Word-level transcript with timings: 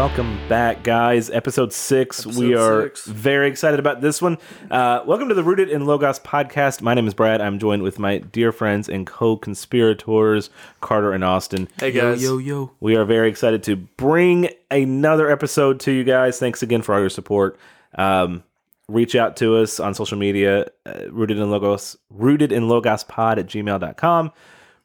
welcome 0.00 0.40
back, 0.48 0.82
guys. 0.82 1.28
Episode 1.28 1.74
six. 1.74 2.24
we 2.24 2.54
are 2.54 2.84
six. 2.84 3.04
very 3.04 3.46
excited 3.46 3.78
about 3.78 4.00
this 4.00 4.22
one. 4.22 4.38
Uh, 4.70 5.02
welcome 5.04 5.28
to 5.28 5.34
the 5.34 5.44
Rooted 5.44 5.68
in 5.68 5.84
Logos 5.84 6.18
podcast. 6.18 6.80
My 6.80 6.94
name 6.94 7.06
is 7.06 7.12
Brad. 7.12 7.42
I'm 7.42 7.58
joined 7.58 7.82
with 7.82 7.98
my 7.98 8.16
dear 8.16 8.50
friends 8.50 8.88
and 8.88 9.06
co-conspirators, 9.06 10.48
Carter 10.80 11.12
and 11.12 11.22
Austin. 11.22 11.68
Hey 11.78 11.92
guys. 11.92 12.22
Yo, 12.22 12.38
yo. 12.38 12.70
We 12.80 12.96
are 12.96 13.04
very 13.04 13.28
excited 13.28 13.62
to 13.64 13.76
bring 13.76 14.48
another 14.70 15.30
episode 15.30 15.80
to 15.80 15.92
you 15.92 16.02
guys. 16.02 16.38
Thanks 16.38 16.62
again 16.62 16.80
for 16.80 16.94
all 16.94 17.00
your 17.00 17.10
support. 17.10 17.58
Um, 17.96 18.42
reach 18.88 19.14
out 19.14 19.36
to 19.36 19.58
us 19.58 19.78
on 19.78 19.92
social 19.92 20.16
media, 20.16 20.64
uh, 20.86 21.10
rooted 21.10 21.36
in 21.36 21.50
logos, 21.50 21.98
rooted 22.08 22.52
in 22.52 22.70
logos 22.70 23.04
pod 23.04 23.38
at 23.38 23.48
gmail.com, 23.48 24.32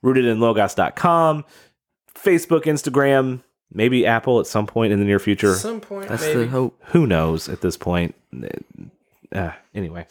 rooted 0.02 0.26
in 0.26 0.42
logos.com, 0.42 1.46
Facebook, 2.16 2.64
Instagram, 2.64 3.44
maybe 3.72 4.06
Apple 4.06 4.40
at 4.40 4.48
some 4.48 4.68
point 4.68 4.94
in 4.94 5.00
the 5.00 5.06
near 5.06 5.20
future. 5.20 5.52
At 5.52 5.58
some 5.58 5.82
point, 5.82 6.10
That's 6.10 6.24
maybe. 6.24 6.42
the 6.42 6.48
hope. 6.48 6.80
Who 6.88 7.06
knows 7.08 7.50
at 7.50 7.62
this 7.62 7.78
point? 7.78 8.16
Uh, 9.34 9.52
anyway. 9.74 10.08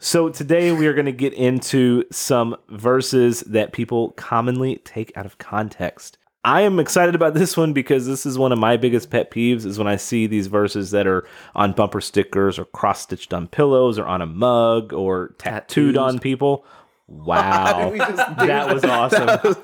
So 0.00 0.28
today 0.28 0.72
we 0.72 0.86
are 0.86 0.94
going 0.94 1.06
to 1.06 1.12
get 1.12 1.32
into 1.32 2.04
some 2.12 2.56
verses 2.68 3.40
that 3.42 3.72
people 3.72 4.10
commonly 4.12 4.76
take 4.84 5.16
out 5.16 5.26
of 5.26 5.38
context. 5.38 6.18
I 6.44 6.60
am 6.62 6.78
excited 6.78 7.16
about 7.16 7.34
this 7.34 7.56
one 7.56 7.72
because 7.72 8.06
this 8.06 8.24
is 8.24 8.38
one 8.38 8.52
of 8.52 8.58
my 8.60 8.76
biggest 8.76 9.10
pet 9.10 9.30
peeves 9.30 9.66
is 9.66 9.76
when 9.76 9.88
I 9.88 9.96
see 9.96 10.26
these 10.28 10.46
verses 10.46 10.92
that 10.92 11.06
are 11.06 11.26
on 11.54 11.72
bumper 11.72 12.00
stickers 12.00 12.58
or 12.60 12.64
cross 12.64 13.02
stitched 13.02 13.34
on 13.34 13.48
pillows 13.48 13.98
or 13.98 14.06
on 14.06 14.22
a 14.22 14.26
mug 14.26 14.92
or 14.92 15.34
tattooed 15.38 15.96
Tattoos. 15.96 16.14
on 16.14 16.18
people. 16.20 16.64
Wow. 17.08 17.90
we 17.90 17.98
just 17.98 18.38
do 18.38 18.46
that 18.46 18.72
was 18.72 18.84
awesome. 18.84 19.54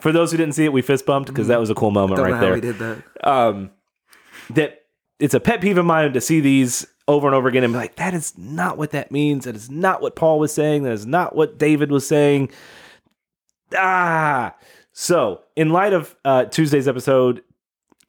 For 0.00 0.10
those 0.10 0.30
who 0.30 0.38
didn't 0.38 0.54
see 0.54 0.64
it, 0.64 0.72
we 0.72 0.82
fist 0.82 1.04
bumped 1.06 1.28
because 1.28 1.48
that 1.48 1.60
was 1.60 1.70
a 1.70 1.74
cool 1.74 1.90
moment 1.90 2.20
right 2.20 2.40
there 2.40 2.54
we 2.54 2.60
did 2.60 2.78
that. 2.78 3.02
um, 3.22 3.70
that 4.50 4.86
it's 5.20 5.34
a 5.34 5.40
pet 5.40 5.60
peeve 5.60 5.78
of 5.78 5.84
mine 5.84 6.12
to 6.12 6.20
see 6.20 6.40
these 6.40 6.86
over 7.06 7.26
and 7.26 7.34
over 7.34 7.48
again 7.48 7.64
and 7.64 7.72
be 7.72 7.78
like, 7.78 7.96
that 7.96 8.14
is 8.14 8.36
not 8.36 8.78
what 8.78 8.90
that 8.90 9.10
means. 9.10 9.44
That 9.44 9.56
is 9.56 9.70
not 9.70 10.00
what 10.00 10.16
Paul 10.16 10.38
was 10.38 10.52
saying. 10.52 10.82
That 10.82 10.92
is 10.92 11.06
not 11.06 11.34
what 11.34 11.58
David 11.58 11.90
was 11.90 12.06
saying. 12.06 12.50
Ah. 13.76 14.54
So, 14.92 15.42
in 15.56 15.70
light 15.70 15.92
of 15.92 16.16
uh, 16.24 16.46
Tuesday's 16.46 16.88
episode, 16.88 17.42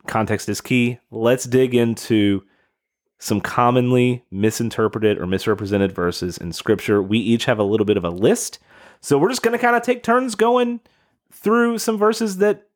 context 0.07 0.49
is 0.49 0.59
key. 0.59 0.99
Let's 1.11 1.45
dig 1.45 1.75
into 1.75 2.43
some 3.19 3.41
commonly 3.41 4.23
misinterpreted 4.31 5.17
or 5.19 5.27
misrepresented 5.27 5.91
verses 5.91 6.37
in 6.37 6.51
scripture. 6.53 7.01
We 7.01 7.19
each 7.19 7.45
have 7.45 7.59
a 7.59 7.63
little 7.63 7.85
bit 7.85 7.97
of 7.97 8.05
a 8.05 8.09
list. 8.09 8.59
So, 9.01 9.17
we're 9.17 9.29
just 9.29 9.43
going 9.43 9.57
to 9.57 9.63
kind 9.63 9.75
of 9.75 9.83
take 9.83 10.03
turns 10.03 10.35
going 10.35 10.79
through 11.31 11.77
some 11.77 11.97
verses 11.97 12.37
that 12.37 12.67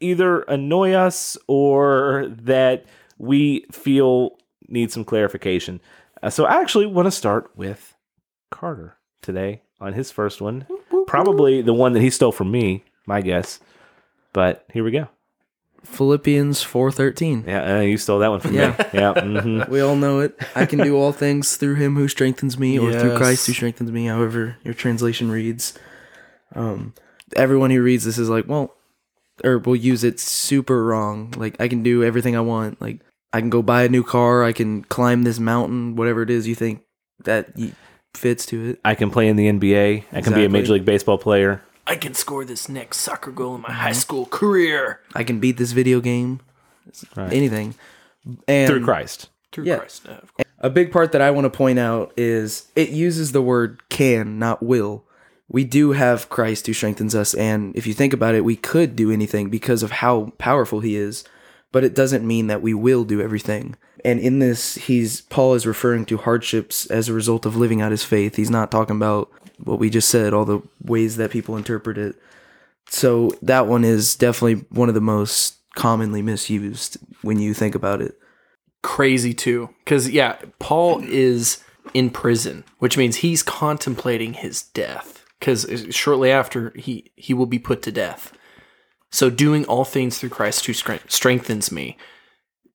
either 0.00 0.40
annoy 0.42 0.92
us 0.92 1.36
or 1.46 2.26
that 2.28 2.84
we 3.18 3.66
feel 3.72 4.38
need 4.68 4.92
some 4.92 5.04
clarification. 5.04 5.80
Uh, 6.22 6.30
so 6.30 6.44
I 6.44 6.60
actually 6.60 6.86
want 6.86 7.06
to 7.06 7.10
start 7.12 7.50
with 7.56 7.94
Carter 8.50 8.96
today 9.22 9.62
on 9.80 9.92
his 9.92 10.10
first 10.10 10.40
one. 10.40 10.66
Probably 11.06 11.62
the 11.62 11.74
one 11.74 11.92
that 11.92 12.00
he 12.00 12.10
stole 12.10 12.32
from 12.32 12.50
me, 12.50 12.84
my 13.06 13.20
guess. 13.20 13.60
But 14.32 14.64
here 14.72 14.84
we 14.84 14.90
go. 14.90 15.08
Philippians 15.84 16.62
4:13. 16.62 17.44
Yeah, 17.46 17.78
uh, 17.78 17.80
you 17.80 17.96
stole 17.98 18.18
that 18.20 18.28
one 18.28 18.40
from 18.40 18.54
Yeah. 18.54 18.70
me. 18.70 18.84
Yeah. 18.92 19.12
mhm. 19.14 19.68
We 19.70 19.80
all 19.80 19.96
know 19.96 20.20
it. 20.20 20.38
I 20.54 20.66
can 20.66 20.78
do 20.80 20.96
all 20.96 21.12
things 21.12 21.56
through 21.56 21.76
him 21.76 21.96
who 21.96 22.08
strengthens 22.08 22.58
me 22.58 22.78
or 22.78 22.92
through 22.92 23.16
Christ 23.16 23.46
who 23.46 23.52
strengthens 23.52 23.90
me, 23.90 24.06
however 24.06 24.56
your 24.64 24.74
translation 24.74 25.30
reads. 25.30 25.74
Um 26.54 26.94
everyone 27.36 27.70
who 27.70 27.82
reads 27.82 28.04
this 28.04 28.18
is 28.18 28.28
like, 28.28 28.46
well, 28.48 28.74
or 29.44 29.58
will 29.58 29.76
use 29.76 30.04
it 30.04 30.18
super 30.20 30.84
wrong. 30.84 31.32
Like 31.36 31.60
I 31.60 31.68
can 31.68 31.82
do 31.82 32.02
everything 32.04 32.36
I 32.36 32.40
want. 32.40 32.80
Like 32.80 33.00
I 33.32 33.40
can 33.40 33.50
go 33.50 33.62
buy 33.62 33.82
a 33.84 33.88
new 33.88 34.02
car, 34.02 34.44
I 34.44 34.52
can 34.52 34.82
climb 34.84 35.22
this 35.24 35.38
mountain, 35.38 35.96
whatever 35.96 36.22
it 36.22 36.30
is 36.30 36.48
you 36.48 36.54
think 36.54 36.82
that 37.24 37.50
fits 38.14 38.46
to 38.46 38.70
it. 38.70 38.80
I 38.84 38.94
can 38.94 39.10
play 39.10 39.28
in 39.28 39.36
the 39.36 39.48
NBA. 39.48 40.04
I 40.12 40.20
can 40.22 40.32
be 40.32 40.44
a 40.44 40.48
Major 40.48 40.72
League 40.72 40.84
Baseball 40.84 41.18
player. 41.18 41.62
I 41.88 41.96
can 41.96 42.14
score 42.14 42.44
this 42.44 42.68
next 42.68 42.98
soccer 42.98 43.32
goal 43.32 43.54
in 43.54 43.62
my 43.62 43.72
high 43.72 43.90
mm-hmm. 43.90 43.98
school 43.98 44.26
career 44.26 45.00
I 45.14 45.24
can 45.24 45.40
beat 45.40 45.56
this 45.56 45.72
video 45.72 46.00
game. 46.00 46.40
Right. 47.16 47.32
Anything. 47.32 47.74
And 48.46 48.68
Through 48.68 48.84
Christ. 48.84 49.30
through 49.52 49.64
Yeah. 49.64 49.78
Christ. 49.78 50.06
Of 50.06 50.34
course. 50.34 50.46
A 50.60 50.70
big 50.70 50.92
part 50.92 51.12
that 51.12 51.20
I 51.22 51.30
want 51.30 51.44
to 51.44 51.56
point 51.56 51.78
out 51.78 52.12
is 52.16 52.68
it 52.76 52.90
uses 52.90 53.32
the 53.32 53.42
word 53.42 53.82
can, 53.88 54.38
not 54.38 54.62
will. 54.62 55.04
We 55.48 55.64
do 55.64 55.92
have 55.92 56.28
Christ 56.28 56.66
who 56.66 56.74
strengthens 56.74 57.14
us, 57.14 57.32
and 57.32 57.74
if 57.74 57.86
you 57.86 57.94
think 57.94 58.12
about 58.12 58.34
it, 58.34 58.44
we 58.44 58.56
could 58.56 58.94
do 58.94 59.10
anything 59.10 59.48
because 59.48 59.82
of 59.82 59.92
how 59.92 60.32
powerful 60.36 60.80
he 60.80 60.94
is, 60.96 61.24
but 61.72 61.84
it 61.84 61.94
doesn't 61.94 62.26
mean 62.26 62.48
that 62.48 62.60
we 62.60 62.74
will 62.74 63.04
do 63.04 63.22
everything. 63.22 63.76
And 64.04 64.20
in 64.20 64.40
this, 64.40 64.74
he's 64.74 65.22
Paul 65.22 65.54
is 65.54 65.66
referring 65.66 66.04
to 66.06 66.18
hardships 66.18 66.86
as 66.86 67.08
a 67.08 67.14
result 67.14 67.46
of 67.46 67.56
living 67.56 67.80
out 67.80 67.92
his 67.92 68.04
faith. 68.04 68.36
He's 68.36 68.50
not 68.50 68.70
talking 68.70 68.96
about 68.96 69.30
what 69.62 69.78
we 69.78 69.90
just 69.90 70.08
said, 70.08 70.32
all 70.32 70.44
the 70.44 70.62
ways 70.82 71.16
that 71.16 71.30
people 71.30 71.56
interpret 71.56 71.98
it. 71.98 72.16
So 72.88 73.32
that 73.42 73.66
one 73.66 73.84
is 73.84 74.16
definitely 74.16 74.66
one 74.70 74.88
of 74.88 74.94
the 74.94 75.00
most 75.00 75.56
commonly 75.74 76.22
misused 76.22 76.96
when 77.22 77.38
you 77.38 77.54
think 77.54 77.74
about 77.74 78.00
it. 78.00 78.18
Crazy 78.82 79.34
too, 79.34 79.70
because 79.84 80.08
yeah, 80.08 80.38
Paul 80.58 81.02
is 81.04 81.62
in 81.94 82.10
prison, 82.10 82.64
which 82.78 82.96
means 82.96 83.16
he's 83.16 83.42
contemplating 83.42 84.34
his 84.34 84.62
death. 84.62 85.24
Because 85.38 85.64
uh, 85.64 85.90
shortly 85.90 86.30
after 86.30 86.72
he 86.76 87.12
he 87.16 87.34
will 87.34 87.46
be 87.46 87.58
put 87.58 87.82
to 87.82 87.92
death. 87.92 88.32
So 89.10 89.30
doing 89.30 89.64
all 89.64 89.84
things 89.84 90.18
through 90.18 90.28
Christ 90.30 90.66
who 90.66 90.74
strengthens 90.74 91.72
me, 91.72 91.96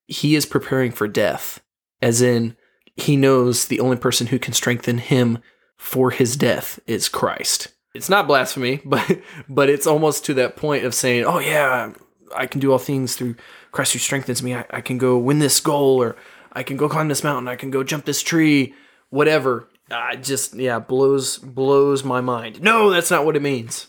he 0.08 0.36
is 0.36 0.46
preparing 0.46 0.92
for 0.92 1.08
death, 1.08 1.62
as 2.02 2.22
in 2.22 2.56
he 2.96 3.16
knows 3.16 3.66
the 3.66 3.80
only 3.80 3.98
person 3.98 4.28
who 4.28 4.40
can 4.40 4.54
strengthen 4.54 4.98
him 4.98 5.40
for 5.84 6.12
his 6.12 6.38
death 6.38 6.80
is 6.88 7.10
Christ. 7.10 7.68
It's 7.94 8.10
not 8.10 8.26
blasphemy, 8.26 8.80
but 8.86 9.20
but 9.50 9.70
it's 9.70 9.86
almost 9.86 10.26
to 10.26 10.34
that 10.36 10.56
point 10.56 10.86
of 10.86 10.96
saying, 10.96 11.26
"Oh 11.26 11.40
yeah, 11.40 11.92
I 12.36 12.48
can 12.48 12.62
do 12.62 12.72
all 12.72 12.80
things 12.80 13.16
through 13.16 13.36
Christ 13.72 13.94
who 13.94 14.00
strengthens 14.00 14.42
me. 14.42 14.56
I, 14.56 14.66
I 14.70 14.82
can 14.82 14.98
go 14.98 15.18
win 15.18 15.40
this 15.40 15.60
goal, 15.60 16.02
or 16.02 16.16
I 16.54 16.64
can 16.64 16.78
go 16.78 16.88
climb 16.88 17.10
this 17.10 17.24
mountain. 17.24 17.50
I 17.50 17.58
can 17.58 17.70
go 17.70 17.84
jump 17.84 18.06
this 18.06 18.24
tree, 18.24 18.74
whatever." 19.10 19.68
Uh, 19.92 20.16
just 20.16 20.56
yeah, 20.56 20.80
blows 20.80 21.38
blows 21.38 22.04
my 22.06 22.22
mind. 22.22 22.62
No, 22.62 22.90
that's 22.90 23.12
not 23.12 23.26
what 23.26 23.36
it 23.36 23.42
means. 23.42 23.88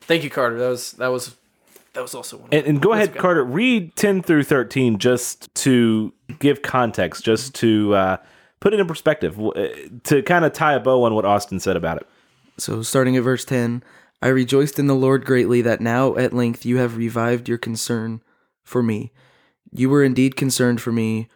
Thank 0.00 0.24
you, 0.24 0.30
Carter. 0.30 0.58
That 0.58 0.68
was 0.70 0.92
that 0.92 1.08
was 1.08 1.36
that 1.92 2.00
was 2.00 2.14
also 2.14 2.38
one. 2.38 2.46
Of 2.46 2.54
And, 2.54 2.66
and 2.66 2.82
go 2.82 2.94
ahead. 2.94 3.14
Carter. 3.14 3.44
Read 3.44 3.94
ten 3.96 4.22
through 4.22 4.44
thirteen 4.44 4.98
just 4.98 5.54
to 5.56 6.12
give 6.38 6.62
context, 6.62 7.22
just 7.22 7.54
to 7.56 7.94
uh, 7.94 8.16
put 8.64 8.72
it 8.72 8.80
in 8.80 8.86
perspective, 8.86 9.38
uh, 9.38 9.68
to 10.04 10.22
kind 10.22 10.42
of 10.42 10.54
tie 10.54 10.72
a 10.72 10.80
bow 10.80 11.02
on 11.02 11.14
what 11.14 11.26
Austin 11.26 11.60
said 11.60 11.76
about 11.76 11.98
it. 11.98 12.08
So, 12.56 12.80
starting 12.82 13.14
at 13.14 13.22
verse 13.22 13.44
10, 13.44 13.84
I 14.22 14.28
rejoiced 14.28 14.78
in 14.78 14.86
the 14.86 14.94
Lord 14.94 15.26
greatly 15.26 15.60
that 15.60 15.82
now 15.82 16.16
at 16.16 16.32
length 16.32 16.64
you 16.64 16.78
have 16.78 16.96
revived 16.96 17.46
your 17.46 17.58
concern 17.58 18.22
for 18.62 18.82
me. 18.82 19.12
You 19.70 19.90
were 19.90 20.02
indeed 20.02 20.34
concerned 20.34 20.80
for 20.80 20.92
me, 20.92 21.28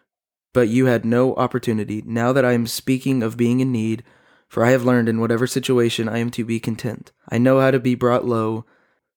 but 0.55 0.69
you 0.69 0.87
had 0.87 1.05
no 1.05 1.35
opportunity. 1.35 2.03
Now 2.07 2.33
that 2.33 2.47
I 2.47 2.53
am 2.53 2.67
speaking 2.67 3.23
of 3.23 3.37
being 3.37 3.61
in 3.61 3.71
need, 3.71 4.05
for 4.49 4.65
I 4.65 4.71
have 4.71 4.87
learned 4.87 5.11
in 5.11 5.21
whatever 5.21 5.47
situation 5.47 6.09
I 6.09 6.19
am 6.19 6.31
to 6.31 6.47
be 6.47 6.59
content. 6.59 7.13
I 7.29 7.37
know 7.37 7.61
how 7.61 7.71
to 7.71 7.79
be 7.79 7.95
brought 7.95 8.25
low, 8.25 8.65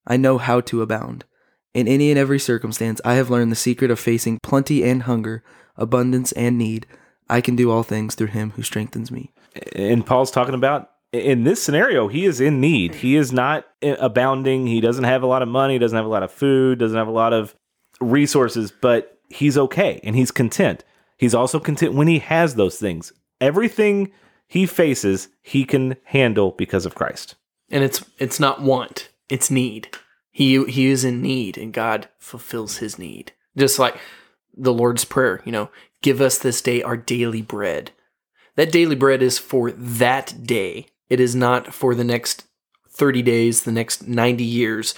I 0.05 0.17
know 0.17 0.37
how 0.37 0.59
to 0.59 0.81
abound. 0.81 1.23
In 1.73 1.87
any 1.87 2.09
and 2.09 2.19
every 2.19 2.39
circumstance, 2.39 2.99
I 3.05 3.13
have 3.13 3.29
learned 3.29 3.53
the 3.53 3.55
secret 3.55 3.89
of 3.89 4.01
facing 4.01 4.39
plenty 4.43 4.83
and 4.83 5.03
hunger, 5.03 5.45
abundance 5.77 6.33
and 6.33 6.57
need. 6.57 6.87
I 7.31 7.41
can 7.41 7.55
do 7.55 7.71
all 7.71 7.81
things 7.83 8.13
through 8.13 8.27
him 8.27 8.51
who 8.51 8.61
strengthens 8.61 9.09
me. 9.09 9.31
And 9.75 10.05
Paul's 10.05 10.29
talking 10.31 10.53
about 10.53 10.89
in 11.11 11.43
this 11.43 11.63
scenario, 11.63 12.07
he 12.07 12.25
is 12.25 12.39
in 12.39 12.61
need. 12.61 12.95
He 12.95 13.15
is 13.15 13.31
not 13.31 13.65
abounding. 13.81 14.67
He 14.67 14.81
doesn't 14.81 15.03
have 15.03 15.23
a 15.23 15.27
lot 15.27 15.41
of 15.41 15.47
money. 15.47 15.79
Doesn't 15.79 15.95
have 15.95 16.05
a 16.05 16.09
lot 16.09 16.23
of 16.23 16.31
food. 16.31 16.77
Doesn't 16.77 16.97
have 16.97 17.07
a 17.07 17.11
lot 17.11 17.33
of 17.33 17.55
resources. 17.99 18.71
But 18.71 19.19
he's 19.29 19.57
okay 19.57 19.99
and 20.03 20.15
he's 20.15 20.31
content. 20.31 20.83
He's 21.17 21.33
also 21.33 21.59
content 21.59 21.93
when 21.93 22.07
he 22.07 22.19
has 22.19 22.55
those 22.55 22.77
things. 22.77 23.13
Everything 23.39 24.11
he 24.47 24.65
faces, 24.65 25.29
he 25.41 25.63
can 25.65 25.95
handle 26.03 26.51
because 26.57 26.85
of 26.85 26.95
Christ. 26.95 27.35
and 27.69 27.83
it's 27.83 28.03
it's 28.17 28.39
not 28.39 28.61
want, 28.61 29.09
it's 29.29 29.49
need. 29.49 29.87
He 30.31 30.63
he 30.65 30.87
is 30.87 31.03
in 31.05 31.21
need, 31.21 31.57
and 31.57 31.73
God 31.73 32.09
fulfills 32.19 32.77
his 32.77 32.99
need. 32.99 33.31
Just 33.57 33.79
like 33.79 33.97
the 34.55 34.73
Lord's 34.73 35.05
prayer, 35.05 35.41
you 35.45 35.51
know, 35.51 35.69
give 36.01 36.21
us 36.21 36.37
this 36.37 36.61
day 36.61 36.81
our 36.81 36.97
daily 36.97 37.41
bread. 37.41 37.91
That 38.55 38.71
daily 38.71 38.95
bread 38.95 39.21
is 39.21 39.37
for 39.37 39.71
that 39.71 40.45
day. 40.45 40.87
It 41.09 41.19
is 41.19 41.35
not 41.35 41.73
for 41.73 41.95
the 41.95 42.03
next 42.03 42.45
30 42.89 43.21
days, 43.21 43.63
the 43.63 43.71
next 43.71 44.07
90 44.07 44.43
years. 44.43 44.93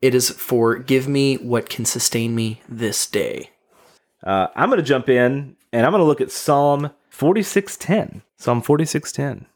It 0.00 0.14
is 0.14 0.30
for 0.30 0.76
give 0.76 1.08
me 1.08 1.36
what 1.36 1.68
can 1.68 1.84
sustain 1.84 2.34
me 2.34 2.60
this 2.68 3.06
day. 3.06 3.50
Uh, 4.22 4.48
I'm 4.54 4.68
going 4.68 4.78
to 4.78 4.82
jump 4.82 5.08
in 5.08 5.56
and 5.72 5.86
I'm 5.86 5.92
going 5.92 6.00
to 6.00 6.06
look 6.06 6.20
at 6.20 6.30
Psalm 6.30 6.90
46:10. 7.10 8.22
Psalm 8.36 8.62
46:10. 8.62 9.46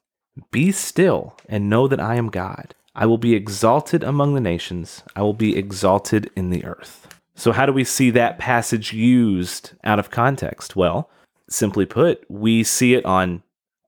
Be 0.51 0.71
still 0.71 1.37
and 1.49 1.69
know 1.69 1.89
that 1.89 2.01
I 2.01 2.15
am 2.15 2.29
God. 2.29 2.75
I 2.95 3.07
will 3.07 3.19
be 3.19 3.35
exalted 3.35 4.03
among 4.03 4.35
the 4.35 4.41
nations. 4.41 5.03
I 5.17 5.23
will 5.23 5.35
be 5.35 5.57
exalted 5.57 6.31
in 6.37 6.51
the 6.51 6.65
earth. 6.65 7.08
So, 7.39 7.53
how 7.53 7.67
do 7.67 7.73
we 7.73 7.85
see 7.85 8.11
that 8.11 8.39
passage 8.39 8.93
used 8.93 9.73
out 9.85 9.99
of 10.01 10.11
context? 10.11 10.75
Well, 10.75 11.09
simply 11.49 11.87
put, 11.87 12.25
we 12.29 12.65
see 12.65 12.95
it 12.95 13.05
on 13.05 13.43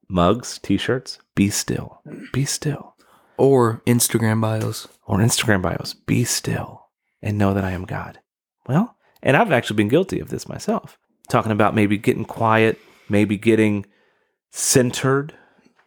mugs, 0.08 0.58
t 0.62 0.76
shirts, 0.76 1.18
be 1.34 1.50
still, 1.50 2.00
be 2.32 2.44
still, 2.44 2.94
Or 3.36 3.82
Instagram 3.86 4.40
bios. 4.40 4.86
or 5.04 5.18
Instagram 5.18 5.62
bios, 5.62 5.94
be 5.94 6.22
still 6.24 6.86
and 7.22 7.36
know 7.38 7.52
that 7.52 7.64
I 7.64 7.72
am 7.72 7.84
God. 7.86 8.20
Well, 8.68 8.96
and 9.22 9.36
I've 9.36 9.50
actually 9.52 9.76
been 9.76 9.88
guilty 9.88 10.20
of 10.20 10.28
this 10.28 10.48
myself, 10.48 10.96
talking 11.28 11.52
about 11.52 11.74
maybe 11.74 11.98
getting 11.98 12.24
quiet, 12.24 12.78
maybe 13.08 13.36
getting 13.36 13.84
centered, 14.52 15.34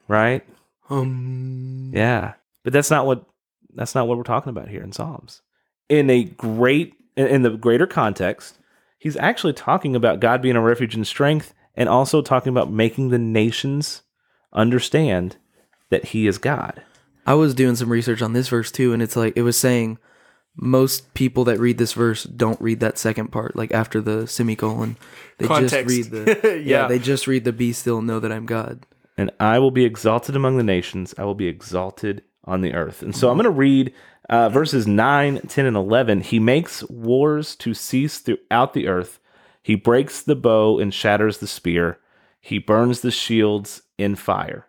right? 0.08 0.46
Um, 0.90 1.92
Yeah. 1.94 2.34
But 2.64 2.74
that's 2.74 2.92
not 2.92 3.06
what 3.06 3.26
that's 3.74 3.96
not 3.96 4.08
what 4.08 4.18
we're 4.18 4.24
talking 4.24 4.50
about 4.52 4.68
here 4.70 4.84
in 4.84 4.92
Psalms. 4.92 5.42
In 5.90 6.10
a 6.10 6.24
great 6.26 6.94
in- 7.16 7.28
in 7.28 7.42
the 7.44 7.52
greater 7.52 7.88
context, 7.88 8.58
he's 8.98 9.18
actually 9.18 9.54
talking 9.54 9.96
about 9.96 10.20
God 10.20 10.42
being 10.42 10.56
a 10.56 10.62
refuge 10.62 10.96
and 10.96 11.06
strength 11.08 11.54
and 11.76 11.90
also 11.90 12.22
talking 12.22 12.52
about 12.52 12.72
making 12.72 13.10
the 13.10 13.20
nations 13.20 14.02
understand 14.54 15.38
that 15.90 16.06
he 16.08 16.28
is 16.28 16.38
God. 16.38 16.82
I 17.26 17.34
was 17.36 17.54
doing 17.54 17.76
some 17.76 17.90
research 17.90 18.22
on 18.22 18.34
this 18.34 18.50
verse 18.50 18.72
too, 18.72 18.94
and 18.94 19.02
it's 19.02 19.16
like 19.16 19.34
it 19.36 19.42
was 19.44 19.58
saying 19.58 19.98
most 20.56 21.14
people 21.14 21.44
that 21.46 21.60
read 21.60 21.78
this 21.78 21.94
verse 21.94 22.24
don't 22.24 22.60
read 22.62 22.80
that 22.82 22.98
second 22.98 23.32
part, 23.32 23.56
like 23.56 23.72
after 23.74 24.02
the 24.02 24.28
semicolon. 24.28 24.98
They 25.40 25.48
Context. 25.48 25.74
just 25.74 26.12
read 26.12 26.26
the 26.26 26.40
yeah. 26.64 26.82
Yeah. 26.84 26.88
they 26.88 27.00
just 27.00 27.26
read 27.28 27.44
the 27.44 27.54
be 27.54 27.74
still 27.74 28.00
and 28.00 28.08
know 28.08 28.20
that 28.20 28.32
I'm 28.32 28.46
God. 28.46 28.86
and 29.18 29.32
I 29.40 29.60
will 29.60 29.72
be 29.72 29.86
exalted 29.86 30.36
among 30.36 30.58
the 30.58 30.64
nations. 30.64 31.14
I 31.18 31.24
will 31.24 31.34
be 31.36 31.48
exalted 31.48 32.24
on 32.46 32.62
the 32.62 32.74
earth. 32.74 33.02
And 33.02 33.16
so 33.16 33.30
I'm 33.30 33.38
going 33.38 33.46
to 33.46 33.50
read 33.50 33.94
uh, 34.30 34.50
verses 34.50 34.88
9, 34.88 35.42
10, 35.48 35.66
and 35.66 35.78
11. 35.78 36.22
He 36.22 36.40
makes 36.40 36.84
wars 36.90 37.56
to 37.58 37.74
cease 37.74 38.20
throughout 38.20 38.74
the 38.74 38.88
earth. 38.88 39.20
He 39.62 39.76
breaks 39.76 40.22
the 40.22 40.36
bow 40.36 40.80
and 40.80 40.94
shatters 40.94 41.38
the 41.38 41.48
spear. 41.48 42.00
He 42.40 42.58
burns 42.58 43.02
the 43.02 43.12
shields 43.12 43.82
in 43.98 44.16
fire. 44.16 44.68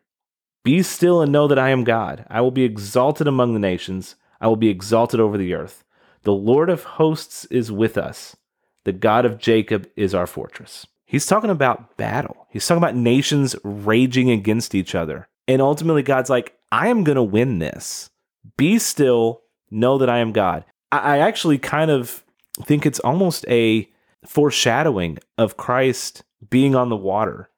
Be 0.62 0.82
still 0.82 1.20
and 1.20 1.32
know 1.32 1.46
that 1.48 1.58
I 1.58 1.70
am 1.70 1.84
God. 1.84 2.24
I 2.30 2.40
will 2.40 2.50
be 2.50 2.64
exalted 2.64 3.26
among 3.26 3.52
the 3.52 3.60
nations. 3.60 4.16
I 4.40 4.46
will 4.46 4.56
be 4.56 4.70
exalted 4.70 5.20
over 5.20 5.36
the 5.36 5.54
earth. 5.54 5.84
The 6.22 6.32
Lord 6.32 6.70
of 6.70 6.84
hosts 6.84 7.44
is 7.46 7.70
with 7.70 7.98
us. 7.98 8.36
The 8.84 8.92
God 8.92 9.24
of 9.24 9.38
Jacob 9.38 9.88
is 9.96 10.14
our 10.14 10.26
fortress. 10.26 10.86
He's 11.04 11.26
talking 11.26 11.50
about 11.50 11.96
battle. 11.96 12.46
He's 12.50 12.66
talking 12.66 12.82
about 12.82 12.96
nations 12.96 13.54
raging 13.62 14.30
against 14.30 14.74
each 14.74 14.94
other. 14.94 15.28
And 15.46 15.60
ultimately, 15.60 16.02
God's 16.02 16.30
like, 16.30 16.56
I 16.74 16.88
am 16.88 17.04
going 17.04 17.16
to 17.16 17.22
win 17.22 17.60
this. 17.60 18.10
Be 18.56 18.78
still, 18.78 19.42
know 19.70 19.96
that 19.98 20.10
I 20.10 20.18
am 20.18 20.32
God. 20.32 20.64
I, 20.90 20.98
I 20.98 21.18
actually 21.18 21.58
kind 21.58 21.90
of 21.90 22.24
think 22.62 22.84
it's 22.84 23.00
almost 23.00 23.44
a 23.48 23.88
foreshadowing 24.26 25.18
of 25.38 25.56
Christ 25.56 26.24
being 26.50 26.74
on 26.74 26.88
the 26.88 26.96
water 26.96 27.48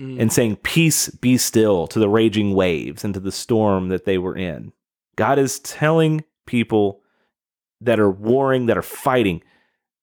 Mm. 0.00 0.20
and 0.20 0.32
saying, 0.32 0.56
Peace, 0.56 1.08
be 1.08 1.36
still 1.36 1.88
to 1.88 1.98
the 1.98 2.08
raging 2.08 2.54
waves 2.54 3.02
and 3.02 3.12
to 3.14 3.18
the 3.20 3.32
storm 3.32 3.88
that 3.88 4.04
they 4.04 4.16
were 4.16 4.36
in. 4.36 4.72
God 5.16 5.40
is 5.40 5.58
telling 5.58 6.22
people 6.46 7.00
that 7.80 7.98
are 7.98 8.10
warring, 8.10 8.66
that 8.66 8.78
are 8.78 8.82
fighting, 8.82 9.42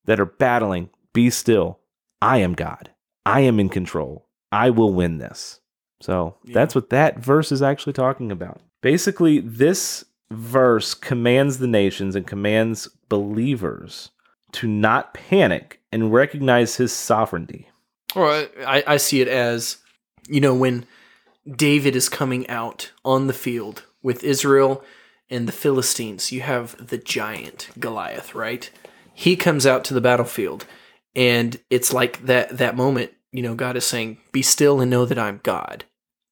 that 0.04 0.20
are 0.20 0.26
battling, 0.26 0.90
be 1.14 1.30
still. 1.30 1.80
I 2.20 2.38
am 2.38 2.52
God. 2.52 2.90
I 3.24 3.40
am 3.40 3.58
in 3.58 3.70
control. 3.70 4.28
I 4.52 4.68
will 4.68 4.92
win 4.92 5.16
this. 5.16 5.60
So 6.00 6.36
Yeah. 6.44 6.54
that's 6.54 6.74
what 6.74 6.90
that 6.90 7.18
verse 7.18 7.50
is 7.52 7.62
actually 7.62 7.92
talking 7.94 8.30
about. 8.30 8.60
Basically, 8.82 9.40
this 9.40 10.04
verse 10.30 10.94
commands 10.94 11.58
the 11.58 11.66
nations 11.66 12.14
and 12.16 12.26
commands 12.26 12.88
believers 13.08 14.10
to 14.52 14.66
not 14.68 15.14
panic 15.14 15.80
and 15.92 16.12
recognize 16.12 16.76
his 16.76 16.92
sovereignty. 16.92 17.68
Or 18.14 18.46
I, 18.66 18.82
I 18.86 18.96
see 18.96 19.20
it 19.20 19.28
as, 19.28 19.78
you 20.28 20.40
know, 20.40 20.54
when 20.54 20.86
David 21.50 21.94
is 21.94 22.08
coming 22.08 22.48
out 22.48 22.90
on 23.04 23.26
the 23.26 23.32
field 23.32 23.84
with 24.02 24.24
Israel 24.24 24.82
and 25.30 25.46
the 25.46 25.52
Philistines, 25.52 26.32
you 26.32 26.40
have 26.40 26.88
the 26.88 26.98
giant 26.98 27.68
Goliath, 27.78 28.34
right? 28.34 28.68
He 29.12 29.36
comes 29.36 29.66
out 29.66 29.84
to 29.84 29.94
the 29.94 30.00
battlefield, 30.00 30.66
and 31.14 31.58
it's 31.70 31.92
like 31.92 32.26
that 32.26 32.58
that 32.58 32.76
moment, 32.76 33.12
you 33.36 33.42
know, 33.42 33.54
God 33.54 33.76
is 33.76 33.84
saying, 33.84 34.18
"Be 34.32 34.42
still 34.42 34.80
and 34.80 34.90
know 34.90 35.04
that 35.04 35.18
I'm 35.18 35.40
God. 35.42 35.84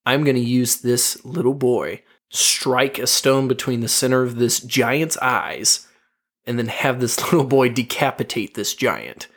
I'm 0.07 0.25
going 0.25 0.37
to 0.37 0.43
use 0.43 0.77
this 0.77 1.25
little 1.25 1.55
boy, 1.55 2.03
strike 2.31 2.99
a 2.99 3.07
stone 3.07 3.49
between 3.49 3.81
the 3.81 3.89
center 3.89 4.23
of 4.23 4.37
this 4.37 4.61
giant's 4.61 5.17
eyes, 5.19 5.87
and 6.47 6.59
then 6.59 6.67
have 6.69 7.01
this 7.01 7.21
little 7.33 7.45
boy 7.47 7.69
decapitate 7.71 8.55
this 8.55 8.75
giant. 8.75 9.29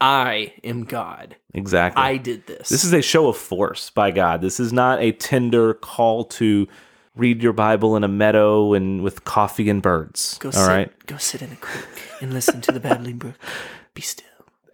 I 0.00 0.54
am 0.62 0.84
God. 0.84 1.36
Exactly. 1.54 2.00
I 2.00 2.16
did 2.18 2.46
this. 2.46 2.68
This 2.68 2.84
is 2.84 2.92
a 2.92 3.02
show 3.02 3.28
of 3.28 3.36
force 3.36 3.90
by 3.90 4.12
God. 4.12 4.40
This 4.40 4.60
is 4.60 4.72
not 4.72 5.00
a 5.00 5.10
tender 5.10 5.74
call 5.74 6.24
to 6.24 6.68
read 7.16 7.42
your 7.42 7.52
Bible 7.52 7.96
in 7.96 8.04
a 8.04 8.08
meadow 8.08 8.74
and 8.74 9.02
with 9.02 9.24
coffee 9.24 9.68
and 9.68 9.82
birds. 9.82 10.38
go 10.38 10.48
All 10.48 10.52
sit, 10.52 10.68
right. 10.68 11.06
Go 11.06 11.16
sit 11.16 11.42
in 11.42 11.50
a 11.50 11.56
creek 11.56 11.84
and 12.20 12.32
listen 12.32 12.60
to 12.60 12.72
the 12.72 12.78
babbling 12.78 13.18
brook. 13.18 13.34
Be 13.94 14.02
still. 14.02 14.26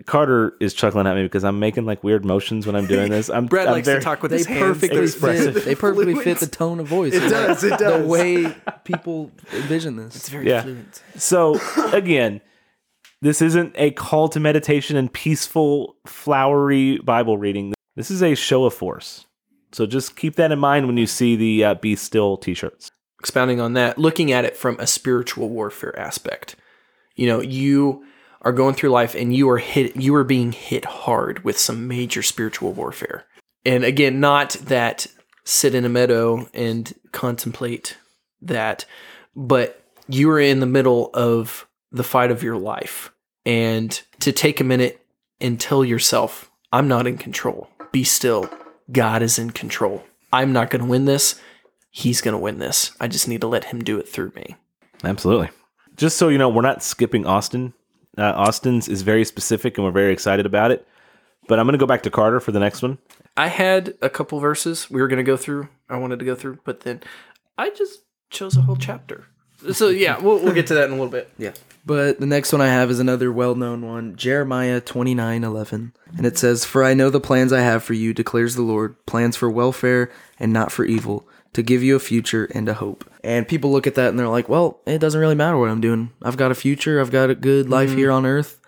Carter 0.06 0.54
is 0.60 0.74
chuckling 0.74 1.06
at 1.06 1.14
me 1.16 1.22
because 1.22 1.44
I'm 1.44 1.58
making 1.58 1.84
like 1.86 2.02
weird 2.02 2.24
motions 2.24 2.66
when 2.66 2.74
I'm 2.76 2.86
doing 2.86 3.10
this. 3.10 3.30
I'm, 3.30 3.46
Brad 3.46 3.68
I'm 3.68 3.74
likes 3.74 3.86
very- 3.86 4.00
to 4.00 4.04
talk 4.04 4.22
with 4.22 4.30
They 4.32 4.38
his 4.38 4.46
hands. 4.46 4.60
perfectly 4.60 4.96
They're 4.96 5.04
expressive. 5.04 5.54
fit. 5.54 5.64
They 5.64 5.74
perfectly 5.74 6.12
fluent. 6.14 6.24
fit 6.24 6.38
the 6.40 6.46
tone 6.46 6.80
of 6.80 6.86
voice. 6.88 7.14
It 7.14 7.28
does, 7.28 7.62
it 7.64 7.78
does. 7.78 8.02
The 8.02 8.08
way 8.08 8.54
people 8.84 9.30
envision 9.52 9.96
this. 9.96 10.16
It's 10.16 10.28
very 10.28 10.48
Yeah. 10.48 10.62
fluent. 10.62 11.02
So 11.16 11.60
again, 11.92 12.40
this 13.22 13.40
isn't 13.40 13.72
a 13.76 13.92
call 13.92 14.28
to 14.30 14.40
meditation 14.40 14.96
and 14.96 15.12
peaceful, 15.12 15.96
flowery 16.06 16.98
Bible 16.98 17.38
reading. 17.38 17.72
This 17.96 18.10
is 18.10 18.22
a 18.22 18.34
show 18.34 18.64
of 18.64 18.74
force. 18.74 19.26
So 19.72 19.86
just 19.86 20.16
keep 20.16 20.36
that 20.36 20.52
in 20.52 20.58
mind 20.58 20.86
when 20.86 20.96
you 20.96 21.06
see 21.06 21.34
the 21.36 21.64
uh, 21.64 21.74
"Be 21.74 21.96
Still" 21.96 22.36
T-shirts. 22.36 22.90
Expounding 23.20 23.60
on 23.60 23.72
that, 23.72 23.96
looking 23.98 24.30
at 24.32 24.44
it 24.44 24.56
from 24.56 24.78
a 24.78 24.86
spiritual 24.86 25.48
warfare 25.48 25.98
aspect. 25.98 26.56
You 27.16 27.26
know, 27.26 27.40
you 27.40 28.04
are 28.44 28.52
going 28.52 28.74
through 28.74 28.90
life 28.90 29.14
and 29.14 29.34
you 29.34 29.48
are 29.50 29.58
hit 29.58 29.96
you 29.96 30.14
are 30.14 30.24
being 30.24 30.52
hit 30.52 30.84
hard 30.84 31.42
with 31.44 31.58
some 31.58 31.88
major 31.88 32.22
spiritual 32.22 32.72
warfare. 32.72 33.24
And 33.64 33.84
again, 33.84 34.20
not 34.20 34.50
that 34.62 35.06
sit 35.44 35.74
in 35.74 35.84
a 35.84 35.88
meadow 35.88 36.48
and 36.52 36.94
contemplate 37.12 37.96
that, 38.42 38.84
but 39.34 39.82
you 40.08 40.30
are 40.30 40.40
in 40.40 40.60
the 40.60 40.66
middle 40.66 41.10
of 41.14 41.66
the 41.90 42.04
fight 42.04 42.30
of 42.30 42.42
your 42.42 42.56
life. 42.56 43.10
And 43.46 44.00
to 44.20 44.32
take 44.32 44.60
a 44.60 44.64
minute 44.64 45.00
and 45.40 45.60
tell 45.60 45.84
yourself, 45.84 46.50
I'm 46.72 46.88
not 46.88 47.06
in 47.06 47.18
control. 47.18 47.68
Be 47.92 48.04
still. 48.04 48.48
God 48.90 49.22
is 49.22 49.38
in 49.38 49.50
control. 49.50 50.04
I'm 50.32 50.52
not 50.52 50.70
going 50.70 50.82
to 50.82 50.88
win 50.88 51.04
this. 51.04 51.40
He's 51.90 52.20
going 52.20 52.32
to 52.32 52.38
win 52.38 52.58
this. 52.58 52.90
I 53.00 53.08
just 53.08 53.28
need 53.28 53.40
to 53.42 53.46
let 53.46 53.64
him 53.64 53.84
do 53.84 53.98
it 53.98 54.08
through 54.08 54.32
me. 54.34 54.56
Absolutely. 55.04 55.50
Just 55.96 56.16
so 56.16 56.28
you 56.28 56.38
know, 56.38 56.48
we're 56.48 56.62
not 56.62 56.82
skipping 56.82 57.24
Austin. 57.24 57.72
Uh, 58.16 58.32
Austin's 58.36 58.88
is 58.88 59.02
very 59.02 59.24
specific, 59.24 59.76
and 59.76 59.84
we're 59.84 59.90
very 59.90 60.12
excited 60.12 60.46
about 60.46 60.70
it. 60.70 60.86
But 61.48 61.58
I'm 61.58 61.66
going 61.66 61.72
to 61.72 61.78
go 61.78 61.86
back 61.86 62.02
to 62.04 62.10
Carter 62.10 62.40
for 62.40 62.52
the 62.52 62.60
next 62.60 62.82
one. 62.82 62.98
I 63.36 63.48
had 63.48 63.94
a 64.00 64.08
couple 64.08 64.38
verses 64.40 64.90
we 64.90 65.00
were 65.00 65.08
going 65.08 65.18
to 65.18 65.24
go 65.24 65.36
through. 65.36 65.68
I 65.88 65.96
wanted 65.96 66.18
to 66.20 66.24
go 66.24 66.34
through, 66.34 66.60
but 66.64 66.80
then 66.80 67.02
I 67.58 67.70
just 67.70 68.00
chose 68.30 68.56
a 68.56 68.62
whole 68.62 68.76
chapter. 68.76 69.26
So 69.72 69.88
yeah, 69.88 70.18
we'll, 70.18 70.38
we'll 70.40 70.54
get 70.54 70.66
to 70.68 70.74
that 70.74 70.84
in 70.84 70.90
a 70.90 70.94
little 70.94 71.10
bit. 71.10 71.30
Yeah. 71.38 71.52
But 71.86 72.18
the 72.18 72.26
next 72.26 72.52
one 72.52 72.62
I 72.62 72.68
have 72.68 72.90
is 72.90 72.98
another 72.98 73.30
well 73.30 73.54
known 73.54 73.86
one 73.86 74.16
Jeremiah 74.16 74.80
twenty 74.80 75.14
nine 75.14 75.44
eleven. 75.44 75.92
And 76.16 76.26
it 76.26 76.38
says, 76.38 76.64
For 76.64 76.84
I 76.84 76.94
know 76.94 77.10
the 77.10 77.20
plans 77.20 77.52
I 77.52 77.60
have 77.60 77.82
for 77.82 77.92
you, 77.94 78.14
declares 78.14 78.54
the 78.54 78.62
Lord, 78.62 79.04
plans 79.06 79.36
for 79.36 79.50
welfare 79.50 80.10
and 80.38 80.52
not 80.52 80.72
for 80.72 80.84
evil, 80.84 81.28
to 81.54 81.62
give 81.62 81.82
you 81.82 81.96
a 81.96 82.00
future 82.00 82.44
and 82.54 82.68
a 82.68 82.74
hope. 82.74 83.10
And 83.24 83.48
people 83.48 83.72
look 83.72 83.86
at 83.86 83.94
that 83.94 84.10
and 84.10 84.18
they're 84.18 84.28
like, 84.28 84.48
Well, 84.48 84.80
it 84.86 84.98
doesn't 84.98 85.20
really 85.20 85.34
matter 85.34 85.56
what 85.56 85.70
I'm 85.70 85.80
doing. 85.80 86.12
I've 86.22 86.36
got 86.36 86.50
a 86.50 86.54
future, 86.54 87.00
I've 87.00 87.10
got 87.10 87.30
a 87.30 87.34
good 87.34 87.70
life 87.70 87.94
here 87.94 88.10
on 88.10 88.26
earth. 88.26 88.60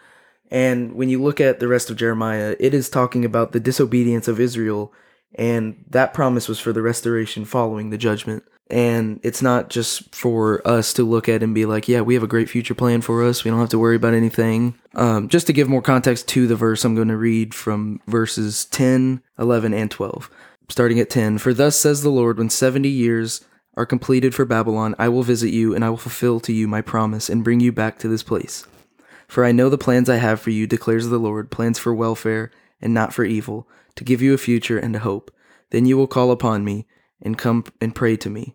And 0.50 0.94
when 0.94 1.08
you 1.08 1.22
look 1.22 1.40
at 1.40 1.60
the 1.60 1.68
rest 1.68 1.90
of 1.90 1.96
Jeremiah, 1.96 2.56
it 2.58 2.72
is 2.72 2.88
talking 2.88 3.24
about 3.24 3.52
the 3.52 3.60
disobedience 3.60 4.28
of 4.28 4.38
Israel, 4.38 4.92
and 5.34 5.84
that 5.90 6.14
promise 6.14 6.48
was 6.48 6.60
for 6.60 6.72
the 6.72 6.82
restoration 6.82 7.44
following 7.44 7.90
the 7.90 7.98
judgment. 7.98 8.44
And 8.68 9.20
it's 9.22 9.42
not 9.42 9.70
just 9.70 10.12
for 10.14 10.66
us 10.66 10.92
to 10.94 11.04
look 11.04 11.28
at 11.28 11.42
and 11.42 11.54
be 11.54 11.66
like, 11.66 11.88
yeah, 11.88 12.00
we 12.00 12.14
have 12.14 12.22
a 12.24 12.28
great 12.28 12.48
future 12.48 12.74
plan 12.74 13.00
for 13.00 13.22
us. 13.22 13.44
We 13.44 13.50
don't 13.50 13.60
have 13.60 13.68
to 13.68 13.78
worry 13.78 13.94
about 13.94 14.14
anything. 14.14 14.74
Um, 14.94 15.28
just 15.28 15.46
to 15.46 15.52
give 15.52 15.68
more 15.68 15.82
context 15.82 16.26
to 16.28 16.48
the 16.48 16.56
verse, 16.56 16.84
I'm 16.84 16.96
going 16.96 17.08
to 17.08 17.16
read 17.16 17.54
from 17.54 18.00
verses 18.08 18.64
10, 18.64 19.22
11, 19.38 19.72
and 19.72 19.90
12. 19.90 20.30
Starting 20.68 20.98
at 20.98 21.10
10 21.10 21.38
For 21.38 21.54
thus 21.54 21.78
says 21.78 22.02
the 22.02 22.10
Lord, 22.10 22.38
when 22.38 22.50
70 22.50 22.88
years 22.88 23.44
are 23.76 23.86
completed 23.86 24.34
for 24.34 24.44
Babylon, 24.44 24.94
I 24.98 25.08
will 25.08 25.22
visit 25.22 25.50
you, 25.50 25.74
and 25.74 25.84
I 25.84 25.90
will 25.90 25.96
fulfill 25.96 26.40
to 26.40 26.52
you 26.52 26.66
my 26.66 26.80
promise 26.80 27.28
and 27.28 27.44
bring 27.44 27.60
you 27.60 27.72
back 27.72 27.98
to 27.98 28.08
this 28.08 28.22
place. 28.22 28.66
For 29.28 29.44
I 29.44 29.52
know 29.52 29.68
the 29.68 29.78
plans 29.78 30.08
I 30.08 30.16
have 30.16 30.40
for 30.40 30.50
you, 30.50 30.66
declares 30.66 31.08
the 31.08 31.18
Lord, 31.18 31.50
plans 31.50 31.78
for 31.78 31.94
welfare 31.94 32.50
and 32.80 32.94
not 32.94 33.12
for 33.12 33.24
evil, 33.24 33.68
to 33.96 34.04
give 34.04 34.22
you 34.22 34.34
a 34.34 34.38
future 34.38 34.78
and 34.78 34.94
a 34.96 35.00
hope. 35.00 35.30
Then 35.70 35.86
you 35.86 35.96
will 35.96 36.06
call 36.06 36.30
upon 36.30 36.64
me 36.64 36.86
and 37.22 37.38
come 37.38 37.64
and 37.80 37.94
pray 37.94 38.16
to 38.16 38.30
me, 38.30 38.54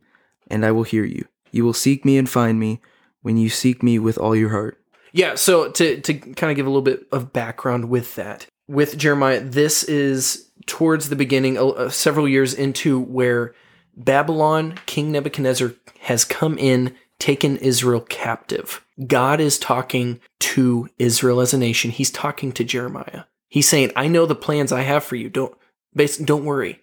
and 0.49 0.65
I 0.65 0.71
will 0.71 0.83
hear 0.83 1.03
you. 1.03 1.25
You 1.51 1.65
will 1.65 1.73
seek 1.73 2.05
me 2.05 2.17
and 2.17 2.29
find 2.29 2.59
me 2.59 2.81
when 3.21 3.37
you 3.37 3.49
seek 3.49 3.83
me 3.83 3.99
with 3.99 4.17
all 4.17 4.35
your 4.35 4.49
heart. 4.49 4.81
Yeah, 5.11 5.35
so 5.35 5.69
to 5.71 5.99
to 5.99 6.13
kind 6.13 6.51
of 6.51 6.55
give 6.55 6.65
a 6.65 6.69
little 6.69 6.81
bit 6.81 7.05
of 7.11 7.33
background 7.33 7.89
with 7.89 8.15
that. 8.15 8.47
With 8.67 8.97
Jeremiah, 8.97 9.41
this 9.41 9.83
is 9.83 10.49
towards 10.65 11.09
the 11.09 11.15
beginning 11.15 11.57
uh, 11.57 11.89
several 11.89 12.27
years 12.27 12.53
into 12.53 12.99
where 12.99 13.53
Babylon, 13.95 14.75
King 14.85 15.11
Nebuchadnezzar 15.11 15.73
has 16.01 16.23
come 16.23 16.57
in, 16.57 16.95
taken 17.19 17.57
Israel 17.57 18.01
captive. 18.01 18.83
God 19.07 19.39
is 19.39 19.59
talking 19.59 20.19
to 20.39 20.89
Israel 20.97 21.39
as 21.41 21.53
a 21.53 21.57
nation. 21.57 21.91
He's 21.91 22.11
talking 22.11 22.51
to 22.53 22.63
Jeremiah. 22.63 23.23
He's 23.49 23.67
saying, 23.67 23.91
"I 23.95 24.07
know 24.07 24.25
the 24.25 24.35
plans 24.35 24.71
I 24.71 24.81
have 24.81 25.03
for 25.03 25.15
you. 25.15 25.29
Don't 25.29 25.53
bas- 25.93 26.17
don't 26.17 26.45
worry. 26.45 26.79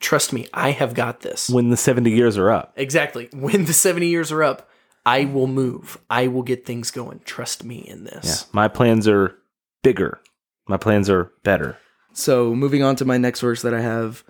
Trust 0.00 0.32
me. 0.32 0.48
I 0.54 0.70
have 0.70 0.94
got 0.94 1.20
this." 1.20 1.50
When 1.50 1.70
the 1.70 1.76
70 1.76 2.10
years 2.10 2.38
are 2.38 2.50
up. 2.50 2.72
Exactly. 2.76 3.28
When 3.34 3.66
the 3.66 3.72
70 3.72 4.06
years 4.06 4.32
are 4.32 4.42
up, 4.42 4.68
I 5.04 5.24
will 5.26 5.46
move. 5.46 5.98
I 6.08 6.28
will 6.28 6.42
get 6.42 6.64
things 6.66 6.90
going. 6.90 7.20
Trust 7.24 7.62
me 7.64 7.76
in 7.78 8.04
Yeah. 8.04 8.20
this. 8.20 8.46
My 8.52 8.68
plans 8.68 9.06
are 9.06 9.34
bigger. 9.82 10.20
My 10.68 10.76
plans 10.76 11.10
are 11.10 11.32
better. 11.42 11.78
So 12.12 12.54
moving 12.54 12.82
on 12.82 12.94
to 12.96 13.04
my 13.04 13.18
next 13.18 13.40
verse 13.40 13.62
that 13.62 13.74
I 13.74 13.80
have, 13.80 14.22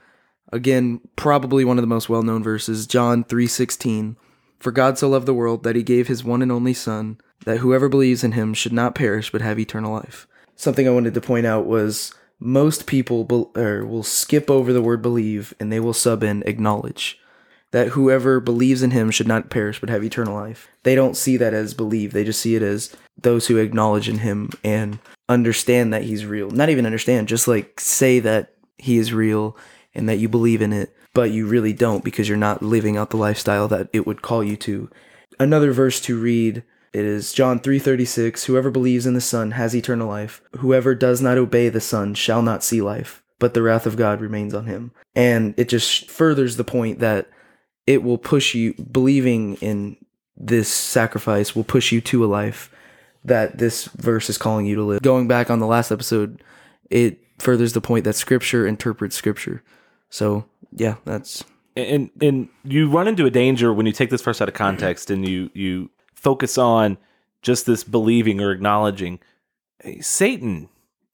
again, 0.53 1.01
probably 1.17 1.65
one 1.65 1.79
of 1.79 1.83
the 1.83 1.89
most 1.89 2.09
well-known 2.09 2.43
verses, 2.43 2.87
John 2.87 3.25
3:16. 3.25 4.17
For 4.59 4.73
God 4.73 4.99
so 4.99 5.09
loved 5.09 5.27
the 5.27 5.35
world 5.35 5.63
that 5.65 5.77
he 5.77 5.83
gave 5.83 6.09
his 6.09 6.25
one 6.25 6.43
and 6.43 6.51
only 6.51 6.75
son, 6.75 7.19
that 7.45 7.59
whoever 7.59 7.89
believes 7.89 8.25
in 8.25 8.33
him 8.33 8.55
should 8.55 8.73
not 8.73 8.95
perish 8.95 9.31
but 9.31 9.41
have 9.41 9.59
eternal 9.59 9.93
life. 9.93 10.27
Something 10.57 10.89
I 10.89 10.93
wanted 10.93 11.15
to 11.15 11.21
point 11.21 11.47
out 11.47 11.67
was 11.67 12.13
most 12.41 12.87
people 12.87 13.53
or 13.57 13.85
will 13.85 14.03
skip 14.03 14.51
over 14.51 14.73
the 14.73 14.83
word 14.83 15.03
believe 15.03 15.55
and 15.61 15.73
they 15.73 15.81
will 15.81 15.93
sub 15.93 16.23
in 16.23 16.43
acknowledge 16.45 17.18
that 17.71 17.89
whoever 17.89 18.41
believes 18.41 18.83
in 18.83 18.93
him 18.93 19.11
should 19.11 19.29
not 19.29 19.51
perish 19.51 19.81
but 19.81 19.91
have 19.91 20.03
eternal 20.03 20.35
life. 20.35 20.69
They 20.83 20.95
don't 20.95 21.17
see 21.17 21.37
that 21.37 21.55
as 21.55 21.75
believe. 21.75 22.13
They 22.13 22.25
just 22.25 22.41
see 22.41 22.55
it 22.55 22.63
as 22.63 22.95
those 23.21 23.47
who 23.47 23.59
acknowledge 23.59 24.09
in 24.09 24.19
him 24.19 24.51
and 24.65 24.99
understand 25.29 25.93
that 25.93 26.05
he's 26.05 26.25
real. 26.25 26.51
Not 26.51 26.71
even 26.71 26.87
understand, 26.87 27.29
just 27.29 27.47
like 27.49 27.81
say 27.81 28.21
that 28.21 28.55
he 28.79 28.97
is 28.99 29.13
real 29.13 29.57
and 29.95 30.09
that 30.09 30.19
you 30.19 30.29
believe 30.29 30.63
in 30.63 30.73
it, 30.73 30.97
but 31.15 31.31
you 31.31 31.47
really 31.47 31.73
don't 31.73 32.05
because 32.05 32.29
you're 32.29 32.39
not 32.39 32.63
living 32.63 32.97
out 32.97 33.11
the 33.11 33.17
lifestyle 33.17 33.69
that 33.69 33.89
it 33.93 34.07
would 34.07 34.23
call 34.23 34.43
you 34.43 34.57
to. 34.57 34.89
Another 35.39 35.73
verse 35.73 36.01
to 36.01 36.19
read 36.19 36.63
it 36.93 37.05
is 37.05 37.33
John 37.33 37.61
3:36, 37.61 38.45
whoever 38.45 38.71
believes 38.71 39.07
in 39.07 39.15
the 39.15 39.21
Son 39.21 39.53
has 39.53 39.75
eternal 39.77 40.09
life. 40.09 40.41
Whoever 40.59 40.95
does 40.95 41.21
not 41.21 41.37
obey 41.37 41.69
the 41.69 41.81
Son 41.81 42.15
shall 42.15 42.41
not 42.41 42.65
see 42.65 42.81
life, 42.81 43.23
but 43.39 43.53
the 43.53 43.63
wrath 43.63 43.87
of 43.87 43.97
God 43.97 44.21
remains 44.21 44.55
on 44.55 44.67
him. 44.67 44.93
And 45.15 45.55
it 45.57 45.69
just 45.69 46.11
furthers 46.11 46.57
the 46.57 46.65
point 46.65 46.99
that 47.01 47.29
it 47.89 48.03
will 48.03 48.19
push 48.19 48.55
you 48.55 48.75
believing 48.75 49.55
in 49.57 49.97
this 50.37 50.69
sacrifice 50.69 51.57
will 51.57 51.65
push 51.65 51.91
you 51.91 52.03
to 52.03 52.23
a 52.23 52.29
life 52.29 52.71
that 53.25 53.57
this 53.57 53.87
verse 53.87 54.29
is 54.29 54.37
calling 54.37 54.67
you 54.67 54.77
to 54.77 54.83
live. 54.83 55.01
Going 55.01 55.27
back 55.27 55.51
on 55.51 55.59
the 55.59 55.67
last 55.67 55.91
episode, 55.91 56.43
it 56.91 57.19
furthers 57.39 57.73
the 57.73 57.81
point 57.81 58.05
that 58.05 58.13
scripture 58.13 58.67
interprets 58.67 59.17
scripture. 59.17 59.63
So, 60.11 60.45
yeah, 60.71 60.97
that's 61.07 61.45
and 61.77 62.11
and 62.21 62.51
you 62.63 62.91
run 62.91 63.09
into 63.09 63.25
a 63.25 63.31
danger 63.31 63.73
when 63.73 63.87
you 63.87 63.93
take 63.93 64.11
this 64.11 64.21
verse 64.21 64.43
out 64.43 64.49
of 64.49 64.55
context 64.55 65.11
and 65.11 65.27
you 65.27 65.51
you 65.55 65.89
focus 66.15 66.59
on 66.59 66.99
just 67.41 67.65
this 67.65 67.85
believing 67.85 68.39
or 68.39 68.53
acknowledging 68.53 69.19
Hey, 69.83 70.01
Satan 70.01 70.69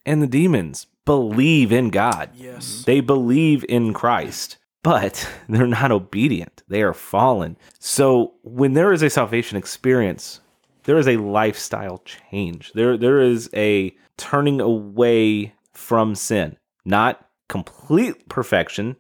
and 0.05 0.21
the 0.21 0.27
demons 0.27 0.89
believe 1.05 1.71
in 1.71 1.91
God. 1.91 2.31
Yes. 2.35 2.83
They 2.85 3.01
believe 3.01 3.65
in 3.69 3.93
Christ, 3.93 4.57
but 4.85 5.29
they're 5.49 5.67
not 5.67 5.91
obedient. 5.91 6.63
They 6.69 6.83
are 6.83 6.95
fallen. 6.95 7.57
So 7.81 8.35
when 8.45 8.75
there 8.75 8.93
is 8.93 9.03
a 9.03 9.11
salvation 9.11 9.59
experience, 9.59 10.41
there 10.85 10.99
is 10.99 11.09
a 11.09 11.17
lifestyle 11.17 11.99
change. 12.05 12.71
There 12.75 12.97
there 12.97 13.21
is 13.21 13.51
a 13.53 13.97
turning 14.17 14.61
away 14.61 15.55
from 15.73 16.15
sin. 16.15 16.57
Not 16.85 17.27
complete 17.49 18.29
perfection, 18.29 18.97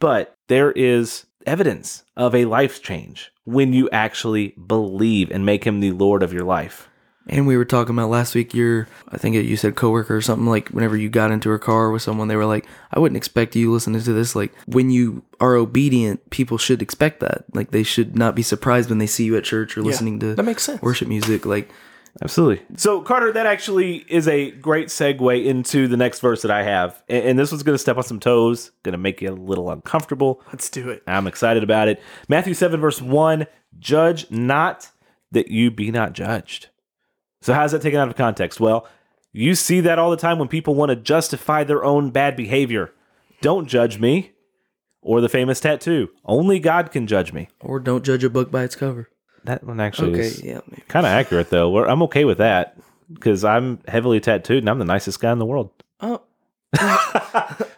but 0.00 0.34
there 0.48 0.72
is 0.72 1.24
evidence 1.46 2.04
of 2.16 2.34
a 2.34 2.44
life 2.44 2.82
change 2.82 3.32
when 3.44 3.72
you 3.72 3.88
actually 3.90 4.48
believe 4.66 5.30
and 5.30 5.46
make 5.46 5.64
him 5.64 5.80
the 5.80 5.92
Lord 5.92 6.22
of 6.22 6.32
your 6.32 6.44
life. 6.44 6.89
And 7.30 7.46
we 7.46 7.56
were 7.56 7.64
talking 7.64 7.94
about 7.94 8.10
last 8.10 8.34
week 8.34 8.52
your 8.52 8.88
I 9.08 9.16
think 9.16 9.36
you 9.36 9.56
said 9.56 9.76
coworker 9.76 10.16
or 10.16 10.20
something 10.20 10.46
like 10.46 10.68
whenever 10.68 10.96
you 10.96 11.08
got 11.08 11.30
into 11.30 11.52
a 11.52 11.58
car 11.58 11.90
with 11.90 12.02
someone 12.02 12.28
they 12.28 12.36
were 12.36 12.44
like 12.44 12.66
I 12.92 12.98
wouldn't 12.98 13.16
expect 13.16 13.56
you 13.56 13.72
listening 13.72 14.02
to 14.02 14.12
this 14.12 14.34
like 14.34 14.52
when 14.66 14.90
you 14.90 15.22
are 15.40 15.54
obedient 15.54 16.28
people 16.30 16.58
should 16.58 16.82
expect 16.82 17.20
that 17.20 17.44
like 17.54 17.70
they 17.70 17.84
should 17.84 18.16
not 18.16 18.34
be 18.34 18.42
surprised 18.42 18.90
when 18.90 18.98
they 18.98 19.06
see 19.06 19.24
you 19.24 19.36
at 19.36 19.44
church 19.44 19.78
or 19.78 19.82
listening 19.82 20.18
to 20.20 20.34
that 20.34 20.42
makes 20.42 20.64
sense. 20.64 20.82
worship 20.82 21.08
music 21.08 21.46
like 21.46 21.70
Absolutely. 22.22 22.60
So, 22.76 23.02
Carter, 23.02 23.32
that 23.32 23.46
actually 23.46 24.04
is 24.08 24.26
a 24.26 24.50
great 24.50 24.88
segue 24.88 25.44
into 25.44 25.86
the 25.86 25.96
next 25.96 26.18
verse 26.18 26.42
that 26.42 26.50
I 26.50 26.64
have. 26.64 27.00
And, 27.08 27.24
and 27.24 27.38
this 27.38 27.52
one's 27.52 27.62
going 27.62 27.74
to 27.74 27.78
step 27.78 27.96
on 27.96 28.02
some 28.02 28.18
toes, 28.18 28.72
going 28.82 28.92
to 28.92 28.98
make 28.98 29.22
you 29.22 29.30
a 29.30 29.32
little 29.32 29.70
uncomfortable. 29.70 30.42
Let's 30.48 30.68
do 30.68 30.90
it. 30.90 31.04
I'm 31.06 31.28
excited 31.28 31.62
about 31.62 31.86
it. 31.88 32.02
Matthew 32.28 32.54
7, 32.54 32.80
verse 32.80 33.00
1 33.00 33.46
Judge 33.78 34.28
not 34.28 34.90
that 35.30 35.48
you 35.48 35.70
be 35.70 35.90
not 35.90 36.12
judged. 36.12 36.68
So, 37.42 37.54
how's 37.54 37.72
that 37.72 37.82
taken 37.82 37.98
out 38.00 38.08
of 38.08 38.16
context? 38.16 38.60
Well, 38.60 38.86
you 39.32 39.54
see 39.54 39.80
that 39.80 39.98
all 39.98 40.10
the 40.10 40.16
time 40.16 40.38
when 40.38 40.48
people 40.48 40.74
want 40.74 40.90
to 40.90 40.96
justify 40.96 41.64
their 41.64 41.84
own 41.84 42.10
bad 42.10 42.36
behavior. 42.36 42.92
Don't 43.40 43.66
judge 43.68 43.98
me. 43.98 44.32
Or 45.02 45.22
the 45.22 45.30
famous 45.30 45.60
tattoo. 45.60 46.10
Only 46.26 46.58
God 46.58 46.90
can 46.90 47.06
judge 47.06 47.32
me. 47.32 47.48
or 47.60 47.80
don't 47.80 48.04
judge 48.04 48.22
a 48.22 48.28
book 48.28 48.50
by 48.50 48.64
its 48.64 48.76
cover. 48.76 49.08
That 49.44 49.64
one 49.64 49.80
actually 49.80 50.10
Okay, 50.12 50.20
is 50.26 50.42
yeah, 50.44 50.60
kind 50.88 51.06
of 51.06 51.10
accurate, 51.12 51.48
though. 51.48 51.70
We're, 51.70 51.86
I'm 51.86 52.02
okay 52.02 52.26
with 52.26 52.36
that 52.36 52.76
because 53.10 53.42
I'm 53.42 53.78
heavily 53.88 54.20
tattooed 54.20 54.58
and 54.62 54.68
I'm 54.68 54.78
the 54.78 54.84
nicest 54.84 55.18
guy 55.20 55.32
in 55.32 55.38
the 55.38 55.46
world. 55.46 55.70
Oh, 56.00 56.20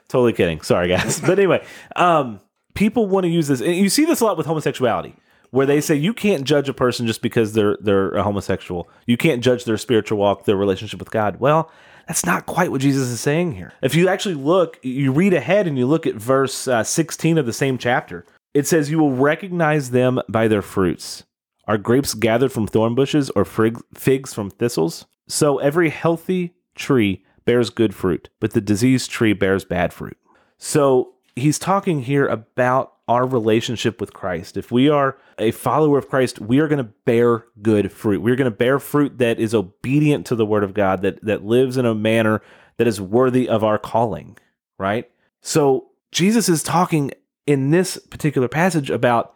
Totally 0.09 0.33
kidding. 0.33 0.61
Sorry, 0.63 0.89
guys. 0.89 1.21
But 1.21 1.39
anyway, 1.39 1.65
um, 1.97 2.41
people 2.75 3.07
want 3.07 3.25
to 3.25 3.31
use 3.31 3.47
this, 3.49 3.61
and 3.61 3.75
you 3.77 3.89
see 3.89 4.05
this 4.05 4.21
a 4.21 4.25
lot 4.25 4.37
with 4.37 4.47
homosexuality, 4.47 5.15
where 5.53 5.67
they 5.67 5.81
say 5.81 5.95
you 5.95 6.13
can't 6.13 6.45
judge 6.45 6.69
a 6.69 6.75
person 6.75 7.07
just 7.07 7.23
because 7.23 7.53
they're 7.53 7.77
they're 7.81 8.11
a 8.13 8.23
homosexual. 8.25 8.89
You 9.07 9.17
can't 9.17 9.45
judge 9.45 9.65
their 9.65 9.77
spiritual 9.77 10.19
walk, 10.19 10.45
their 10.45 10.57
relationship 10.57 10.99
with 10.99 11.13
God. 11.13 11.39
Well, 11.39 11.71
that's 12.09 12.27
not 12.27 12.47
quite 12.47 12.73
what 12.73 12.81
Jesus 12.81 13.09
is 13.09 13.21
saying 13.21 13.53
here. 13.53 13.73
If 13.83 13.95
you 13.95 14.09
actually 14.09 14.35
look, 14.35 14.81
you 14.83 15.13
read 15.13 15.35
ahead 15.35 15.69
and 15.69 15.79
you 15.79 15.87
look 15.87 16.07
at 16.07 16.17
verse 16.17 16.67
uh, 16.67 16.83
16 16.83 17.39
of 17.39 17.47
the 17.47 17.53
same 17.53 17.79
chapter. 17.79 18.25
It 18.55 18.67
says, 18.67 18.91
"You 18.91 18.99
will 18.99 19.13
recognize 19.13 19.91
them 19.91 20.21
by 20.29 20.49
their 20.49 20.63
fruits. 20.63 21.25
Are 21.69 21.79
grapes 21.79 22.15
gathered 22.15 22.51
from 22.51 22.67
thorn 22.67 22.95
bushes, 22.95 23.31
or 23.31 23.45
figs 23.45 24.35
from 24.35 24.51
thistles? 24.51 25.07
So 25.29 25.59
every 25.59 25.91
healthy 25.91 26.55
tree 26.75 27.25
bears 27.45 27.71
good 27.71 27.95
fruit, 27.95 28.31
but 28.41 28.53
the 28.53 28.61
diseased 28.61 29.11
tree 29.11 29.35
bears 29.35 29.65
bad 29.65 29.93
fruit." 29.93 30.17
So 30.57 31.13
he's 31.37 31.59
talking 31.59 32.03
here 32.03 32.27
about 32.27 32.92
our 33.09 33.27
relationship 33.27 34.01
with 34.01 34.13
Christ. 34.13 34.57
If 34.57 34.71
we 34.71 34.89
are 34.89 35.17
a 35.39 35.51
follower 35.51 35.99
of 35.99 36.09
Christ, 36.09 36.41
we 36.41 36.61
are 36.61 36.69
going 36.69 36.85
to 36.85 36.93
bear 37.05 37.45
good 37.61 37.91
fruit. 37.91 38.23
We're 38.23 38.37
going 38.37 38.51
to 38.51 38.57
bear 38.57 38.79
fruit 38.79 39.19
that 39.19 39.41
is 39.41 39.55
obedient 39.55 40.27
to 40.27 40.37
the 40.37 40.47
word 40.47 40.65
of 40.65 40.75
God, 40.75 41.03
that, 41.03 41.23
that 41.25 41.45
lives 41.45 41.77
in 41.77 41.85
a 41.85 41.95
manner 41.95 42.41
that 42.77 42.87
is 42.87 43.01
worthy 43.01 43.49
of 43.49 43.65
our 43.65 43.79
calling, 43.79 44.39
right? 44.79 45.11
So 45.41 45.89
Jesus 46.13 46.49
is 46.49 46.63
talking 46.63 47.11
in 47.47 47.71
this 47.71 47.97
particular 47.97 48.49
passage 48.49 48.91
about 48.91 49.35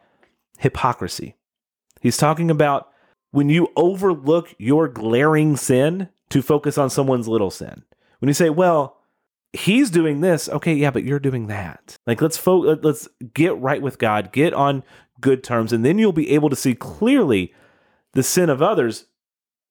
hypocrisy. 0.58 1.34
He's 2.00 2.16
talking 2.16 2.50
about 2.50 2.90
when 3.32 3.48
you 3.48 3.68
overlook 3.76 4.54
your 4.58 4.88
glaring 4.88 5.56
sin 5.56 6.08
to 6.30 6.42
focus 6.42 6.78
on 6.78 6.88
someone's 6.88 7.28
little 7.28 7.50
sin. 7.50 7.82
When 8.20 8.28
you 8.28 8.34
say, 8.34 8.50
well, 8.50 8.95
he's 9.56 9.90
doing 9.90 10.20
this 10.20 10.48
okay 10.48 10.74
yeah 10.74 10.90
but 10.90 11.04
you're 11.04 11.18
doing 11.18 11.46
that. 11.48 11.96
Like 12.06 12.20
let's 12.20 12.36
fo- 12.36 12.76
let's 12.82 13.08
get 13.34 13.58
right 13.58 13.82
with 13.82 13.98
god 13.98 14.32
get 14.32 14.54
on 14.54 14.82
good 15.20 15.42
terms 15.42 15.72
and 15.72 15.84
then 15.84 15.98
you'll 15.98 16.12
be 16.12 16.30
able 16.30 16.50
to 16.50 16.56
see 16.56 16.74
clearly 16.74 17.52
the 18.12 18.22
sin 18.22 18.50
of 18.50 18.62
others 18.62 19.06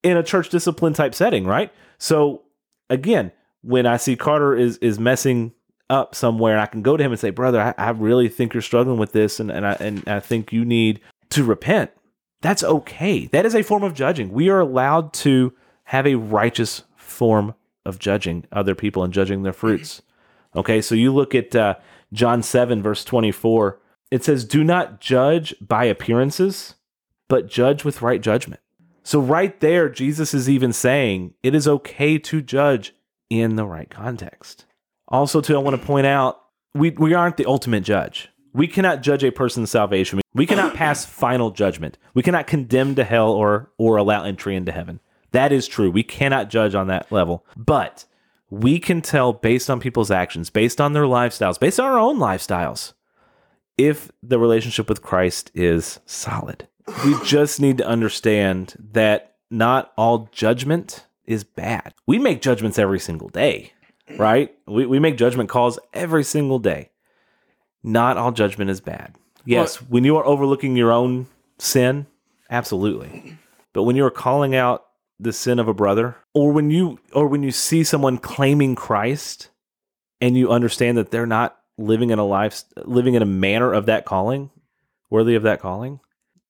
in 0.02 0.16
a 0.16 0.22
church 0.22 0.48
discipline 0.50 0.92
type 0.92 1.14
setting 1.14 1.44
right? 1.44 1.72
So 1.98 2.42
again 2.90 3.32
when 3.62 3.84
i 3.84 3.96
see 3.96 4.14
carter 4.14 4.54
is 4.54 4.76
is 4.78 4.98
messing 5.00 5.52
up 5.90 6.14
somewhere 6.14 6.52
and 6.52 6.60
i 6.60 6.66
can 6.66 6.82
go 6.82 6.96
to 6.96 7.02
him 7.02 7.10
and 7.10 7.18
say 7.18 7.30
brother 7.30 7.60
i, 7.60 7.74
I 7.76 7.90
really 7.90 8.28
think 8.28 8.54
you're 8.54 8.60
struggling 8.60 8.98
with 8.98 9.10
this 9.10 9.40
and, 9.40 9.50
and 9.50 9.66
i 9.66 9.72
and 9.80 10.06
i 10.08 10.20
think 10.20 10.52
you 10.52 10.64
need 10.64 11.00
to 11.30 11.44
repent. 11.44 11.90
That's 12.42 12.62
okay. 12.62 13.26
That 13.26 13.46
is 13.46 13.54
a 13.54 13.62
form 13.62 13.82
of 13.82 13.94
judging. 13.94 14.32
We 14.32 14.48
are 14.48 14.60
allowed 14.60 15.12
to 15.14 15.52
have 15.84 16.06
a 16.06 16.16
righteous 16.16 16.82
form 16.96 17.54
of 17.86 17.98
judging 17.98 18.44
other 18.52 18.74
people 18.74 19.02
and 19.02 19.12
judging 19.12 19.42
their 19.42 19.52
fruits. 19.52 20.02
Okay, 20.54 20.80
so 20.80 20.94
you 20.94 21.12
look 21.12 21.34
at 21.34 21.54
uh, 21.54 21.74
John 22.14 22.42
7, 22.42 22.82
verse 22.82 23.04
24. 23.04 23.78
It 24.10 24.24
says, 24.24 24.42
Do 24.42 24.64
not 24.64 25.02
judge 25.02 25.54
by 25.60 25.84
appearances, 25.84 26.76
but 27.28 27.46
judge 27.46 27.84
with 27.84 28.00
right 28.00 28.22
judgment. 28.22 28.62
So, 29.02 29.20
right 29.20 29.60
there, 29.60 29.90
Jesus 29.90 30.32
is 30.32 30.48
even 30.48 30.72
saying 30.72 31.34
it 31.42 31.54
is 31.54 31.68
okay 31.68 32.18
to 32.18 32.40
judge 32.40 32.94
in 33.28 33.56
the 33.56 33.66
right 33.66 33.90
context. 33.90 34.64
Also, 35.08 35.40
too, 35.40 35.54
I 35.54 35.58
want 35.58 35.78
to 35.78 35.86
point 35.86 36.06
out 36.06 36.40
we, 36.74 36.90
we 36.90 37.14
aren't 37.14 37.36
the 37.36 37.46
ultimate 37.46 37.84
judge. 37.84 38.30
We 38.52 38.66
cannot 38.66 39.02
judge 39.02 39.22
a 39.22 39.30
person's 39.30 39.70
salvation. 39.70 40.20
We 40.34 40.46
cannot 40.46 40.74
pass 40.74 41.04
final 41.04 41.50
judgment. 41.50 41.98
We 42.14 42.22
cannot 42.22 42.46
condemn 42.46 42.94
to 42.94 43.04
hell 43.04 43.30
or, 43.30 43.70
or 43.78 43.96
allow 43.96 44.24
entry 44.24 44.56
into 44.56 44.72
heaven. 44.72 45.00
That 45.36 45.52
is 45.52 45.68
true. 45.68 45.90
We 45.90 46.02
cannot 46.02 46.48
judge 46.48 46.74
on 46.74 46.86
that 46.86 47.12
level. 47.12 47.44
But 47.58 48.06
we 48.48 48.78
can 48.78 49.02
tell 49.02 49.34
based 49.34 49.68
on 49.68 49.80
people's 49.80 50.10
actions, 50.10 50.48
based 50.48 50.80
on 50.80 50.94
their 50.94 51.02
lifestyles, 51.04 51.60
based 51.60 51.78
on 51.78 51.84
our 51.84 51.98
own 51.98 52.18
lifestyles, 52.18 52.94
if 53.76 54.10
the 54.22 54.38
relationship 54.38 54.88
with 54.88 55.02
Christ 55.02 55.50
is 55.52 56.00
solid. 56.06 56.66
We 57.04 57.14
just 57.22 57.60
need 57.60 57.76
to 57.76 57.86
understand 57.86 58.76
that 58.92 59.34
not 59.50 59.92
all 59.98 60.30
judgment 60.32 61.04
is 61.26 61.44
bad. 61.44 61.92
We 62.06 62.18
make 62.18 62.40
judgments 62.40 62.78
every 62.78 62.98
single 62.98 63.28
day, 63.28 63.74
right? 64.16 64.56
We, 64.66 64.86
we 64.86 64.98
make 64.98 65.18
judgment 65.18 65.50
calls 65.50 65.78
every 65.92 66.24
single 66.24 66.60
day. 66.60 66.88
Not 67.82 68.16
all 68.16 68.32
judgment 68.32 68.70
is 68.70 68.80
bad. 68.80 69.14
Yes, 69.44 69.82
when 69.82 70.04
you 70.04 70.16
are 70.16 70.24
overlooking 70.24 70.76
your 70.76 70.92
own 70.92 71.26
sin, 71.58 72.06
absolutely. 72.48 73.36
But 73.74 73.82
when 73.82 73.96
you 73.96 74.04
are 74.06 74.10
calling 74.10 74.54
out 74.54 74.85
the 75.18 75.32
sin 75.32 75.58
of 75.58 75.68
a 75.68 75.74
brother, 75.74 76.16
or 76.34 76.52
when 76.52 76.70
you 76.70 76.98
or 77.12 77.26
when 77.26 77.42
you 77.42 77.50
see 77.50 77.84
someone 77.84 78.18
claiming 78.18 78.74
Christ 78.74 79.50
and 80.20 80.36
you 80.36 80.50
understand 80.50 80.98
that 80.98 81.10
they're 81.10 81.26
not 81.26 81.56
living 81.78 82.10
in 82.10 82.18
a 82.18 82.24
life 82.24 82.64
living 82.84 83.14
in 83.14 83.22
a 83.22 83.26
manner 83.26 83.72
of 83.72 83.86
that 83.86 84.04
calling, 84.04 84.50
worthy 85.10 85.34
of 85.34 85.42
that 85.42 85.60
calling, 85.60 86.00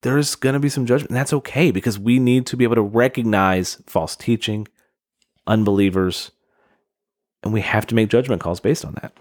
there's 0.02 0.34
going 0.34 0.54
to 0.54 0.60
be 0.60 0.68
some 0.68 0.86
judgment. 0.86 1.10
And 1.10 1.16
that's 1.16 1.32
okay 1.32 1.70
because 1.70 1.98
we 1.98 2.18
need 2.18 2.46
to 2.46 2.56
be 2.56 2.64
able 2.64 2.76
to 2.76 2.82
recognize 2.82 3.82
false 3.86 4.16
teaching, 4.16 4.68
unbelievers, 5.46 6.30
and 7.42 7.52
we 7.52 7.60
have 7.60 7.86
to 7.88 7.94
make 7.94 8.08
judgment 8.08 8.42
calls 8.42 8.60
based 8.60 8.84
on 8.84 8.94
that. 9.00 9.12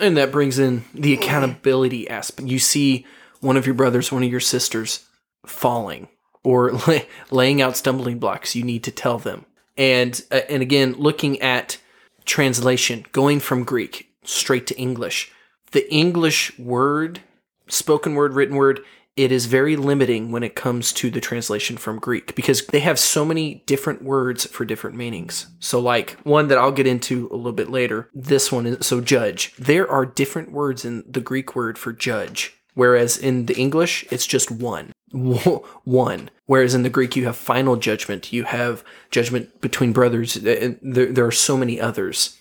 And 0.00 0.16
that 0.16 0.32
brings 0.32 0.58
in 0.58 0.84
the 0.92 1.14
accountability 1.14 2.08
aspect. 2.08 2.48
You 2.48 2.58
see 2.58 3.06
one 3.40 3.56
of 3.56 3.66
your 3.66 3.74
brothers, 3.74 4.10
one 4.10 4.24
of 4.24 4.30
your 4.30 4.40
sisters 4.40 5.04
falling 5.46 6.08
or 6.44 6.72
lay, 6.72 7.08
laying 7.30 7.60
out 7.60 7.76
stumbling 7.76 8.18
blocks. 8.18 8.54
You 8.54 8.62
need 8.62 8.84
to 8.84 8.92
tell 8.92 9.18
them. 9.18 9.46
And 9.76 10.22
uh, 10.30 10.42
and 10.48 10.62
again, 10.62 10.92
looking 10.92 11.40
at 11.40 11.78
translation, 12.24 13.04
going 13.12 13.40
from 13.40 13.64
Greek 13.64 14.10
straight 14.22 14.66
to 14.68 14.76
English. 14.78 15.32
The 15.72 15.92
English 15.92 16.56
word, 16.58 17.20
spoken 17.68 18.14
word, 18.14 18.34
written 18.34 18.56
word, 18.56 18.80
it 19.16 19.30
is 19.30 19.46
very 19.46 19.76
limiting 19.76 20.32
when 20.32 20.42
it 20.42 20.56
comes 20.56 20.92
to 20.94 21.10
the 21.10 21.20
translation 21.20 21.76
from 21.76 22.00
Greek 22.00 22.34
because 22.34 22.66
they 22.66 22.80
have 22.80 22.98
so 22.98 23.24
many 23.24 23.62
different 23.66 24.02
words 24.02 24.44
for 24.46 24.64
different 24.64 24.96
meanings. 24.96 25.46
So, 25.60 25.78
like 25.78 26.18
one 26.24 26.48
that 26.48 26.58
I'll 26.58 26.72
get 26.72 26.86
into 26.86 27.28
a 27.30 27.36
little 27.36 27.52
bit 27.52 27.70
later, 27.70 28.10
this 28.12 28.50
one 28.50 28.66
is 28.66 28.86
so 28.86 29.00
judge. 29.00 29.54
There 29.56 29.88
are 29.88 30.04
different 30.04 30.50
words 30.50 30.84
in 30.84 31.04
the 31.08 31.20
Greek 31.20 31.54
word 31.54 31.78
for 31.78 31.92
judge, 31.92 32.54
whereas 32.74 33.16
in 33.16 33.46
the 33.46 33.56
English, 33.56 34.04
it's 34.10 34.26
just 34.26 34.50
one. 34.50 34.92
One. 35.14 36.30
Whereas 36.46 36.74
in 36.74 36.82
the 36.82 36.90
Greek, 36.90 37.16
you 37.16 37.24
have 37.24 37.36
final 37.36 37.76
judgment, 37.76 38.32
you 38.32 38.44
have 38.44 38.84
judgment 39.10 39.60
between 39.60 39.92
brothers, 39.92 40.36
and 40.36 40.78
there, 40.82 41.06
there 41.06 41.26
are 41.26 41.32
so 41.32 41.56
many 41.56 41.80
others. 41.80 42.36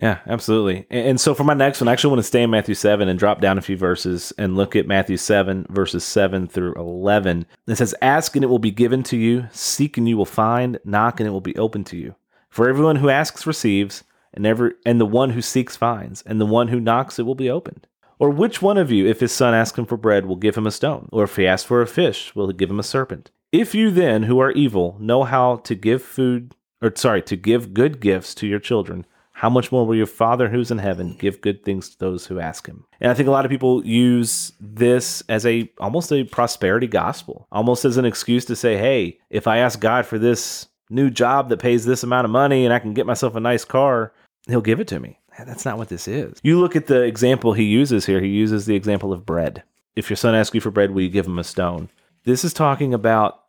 Yeah, 0.00 0.18
absolutely. 0.26 0.86
And, 0.90 1.08
and 1.08 1.20
so 1.20 1.34
for 1.34 1.44
my 1.44 1.54
next 1.54 1.80
one, 1.80 1.88
I 1.88 1.92
actually 1.92 2.10
want 2.10 2.20
to 2.20 2.28
stay 2.28 2.42
in 2.42 2.50
Matthew 2.50 2.74
7 2.74 3.08
and 3.08 3.18
drop 3.18 3.40
down 3.40 3.58
a 3.58 3.62
few 3.62 3.76
verses 3.76 4.32
and 4.38 4.56
look 4.56 4.76
at 4.76 4.86
Matthew 4.86 5.16
7, 5.16 5.66
verses 5.70 6.04
7 6.04 6.48
through 6.48 6.74
11. 6.74 7.46
It 7.66 7.76
says, 7.76 7.94
Ask 8.00 8.36
and 8.36 8.44
it 8.44 8.48
will 8.48 8.58
be 8.58 8.70
given 8.70 9.02
to 9.04 9.16
you, 9.16 9.48
seek 9.52 9.96
and 9.96 10.08
you 10.08 10.16
will 10.16 10.24
find, 10.24 10.78
knock 10.84 11.20
and 11.20 11.26
it 11.26 11.32
will 11.32 11.40
be 11.40 11.56
open 11.56 11.84
to 11.84 11.96
you. 11.96 12.14
For 12.48 12.68
everyone 12.68 12.96
who 12.96 13.08
asks 13.08 13.46
receives, 13.46 14.04
and 14.34 14.46
every 14.46 14.72
and 14.86 15.00
the 15.00 15.06
one 15.06 15.30
who 15.30 15.42
seeks 15.42 15.76
finds, 15.76 16.22
and 16.22 16.40
the 16.40 16.46
one 16.46 16.68
who 16.68 16.80
knocks 16.80 17.18
it 17.18 17.24
will 17.24 17.34
be 17.34 17.50
opened. 17.50 17.86
Or 18.18 18.30
which 18.30 18.62
one 18.62 18.78
of 18.78 18.90
you, 18.90 19.06
if 19.06 19.20
his 19.20 19.32
son 19.32 19.54
asks 19.54 19.78
him 19.78 19.86
for 19.86 19.96
bread, 19.96 20.26
will 20.26 20.36
give 20.36 20.56
him 20.56 20.66
a 20.66 20.70
stone? 20.70 21.08
Or 21.12 21.24
if 21.24 21.36
he 21.36 21.46
asks 21.46 21.66
for 21.66 21.82
a 21.82 21.86
fish, 21.86 22.34
will 22.34 22.48
he 22.48 22.54
give 22.54 22.70
him 22.70 22.80
a 22.80 22.84
serpent? 22.84 23.30
If 23.50 23.74
you 23.74 23.90
then, 23.90 24.24
who 24.24 24.38
are 24.38 24.52
evil, 24.52 24.96
know 24.98 25.24
how 25.24 25.56
to 25.56 25.74
give 25.74 26.02
food, 26.02 26.54
or 26.80 26.92
sorry, 26.94 27.22
to 27.22 27.36
give 27.36 27.74
good 27.74 28.00
gifts 28.00 28.34
to 28.36 28.46
your 28.46 28.60
children, 28.60 29.04
how 29.32 29.50
much 29.50 29.72
more 29.72 29.84
will 29.86 29.96
your 29.96 30.06
Father 30.06 30.48
who's 30.48 30.70
in 30.70 30.78
heaven 30.78 31.16
give 31.18 31.40
good 31.40 31.64
things 31.64 31.90
to 31.90 31.98
those 31.98 32.26
who 32.26 32.38
ask 32.38 32.66
him? 32.66 32.84
And 33.00 33.10
I 33.10 33.14
think 33.14 33.28
a 33.28 33.32
lot 33.32 33.44
of 33.44 33.50
people 33.50 33.84
use 33.84 34.52
this 34.60 35.22
as 35.28 35.44
a 35.44 35.70
almost 35.78 36.12
a 36.12 36.24
prosperity 36.24 36.86
gospel, 36.86 37.46
almost 37.50 37.84
as 37.84 37.96
an 37.96 38.04
excuse 38.04 38.44
to 38.44 38.56
say, 38.56 38.76
hey, 38.76 39.18
if 39.30 39.46
I 39.46 39.58
ask 39.58 39.80
God 39.80 40.06
for 40.06 40.18
this 40.18 40.68
new 40.90 41.10
job 41.10 41.48
that 41.48 41.58
pays 41.58 41.84
this 41.84 42.02
amount 42.02 42.26
of 42.26 42.30
money 42.30 42.64
and 42.64 42.72
I 42.72 42.78
can 42.78 42.94
get 42.94 43.06
myself 43.06 43.34
a 43.34 43.40
nice 43.40 43.64
car, 43.64 44.12
he'll 44.46 44.60
give 44.60 44.80
it 44.80 44.88
to 44.88 45.00
me. 45.00 45.18
That's 45.46 45.64
not 45.64 45.78
what 45.78 45.88
this 45.88 46.08
is. 46.08 46.38
You 46.42 46.60
look 46.60 46.76
at 46.76 46.86
the 46.86 47.02
example 47.02 47.52
he 47.52 47.64
uses 47.64 48.06
here, 48.06 48.20
he 48.20 48.28
uses 48.28 48.66
the 48.66 48.76
example 48.76 49.12
of 49.12 49.26
bread. 49.26 49.62
If 49.94 50.08
your 50.08 50.16
son 50.16 50.34
asks 50.34 50.54
you 50.54 50.60
for 50.60 50.70
bread, 50.70 50.92
will 50.92 51.02
you 51.02 51.10
give 51.10 51.26
him 51.26 51.38
a 51.38 51.44
stone? 51.44 51.90
This 52.24 52.44
is 52.44 52.52
talking 52.52 52.94
about 52.94 53.42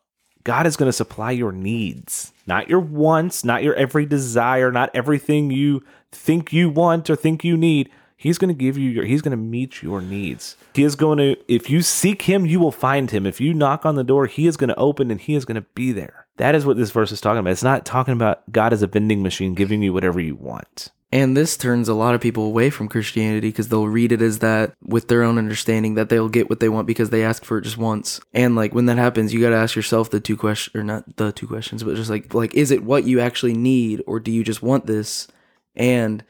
God 0.44 0.68
is 0.68 0.76
going 0.76 0.90
to 0.90 0.94
supply 0.94 1.32
your 1.32 1.52
needs, 1.52 2.34
not 2.46 2.68
your 2.68 2.80
wants, 2.80 3.46
not 3.46 3.64
your 3.64 3.76
every 3.76 4.06
desire, 4.06 4.72
not 4.72 4.90
everything 4.94 5.52
you 5.52 5.84
think 6.12 6.52
you 6.52 6.70
want 6.70 7.10
or 7.10 7.16
think 7.16 7.44
you 7.44 7.56
need. 7.56 7.90
He's 8.18 8.38
going 8.38 8.50
to 8.50 8.58
give 8.58 8.78
you 8.78 8.90
your, 8.90 9.06
he's 9.06 9.22
going 9.22 9.32
to 9.32 9.38
meet 9.38 9.82
your 9.82 10.02
needs. 10.02 10.56
He 10.74 10.84
is 10.84 10.96
going 10.96 11.18
to, 11.18 11.36
if 11.54 11.70
you 11.70 11.82
seek 11.82 12.24
him, 12.24 12.46
you 12.46 12.60
will 12.60 12.72
find 12.72 13.12
him. 13.12 13.26
If 13.26 13.42
you 13.42 13.54
knock 13.54 13.86
on 13.86 13.96
the 13.96 14.04
door, 14.04 14.28
he 14.28 14.48
is 14.48 14.58
going 14.58 14.70
to 14.70 14.80
open 14.80 15.12
and 15.12 15.20
he 15.20 15.36
is 15.36 15.46
going 15.46 15.56
to 15.56 15.68
be 15.76 15.92
there. 15.92 16.26
That 16.38 16.56
is 16.56 16.66
what 16.66 16.78
this 16.78 16.92
verse 16.92 17.12
is 17.12 17.22
talking 17.22 17.40
about. 17.40 17.52
It's 17.52 17.64
not 17.64 17.86
talking 17.86 18.14
about 18.14 18.50
God 18.52 18.74
as 18.74 18.82
a 18.82 18.88
vending 18.88 19.24
machine 19.24 19.54
giving 19.54 19.82
you 19.82 19.94
whatever 19.94 20.20
you 20.20 20.36
want. 20.36 20.90
And 21.14 21.38
this 21.38 21.58
turns 21.58 21.90
a 21.90 21.94
lot 21.94 22.16
of 22.16 22.22
people 22.22 22.46
away 22.46 22.72
from 22.72 22.88
Christianity 22.88 23.50
because 23.50 23.68
they'll 23.68 23.88
read 23.88 24.12
it 24.12 24.24
as 24.24 24.40
that 24.40 24.74
with 24.84 25.10
their 25.10 25.22
own 25.22 25.38
understanding 25.38 25.94
that 25.94 26.10
they'll 26.10 26.28
get 26.28 26.50
what 26.50 26.60
they 26.60 26.70
want 26.70 26.88
because 26.88 27.12
they 27.12 27.24
ask 27.24 27.46
for 27.46 27.60
it 27.60 27.66
just 27.66 27.78
once. 27.78 28.20
And 28.34 28.56
like 28.56 28.74
when 28.74 28.88
that 28.88 28.98
happens, 28.98 29.32
you 29.32 29.40
got 29.40 29.52
to 29.52 29.56
ask 29.56 29.76
yourself 29.76 30.10
the 30.10 30.20
two 30.20 30.36
questions, 30.36 30.76
or 30.76 30.84
not 30.84 31.18
the 31.18 31.32
two 31.32 31.46
questions, 31.46 31.84
but 31.84 31.96
just 31.98 32.10
like 32.10 32.34
like 32.34 32.56
is 32.56 32.72
it 32.72 32.84
what 32.84 33.04
you 33.04 33.20
actually 33.20 33.54
need, 33.54 34.02
or 34.08 34.20
do 34.20 34.32
you 34.32 34.44
just 34.44 34.64
want 34.64 34.88
this? 34.88 35.28
And 35.76 36.26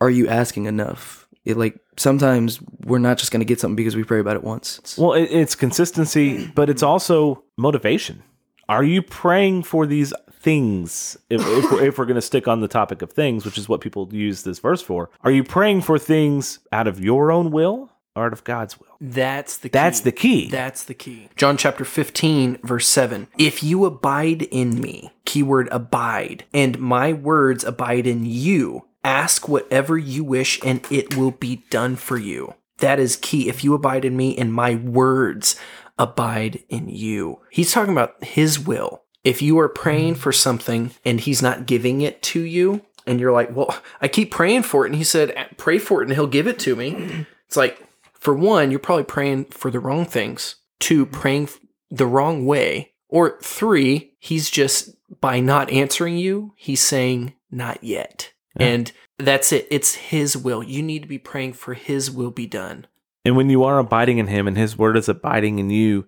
are 0.00 0.10
you 0.10 0.26
asking 0.26 0.66
enough? 0.66 1.28
It 1.44 1.56
like 1.56 1.78
sometimes 1.96 2.58
we're 2.84 2.98
not 2.98 3.18
just 3.18 3.30
going 3.30 3.42
to 3.42 3.46
get 3.46 3.60
something 3.60 3.76
because 3.76 3.94
we 3.94 4.02
pray 4.02 4.18
about 4.18 4.34
it 4.34 4.42
once. 4.42 4.98
Well, 4.98 5.12
it's 5.12 5.54
consistency, 5.54 6.48
but 6.48 6.68
it's 6.68 6.82
also 6.82 7.44
motivation. 7.56 8.24
Are 8.68 8.82
you 8.82 9.02
praying 9.02 9.62
for 9.62 9.86
these 9.86 10.12
things? 10.46 11.18
If, 11.28 11.40
if 11.44 11.72
we're, 11.72 11.84
if 11.86 11.98
we're 11.98 12.04
going 12.04 12.14
to 12.14 12.22
stick 12.22 12.46
on 12.46 12.60
the 12.60 12.68
topic 12.68 13.02
of 13.02 13.12
things, 13.12 13.44
which 13.44 13.58
is 13.58 13.68
what 13.68 13.80
people 13.80 14.08
use 14.12 14.44
this 14.44 14.60
verse 14.60 14.80
for, 14.80 15.10
are 15.24 15.30
you 15.32 15.42
praying 15.42 15.82
for 15.82 15.98
things 15.98 16.60
out 16.70 16.86
of 16.86 17.00
your 17.00 17.32
own 17.32 17.50
will 17.50 17.90
or 18.14 18.26
out 18.26 18.32
of 18.32 18.44
God's 18.44 18.78
will? 18.78 18.96
That's 19.00 19.56
the 19.56 19.68
key. 19.68 19.72
That's 19.72 20.00
the 20.02 20.12
key. 20.12 20.48
That's 20.48 20.84
the 20.84 20.94
key. 20.94 21.30
John 21.34 21.56
chapter 21.56 21.84
15, 21.84 22.60
verse 22.62 22.86
7. 22.86 23.26
If 23.36 23.64
you 23.64 23.86
abide 23.86 24.42
in 24.42 24.80
me, 24.80 25.10
keyword 25.24 25.68
abide, 25.72 26.44
and 26.54 26.78
my 26.78 27.12
words 27.12 27.64
abide 27.64 28.06
in 28.06 28.24
you, 28.24 28.86
ask 29.02 29.48
whatever 29.48 29.98
you 29.98 30.22
wish 30.22 30.60
and 30.64 30.80
it 30.92 31.16
will 31.16 31.32
be 31.32 31.64
done 31.70 31.96
for 31.96 32.18
you. 32.18 32.54
That 32.78 33.00
is 33.00 33.16
key. 33.16 33.48
If 33.48 33.64
you 33.64 33.74
abide 33.74 34.04
in 34.04 34.16
me 34.16 34.38
and 34.38 34.52
my 34.52 34.76
words 34.76 35.56
abide 35.98 36.62
in 36.68 36.88
you. 36.88 37.40
He's 37.50 37.72
talking 37.72 37.92
about 37.92 38.22
his 38.22 38.60
will. 38.60 39.02
If 39.26 39.42
you 39.42 39.58
are 39.58 39.68
praying 39.68 40.14
for 40.14 40.30
something 40.30 40.92
and 41.04 41.20
he's 41.20 41.42
not 41.42 41.66
giving 41.66 42.00
it 42.00 42.22
to 42.22 42.40
you, 42.40 42.82
and 43.08 43.20
you're 43.20 43.32
like, 43.32 43.54
well, 43.54 43.76
I 44.00 44.08
keep 44.08 44.30
praying 44.30 44.62
for 44.62 44.84
it. 44.84 44.88
And 44.88 44.96
he 44.96 45.04
said, 45.04 45.48
pray 45.56 45.78
for 45.78 46.00
it 46.00 46.06
and 46.06 46.14
he'll 46.14 46.26
give 46.26 46.46
it 46.46 46.58
to 46.60 46.74
me. 46.74 47.26
It's 47.46 47.56
like, 47.56 47.80
for 48.12 48.34
one, 48.34 48.70
you're 48.70 48.80
probably 48.80 49.04
praying 49.04 49.46
for 49.46 49.70
the 49.70 49.78
wrong 49.78 50.04
things. 50.04 50.56
Two, 50.80 51.06
praying 51.06 51.48
the 51.90 52.06
wrong 52.06 52.46
way. 52.46 52.92
Or 53.08 53.38
three, 53.40 54.14
he's 54.18 54.50
just, 54.50 54.96
by 55.20 55.38
not 55.38 55.70
answering 55.70 56.18
you, 56.18 56.52
he's 56.56 56.80
saying, 56.80 57.34
not 57.50 57.82
yet. 57.82 58.32
Yeah. 58.58 58.66
And 58.66 58.92
that's 59.18 59.52
it. 59.52 59.68
It's 59.70 59.94
his 59.94 60.36
will. 60.36 60.62
You 60.64 60.82
need 60.82 61.02
to 61.02 61.08
be 61.08 61.18
praying 61.18 61.52
for 61.52 61.74
his 61.74 62.10
will 62.10 62.32
be 62.32 62.46
done. 62.46 62.86
And 63.24 63.36
when 63.36 63.50
you 63.50 63.62
are 63.62 63.78
abiding 63.78 64.18
in 64.18 64.26
him 64.26 64.48
and 64.48 64.56
his 64.56 64.76
word 64.76 64.96
is 64.96 65.08
abiding 65.08 65.60
in 65.60 65.70
you, 65.70 66.06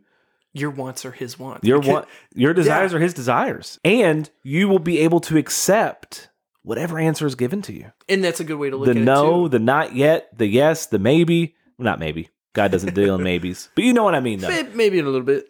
Your 0.60 0.70
wants 0.70 1.04
are 1.04 1.12
his 1.12 1.38
wants. 1.38 1.66
your 1.66 1.80
want, 1.80 2.06
your 2.34 2.54
desires 2.54 2.94
are 2.94 2.98
his 3.00 3.14
desires. 3.14 3.78
And 3.84 4.28
you 4.42 4.68
will 4.68 4.78
be 4.78 4.98
able 5.00 5.20
to 5.20 5.36
accept 5.36 6.28
whatever 6.62 6.98
answer 6.98 7.26
is 7.26 7.34
given 7.34 7.62
to 7.62 7.72
you. 7.72 7.92
and 8.08 8.22
that's 8.22 8.40
a 8.40 8.44
good 8.44 8.56
way 8.56 8.70
to 8.70 8.76
look 8.76 8.86
the 8.86 8.90
at 8.92 8.96
no, 8.96 9.02
it 9.02 9.04
the 9.04 9.30
no, 9.30 9.48
the 9.48 9.58
not 9.58 9.94
yet, 9.94 10.36
the 10.36 10.46
yes, 10.46 10.86
the 10.86 10.98
maybe. 10.98 11.54
Well, 11.78 11.84
not 11.84 11.98
maybe. 11.98 12.30
God 12.52 12.72
doesn't 12.72 12.94
deal 12.94 13.14
in 13.14 13.22
maybes. 13.22 13.68
But 13.74 13.84
you 13.84 13.92
know 13.92 14.02
what 14.02 14.14
I 14.14 14.20
mean, 14.20 14.40
though. 14.40 14.48
Maybe 14.74 14.98
in 14.98 15.04
a 15.04 15.08
little 15.08 15.24
bit. 15.24 15.46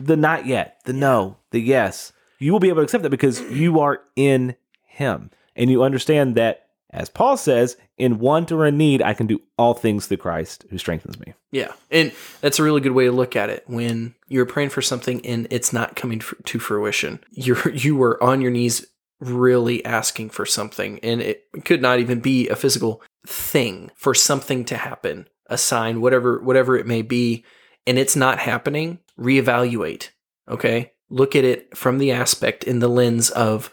The 0.00 0.16
not 0.16 0.46
yet, 0.46 0.80
the 0.84 0.92
no, 0.92 1.36
the 1.50 1.60
yes. 1.60 2.12
You 2.38 2.52
will 2.52 2.60
be 2.60 2.68
able 2.68 2.78
to 2.78 2.84
accept 2.84 3.02
that 3.02 3.10
because 3.10 3.40
you 3.40 3.80
are 3.80 4.00
in 4.14 4.56
Him. 4.84 5.30
And 5.54 5.70
you 5.70 5.82
understand 5.82 6.34
that, 6.34 6.65
as 6.96 7.10
Paul 7.10 7.36
says, 7.36 7.76
in 7.98 8.18
want 8.18 8.50
or 8.50 8.66
in 8.66 8.78
need, 8.78 9.02
I 9.02 9.12
can 9.12 9.26
do 9.26 9.40
all 9.58 9.74
things 9.74 10.06
through 10.06 10.16
Christ 10.16 10.64
who 10.70 10.78
strengthens 10.78 11.20
me. 11.20 11.34
Yeah, 11.52 11.72
and 11.90 12.10
that's 12.40 12.58
a 12.58 12.62
really 12.62 12.80
good 12.80 12.92
way 12.92 13.04
to 13.04 13.12
look 13.12 13.36
at 13.36 13.50
it. 13.50 13.64
When 13.66 14.14
you're 14.28 14.46
praying 14.46 14.70
for 14.70 14.80
something 14.80 15.24
and 15.24 15.46
it's 15.50 15.74
not 15.74 15.94
coming 15.94 16.20
to 16.20 16.58
fruition, 16.58 17.20
you're 17.30 17.68
you 17.74 17.96
were 17.96 18.22
on 18.24 18.40
your 18.40 18.50
knees, 18.50 18.86
really 19.20 19.84
asking 19.84 20.30
for 20.30 20.46
something, 20.46 20.98
and 21.02 21.20
it 21.20 21.44
could 21.64 21.82
not 21.82 22.00
even 22.00 22.20
be 22.20 22.48
a 22.48 22.56
physical 22.56 23.02
thing 23.26 23.90
for 23.94 24.14
something 24.14 24.64
to 24.64 24.76
happen, 24.76 25.28
a 25.48 25.58
sign, 25.58 26.00
whatever 26.00 26.40
whatever 26.40 26.76
it 26.76 26.86
may 26.86 27.02
be, 27.02 27.44
and 27.86 27.98
it's 27.98 28.16
not 28.16 28.38
happening. 28.38 29.00
Reevaluate. 29.18 30.10
Okay, 30.48 30.92
look 31.10 31.36
at 31.36 31.44
it 31.44 31.76
from 31.76 31.98
the 31.98 32.10
aspect 32.10 32.64
in 32.64 32.78
the 32.78 32.88
lens 32.88 33.30
of, 33.30 33.70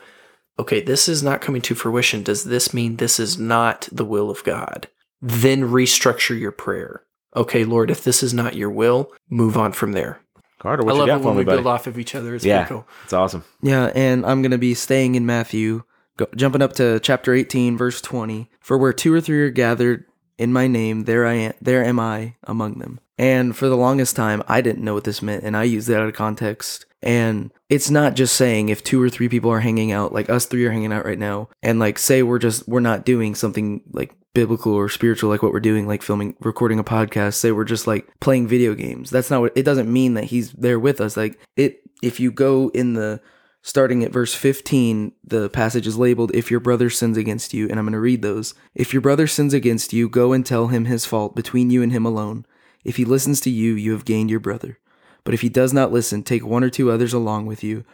okay, 0.59 0.81
this 0.81 1.07
is 1.09 1.23
not 1.23 1.41
coming 1.41 1.61
to 1.63 1.75
fruition. 1.75 2.23
Does 2.23 2.43
this 2.45 2.73
mean 2.73 2.97
this 2.97 3.19
is 3.19 3.37
not 3.37 3.87
the 3.91 4.05
will 4.05 4.29
of 4.29 4.43
God? 4.43 4.87
Then 5.21 5.63
restructure 5.63 6.37
your 6.37 6.51
prayer. 6.51 7.03
Okay, 7.35 7.63
Lord, 7.63 7.89
if 7.89 8.03
this 8.03 8.21
is 8.21 8.33
not 8.33 8.55
your 8.55 8.69
will, 8.69 9.11
move 9.29 9.57
on 9.57 9.71
from 9.71 9.93
there. 9.93 10.19
Carter, 10.59 10.83
what 10.83 10.91
I 10.91 10.93
you 10.93 10.99
love 10.99 11.07
got 11.07 11.21
it 11.21 11.25
when 11.25 11.35
we 11.35 11.43
buddy? 11.43 11.57
build 11.57 11.67
off 11.67 11.87
of 11.87 11.97
each 11.99 12.15
other. 12.15 12.35
It's 12.35 12.45
yeah, 12.45 12.65
cool. 12.65 12.87
it's 13.03 13.13
awesome. 13.13 13.43
Yeah, 13.61 13.91
and 13.95 14.25
I'm 14.25 14.41
going 14.41 14.51
to 14.51 14.57
be 14.57 14.73
staying 14.73 15.15
in 15.15 15.25
Matthew, 15.25 15.83
go, 16.17 16.27
jumping 16.35 16.61
up 16.61 16.73
to 16.73 16.99
chapter 16.99 17.33
18, 17.33 17.77
verse 17.77 17.99
20. 18.01 18.49
For 18.61 18.77
where 18.77 18.93
two 18.93 19.13
or 19.13 19.19
three 19.19 19.41
are 19.41 19.49
gathered 19.49 20.05
in 20.37 20.53
my 20.53 20.67
name, 20.67 21.03
there 21.03 21.25
I 21.25 21.33
am, 21.33 21.53
there 21.61 21.83
am 21.83 21.99
I 21.99 22.35
among 22.43 22.79
them. 22.79 22.99
And 23.17 23.55
for 23.55 23.69
the 23.69 23.77
longest 23.77 24.15
time, 24.15 24.43
I 24.47 24.61
didn't 24.61 24.83
know 24.83 24.93
what 24.93 25.03
this 25.03 25.21
meant, 25.21 25.43
and 25.43 25.55
I 25.55 25.63
used 25.63 25.89
it 25.89 25.95
out 25.95 26.07
of 26.07 26.15
context. 26.15 26.85
And 27.01 27.51
it's 27.69 27.89
not 27.89 28.15
just 28.15 28.35
saying 28.35 28.69
if 28.69 28.83
two 28.83 29.01
or 29.01 29.09
three 29.09 29.29
people 29.29 29.51
are 29.51 29.59
hanging 29.59 29.91
out, 29.91 30.13
like 30.13 30.29
us 30.29 30.45
three 30.45 30.65
are 30.65 30.71
hanging 30.71 30.93
out 30.93 31.05
right 31.05 31.19
now, 31.19 31.49
and 31.61 31.77
like 31.79 31.99
say 31.99 32.23
we're 32.23 32.39
just 32.39 32.67
we're 32.67 32.79
not 32.79 33.05
doing 33.05 33.35
something 33.35 33.81
like 33.91 34.15
biblical 34.33 34.73
or 34.73 34.89
spiritual 34.89 35.29
like 35.29 35.43
what 35.43 35.51
we're 35.51 35.59
doing, 35.59 35.87
like 35.87 36.01
filming, 36.01 36.35
recording 36.39 36.79
a 36.79 36.83
podcast. 36.83 37.35
Say 37.35 37.51
we're 37.51 37.65
just 37.65 37.87
like 37.87 38.07
playing 38.19 38.47
video 38.47 38.73
games. 38.73 39.09
That's 39.09 39.29
not 39.29 39.41
what 39.41 39.51
it 39.55 39.63
doesn't 39.63 39.91
mean 39.91 40.15
that 40.15 40.25
he's 40.25 40.53
there 40.53 40.79
with 40.79 41.01
us. 41.01 41.17
Like 41.17 41.39
it, 41.55 41.81
if 42.01 42.19
you 42.19 42.31
go 42.31 42.69
in 42.73 42.93
the 42.93 43.21
starting 43.63 44.03
at 44.03 44.11
verse 44.11 44.35
15, 44.35 45.13
the 45.23 45.49
passage 45.49 45.87
is 45.87 45.97
labeled, 45.97 46.35
If 46.35 46.51
your 46.51 46.59
brother 46.59 46.89
sins 46.89 47.17
against 47.17 47.53
you, 47.53 47.67
and 47.69 47.79
I'm 47.79 47.85
going 47.85 47.93
to 47.93 47.99
read 47.99 48.21
those. 48.21 48.53
If 48.75 48.93
your 48.93 49.01
brother 49.01 49.25
sins 49.25 49.53
against 49.53 49.93
you, 49.93 50.07
go 50.09 50.33
and 50.33 50.45
tell 50.45 50.67
him 50.67 50.85
his 50.85 51.05
fault 51.05 51.35
between 51.35 51.71
you 51.71 51.81
and 51.81 51.91
him 51.91 52.05
alone. 52.05 52.45
If 52.83 52.97
he 52.97 53.05
listens 53.05 53.39
to 53.41 53.49
you, 53.49 53.73
you 53.73 53.93
have 53.93 54.05
gained 54.05 54.29
your 54.29 54.41
brother. 54.41 54.77
But 55.23 55.33
if 55.33 55.41
he 55.41 55.49
does 55.49 55.73
not 55.73 55.93
listen, 55.93 56.21
take 56.21 56.45
one 56.45 56.63
or 56.63 56.69
two 56.69 56.91
others 56.91 57.13
along 57.13 57.45
with 57.45 57.63
you, 57.63 57.85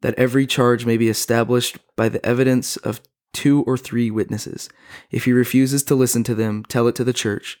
that 0.00 0.18
every 0.18 0.46
charge 0.46 0.86
may 0.86 0.96
be 0.96 1.10
established 1.10 1.76
by 1.94 2.08
the 2.08 2.24
evidence 2.24 2.78
of 2.78 3.02
two 3.34 3.62
or 3.64 3.76
three 3.76 4.10
witnesses. 4.10 4.70
If 5.10 5.26
he 5.26 5.32
refuses 5.32 5.82
to 5.84 5.94
listen 5.94 6.24
to 6.24 6.34
them, 6.34 6.64
tell 6.64 6.88
it 6.88 6.94
to 6.96 7.04
the 7.04 7.12
church. 7.12 7.60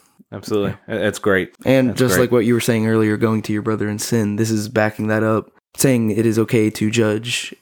absolutely. 0.31 0.77
It's 0.87 1.19
great. 1.19 1.55
And 1.65 1.89
That's 1.89 1.99
just 1.99 2.15
great. 2.15 2.21
like 2.21 2.31
what 2.31 2.45
you 2.45 2.53
were 2.53 2.61
saying 2.61 2.87
earlier, 2.87 3.17
going 3.17 3.41
to 3.43 3.53
your 3.53 3.61
brother 3.61 3.89
in 3.89 3.99
sin, 3.99 4.35
this 4.35 4.51
is 4.51 4.69
backing 4.69 5.07
that 5.07 5.23
up, 5.23 5.51
saying 5.77 6.11
it 6.11 6.25
is 6.25 6.39
okay 6.39 6.69
to 6.69 6.91
judge 6.91 7.53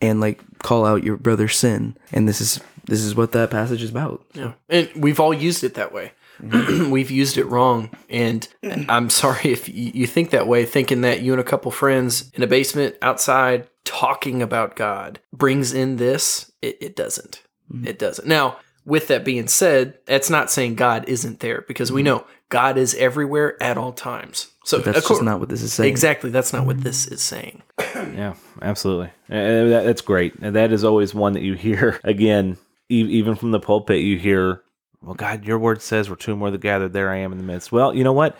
and 0.00 0.20
like 0.20 0.40
call 0.60 0.84
out 0.84 1.04
your 1.04 1.16
brother's 1.16 1.56
sin. 1.56 1.96
And 2.12 2.28
this 2.28 2.40
is 2.40 2.60
this 2.84 3.00
is 3.00 3.14
what 3.14 3.32
that 3.32 3.50
passage 3.50 3.82
is 3.82 3.90
about. 3.90 4.24
Yeah. 4.34 4.54
And 4.68 4.90
we've 4.96 5.20
all 5.20 5.34
used 5.34 5.62
it 5.62 5.74
that 5.74 5.92
way. 5.92 6.12
Mm-hmm. 6.42 6.90
we've 6.90 7.10
used 7.10 7.36
it 7.36 7.44
wrong. 7.44 7.90
And 8.08 8.48
I'm 8.88 9.10
sorry 9.10 9.52
if 9.52 9.68
you 9.68 9.92
you 9.94 10.06
think 10.06 10.30
that 10.30 10.46
way, 10.46 10.64
thinking 10.64 11.02
that 11.02 11.22
you 11.22 11.32
and 11.32 11.40
a 11.40 11.44
couple 11.44 11.70
friends 11.70 12.30
in 12.34 12.42
a 12.42 12.46
basement 12.46 12.96
outside 13.02 13.68
talking 13.84 14.42
about 14.42 14.76
God 14.76 15.20
brings 15.32 15.72
in 15.72 15.96
this. 15.96 16.50
It, 16.62 16.78
it 16.80 16.96
doesn't. 16.96 17.42
Mm-hmm. 17.72 17.86
It 17.86 17.98
doesn't. 17.98 18.26
Now, 18.26 18.58
with 18.88 19.08
that 19.08 19.24
being 19.24 19.46
said, 19.46 19.98
that's 20.06 20.30
not 20.30 20.50
saying 20.50 20.74
God 20.74 21.04
isn't 21.08 21.40
there 21.40 21.64
because 21.68 21.92
we 21.92 22.00
mm-hmm. 22.00 22.06
know 22.06 22.26
God 22.48 22.78
is 22.78 22.94
everywhere 22.94 23.62
at 23.62 23.76
all 23.76 23.92
times. 23.92 24.48
So 24.64 24.78
That's 24.78 25.06
course- 25.06 25.18
just 25.18 25.22
not 25.22 25.40
what 25.40 25.50
this 25.50 25.62
is 25.62 25.72
saying. 25.72 25.90
exactly. 25.90 26.30
That's 26.30 26.52
not 26.52 26.66
what 26.66 26.80
this 26.80 27.04
mm-hmm. 27.04 27.14
is 27.14 27.22
saying. 27.22 27.62
Yeah, 28.14 28.34
absolutely. 28.62 29.10
And 29.28 29.70
that, 29.72 29.84
that's 29.84 30.00
great. 30.00 30.34
And 30.40 30.54
that 30.56 30.72
is 30.72 30.82
always 30.82 31.14
one 31.14 31.34
that 31.34 31.42
you 31.42 31.54
hear 31.54 32.00
again, 32.04 32.56
e- 32.88 33.06
even 33.08 33.34
from 33.34 33.50
the 33.50 33.60
pulpit. 33.60 34.00
You 34.00 34.18
hear, 34.18 34.62
"Well, 35.02 35.14
God, 35.14 35.44
your 35.44 35.58
word 35.58 35.82
says 35.82 36.08
we're 36.08 36.16
two 36.16 36.34
more 36.34 36.50
that 36.50 36.60
gathered. 36.60 36.92
There 36.92 37.10
I 37.10 37.18
am 37.18 37.32
in 37.32 37.38
the 37.38 37.44
midst." 37.44 37.70
Well, 37.70 37.94
you 37.94 38.02
know 38.02 38.12
what? 38.12 38.36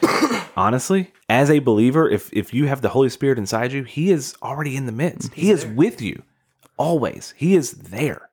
Honestly, 0.57 1.13
as 1.29 1.51
a 1.51 1.59
believer, 1.59 2.09
if 2.09 2.33
if 2.33 2.55
you 2.55 2.67
have 2.67 2.81
the 2.81 2.89
Holy 2.89 3.09
Spirit 3.09 3.39
inside 3.39 3.73
you, 3.73 3.85
He 3.85 4.11
is 4.11 4.37
already 4.43 4.77
in 4.77 4.87
the 4.87 4.93
midst. 4.93 5.33
he 5.35 5.51
is 5.51 5.67
with 5.67 6.01
you 6.01 6.23
always. 6.77 7.35
He 7.37 7.55
is 7.55 7.73
there. 7.73 8.28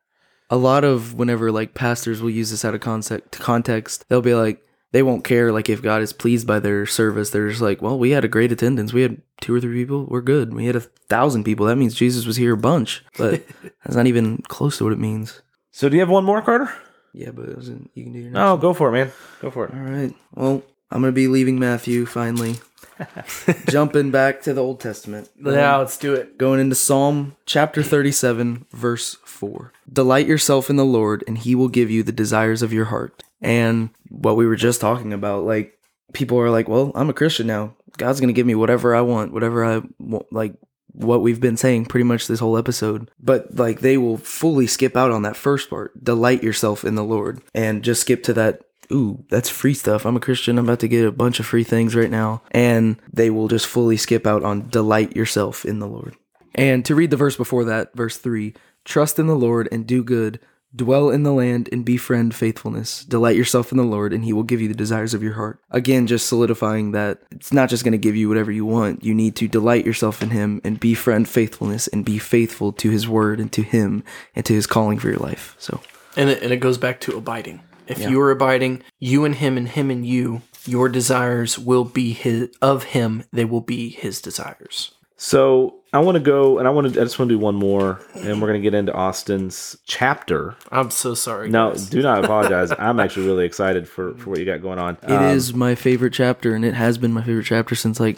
A 0.50 0.58
lot 0.58 0.84
of 0.84 1.14
whenever 1.16 1.52
like 1.52 1.74
pastors 1.74 2.22
will 2.22 2.30
use 2.30 2.52
this 2.52 2.64
out 2.66 2.76
of 2.76 2.82
context 2.82 3.32
context 3.40 4.06
they'll 4.10 4.22
be 4.22 4.36
like 4.36 4.62
they 4.92 5.04
won't 5.04 5.24
care 5.26 5.52
like 5.52 5.70
if 5.70 5.82
god 5.82 6.02
is 6.02 6.14
pleased 6.14 6.48
by 6.48 6.60
their 6.60 6.86
service. 6.86 7.30
They're 7.32 7.50
just 7.50 7.62
like 7.62 7.82
well 7.82 7.98
we 8.00 8.12
had 8.12 8.24
a 8.24 8.30
great 8.30 8.52
attendance. 8.52 8.94
We 8.94 9.02
had 9.02 9.22
two 9.42 9.54
or 9.56 9.60
three 9.60 9.82
people. 9.84 10.06
We're 10.06 10.22
good. 10.22 10.54
We 10.54 10.68
had 10.68 10.76
a 10.76 10.82
thousand 11.10 11.44
people. 11.44 11.66
That 11.66 11.76
means 11.78 11.96
jesus 11.96 12.26
was 12.26 12.38
here 12.38 12.54
a 12.54 12.58
bunch. 12.58 13.04
But 13.18 13.44
that's 13.84 13.96
not 13.96 14.08
even 14.08 14.38
close 14.48 14.78
to 14.78 14.84
what 14.86 14.94
it 14.94 15.00
means. 15.00 15.42
So, 15.72 15.90
do 15.90 15.96
you 15.96 16.02
have 16.02 16.10
one 16.10 16.24
more, 16.24 16.42
Carter? 16.42 16.72
yeah 17.14 17.32
but 17.32 17.48
it 17.50 17.56
wasn't, 17.56 17.90
you 17.94 18.04
can 18.04 18.14
do 18.14 18.20
your 18.20 18.30
next 18.32 18.36
No, 18.40 18.58
go 18.58 18.74
for 18.74 18.90
it, 18.90 18.92
man. 18.92 19.12
Go 19.42 19.50
for 19.50 19.66
it. 19.66 19.74
all 19.74 19.80
right. 19.80 20.14
Well 20.34 20.64
i'm 20.92 21.02
gonna 21.02 21.12
be 21.12 21.28
leaving 21.28 21.58
matthew 21.60 22.06
finally 22.06 22.56
jumping 23.68 24.12
back 24.12 24.42
to 24.42 24.54
the 24.54 24.62
old 24.62 24.80
testament 24.80 25.30
Now 25.38 25.76
um, 25.76 25.82
let's 25.82 25.98
do 25.98 26.14
it. 26.14 26.38
Going 26.38 26.60
into 26.60 26.76
Psalm 26.76 27.36
chapter 27.46 27.84
37, 27.84 28.66
verse 28.72 29.18
4. 29.26 29.74
Delight 29.92 30.28
yourself 30.28 30.70
in 30.70 30.76
the 30.76 30.86
Lord, 30.86 31.24
and 31.28 31.38
he 31.38 31.56
will 31.56 31.68
give 31.68 31.92
you 31.92 32.04
the 32.04 32.12
desires 32.12 32.62
of 32.62 32.74
your 32.74 32.86
heart. 32.86 33.24
And 33.42 33.90
what 34.10 34.38
we 34.38 34.46
were 34.46 34.56
just 34.56 34.82
talking 34.82 35.14
about, 35.14 35.44
like, 35.44 35.78
people 36.14 36.40
are 36.40 36.50
like, 36.50 36.68
well, 36.68 36.92
I'm 36.96 37.10
a 37.10 37.14
Christian 37.14 37.48
now. 37.48 37.76
God's 37.98 38.20
going 38.20 38.30
to 38.30 38.34
give 38.34 38.48
me 38.48 38.56
whatever 38.56 38.96
I 38.96 39.02
want, 39.02 39.34
whatever 39.34 39.64
I 39.64 39.82
want, 40.00 40.32
like, 40.32 40.56
what 40.92 41.22
we've 41.22 41.42
been 41.42 41.58
saying 41.58 41.86
pretty 41.86 42.06
much 42.06 42.28
this 42.28 42.40
whole 42.40 42.58
episode. 42.58 43.12
But, 43.20 43.56
like, 43.56 43.82
they 43.82 43.98
will 43.98 44.18
fully 44.18 44.68
skip 44.68 44.96
out 44.96 45.12
on 45.12 45.22
that 45.24 45.36
first 45.36 45.70
part. 45.70 46.04
Delight 46.04 46.44
yourself 46.44 46.84
in 46.84 46.96
the 46.96 47.04
Lord, 47.04 47.42
and 47.54 47.84
just 47.84 48.02
skip 48.02 48.24
to 48.24 48.34
that 48.34 48.62
ooh, 48.92 49.24
that's 49.30 49.50
free 49.50 49.74
stuff. 49.74 50.06
I'm 50.06 50.16
a 50.16 50.22
Christian. 50.22 50.58
I'm 50.58 50.66
about 50.66 50.80
to 50.80 50.88
get 50.88 51.06
a 51.06 51.12
bunch 51.12 51.40
of 51.40 51.46
free 51.46 51.64
things 51.64 51.96
right 51.96 52.10
now. 52.10 52.42
And 52.52 52.98
they 53.12 53.30
will 53.30 53.48
just 53.48 53.68
fully 53.68 53.98
skip 53.98 54.26
out 54.26 54.44
on 54.44 54.70
delight 54.70 55.16
yourself 55.16 55.66
in 55.66 55.80
the 55.80 55.88
Lord. 55.88 56.16
And 56.54 56.86
to 56.86 56.96
read 56.96 57.12
the 57.12 57.18
verse 57.18 57.36
before 57.36 57.66
that, 57.66 57.94
verse 57.96 58.18
3 58.18 58.54
trust 58.86 59.18
in 59.18 59.26
the 59.26 59.36
Lord 59.36 59.68
and 59.72 59.88
do 59.88 60.04
good, 60.04 60.40
dwell 60.76 61.10
in 61.10 61.24
the 61.24 61.34
land 61.34 61.68
and 61.72 61.84
befriend 61.84 62.36
faithfulness. 62.36 63.04
Delight 63.04 63.36
yourself 63.36 63.72
in 63.72 63.78
the 63.78 63.84
Lord, 63.84 64.14
and 64.14 64.24
he 64.24 64.34
will 64.34 64.44
give 64.44 64.62
you 64.62 64.68
the 64.68 64.76
desires 64.76 65.14
of 65.14 65.24
your 65.24 65.34
heart. 65.34 65.60
Again, 65.72 66.06
just 66.06 66.28
solidifying 66.28 66.92
that 66.92 67.20
it's 67.32 67.52
not 67.52 67.70
just 67.70 67.84
going 67.84 67.94
to 67.94 67.98
give 67.98 68.16
you 68.16 68.30
whatever 68.30 68.52
you 68.52 68.66
want. 68.66 69.04
You 69.04 69.16
need 69.16 69.36
to 69.38 69.48
delight 69.48 69.86
yourself 69.86 70.22
in 70.22 70.30
him 70.30 70.62
and 70.64 70.80
befriend 70.80 71.28
faithfulness 71.28 71.88
and 71.88 72.06
be 72.06 72.20
faithful 72.20 72.72
to 72.74 72.90
his 72.90 73.08
word 73.08 73.40
and 73.40 73.52
to 73.54 73.64
him 73.64 74.04
and 74.36 74.46
to 74.46 74.54
his 74.54 74.68
calling 74.68 75.00
for 75.00 75.10
your 75.10 75.20
life. 75.20 75.56
So, 75.58 75.82
And 76.16 76.30
it, 76.30 76.44
and 76.44 76.52
it 76.54 76.58
goes 76.58 76.78
back 76.78 77.00
to 77.02 77.18
abiding. 77.18 77.62
If 77.88 78.10
you 78.10 78.20
are 78.22 78.32
abiding, 78.32 78.84
you 79.00 79.26
and 79.26 79.36
him 79.36 79.58
and 79.58 79.68
him 79.68 79.90
and 79.92 80.06
you, 80.06 80.42
your 80.66 80.90
desires 80.90 81.60
will 81.60 81.86
be 81.86 82.14
his 82.14 82.50
of 82.62 82.84
him, 82.86 83.24
they 83.32 83.46
will 83.46 83.62
be 83.62 83.90
his 83.90 84.22
desires. 84.22 84.92
So 85.18 85.76
I 85.94 86.00
want 86.00 86.16
to 86.16 86.22
go, 86.22 86.60
and 86.60 86.68
I 86.68 86.72
want 86.72 86.94
to. 86.94 87.00
I 87.00 87.04
just 87.04 87.18
want 87.18 87.30
to 87.30 87.36
do 87.36 87.40
one 87.40 87.56
more, 87.56 88.02
and 88.16 88.42
we're 88.42 88.50
going 88.50 88.62
to 88.62 88.64
get 88.64 88.74
into 88.74 88.94
Austin's 88.94 89.78
chapter. 89.86 90.56
I'm 90.70 90.92
so 90.92 91.14
sorry. 91.14 91.50
No, 91.50 91.70
guys. 91.70 91.90
do 91.90 92.02
not 92.02 92.24
apologize. 92.26 92.74
I'm 92.78 93.00
actually 93.00 93.28
really 93.28 93.46
excited 93.46 93.88
for 93.88 94.14
for 94.16 94.32
what 94.32 94.40
you 94.40 94.46
got 94.46 94.62
going 94.62 94.78
on. 94.78 94.98
It 95.04 95.12
um, 95.12 95.24
is 95.24 95.54
my 95.54 95.74
favorite 95.74 96.12
chapter, 96.12 96.54
and 96.54 96.66
it 96.66 96.74
has 96.74 96.98
been 96.98 97.14
my 97.14 97.24
favorite 97.24 97.46
chapter 97.46 97.76
since 97.76 98.00
like 98.00 98.18